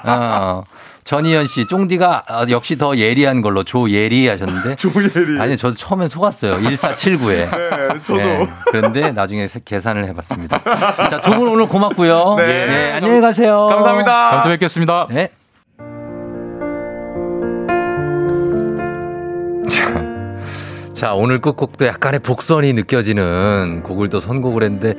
[0.07, 0.65] 어.
[1.09, 4.75] 전희연 씨, 쫑디가 어, 역시 더 예리한 걸로 조예리 하셨는데.
[4.93, 5.41] 조예리.
[5.41, 6.59] 아니, 저도 처음엔 속았어요.
[6.61, 7.49] 1479에.
[7.57, 8.47] 네, 저도.
[8.71, 10.63] 그런데 나중에 세- 계산을 해봤습니다.
[11.09, 12.35] 자, 두 분 오늘 고맙고요.
[12.37, 12.93] 네.
[12.93, 13.69] 안녕히 가세요.
[13.71, 14.31] 감사합니다.
[14.33, 15.07] 다음 주에 뵙겠습니다.
[15.09, 15.31] 네.
[19.71, 20.05] 자,
[20.93, 24.95] 자, 오늘 끝곡도 약간의 복선이 느껴지는 곡을 또 선곡을 했는데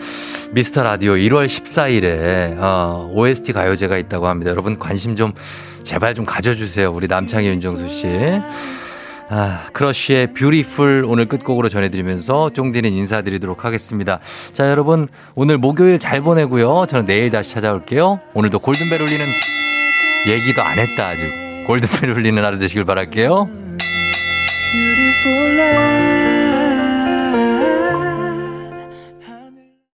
[0.53, 4.49] 미스터 라디오 1월 14일에 어, OST 가요제가 있다고 합니다.
[4.49, 5.33] 여러분 관심 좀
[5.83, 6.91] 제발 좀 가져주세요.
[6.91, 8.07] 우리 남창희 윤정수 씨.
[9.31, 14.19] 아, 크러쉬의 Beautiful 오늘 끝곡으로 전해드리면서 쫑디는 인사드리도록 하겠습니다.
[14.53, 16.87] 자, 여러분 오늘 목요일 잘 보내고요.
[16.89, 18.19] 저는 내일 다시 찾아올게요.
[18.33, 19.25] 오늘도 골든벨 울리는
[20.27, 21.31] 얘기도 안 했다 아직.
[21.67, 23.47] 골든벨 울리는 하루 되시길 바랄게요.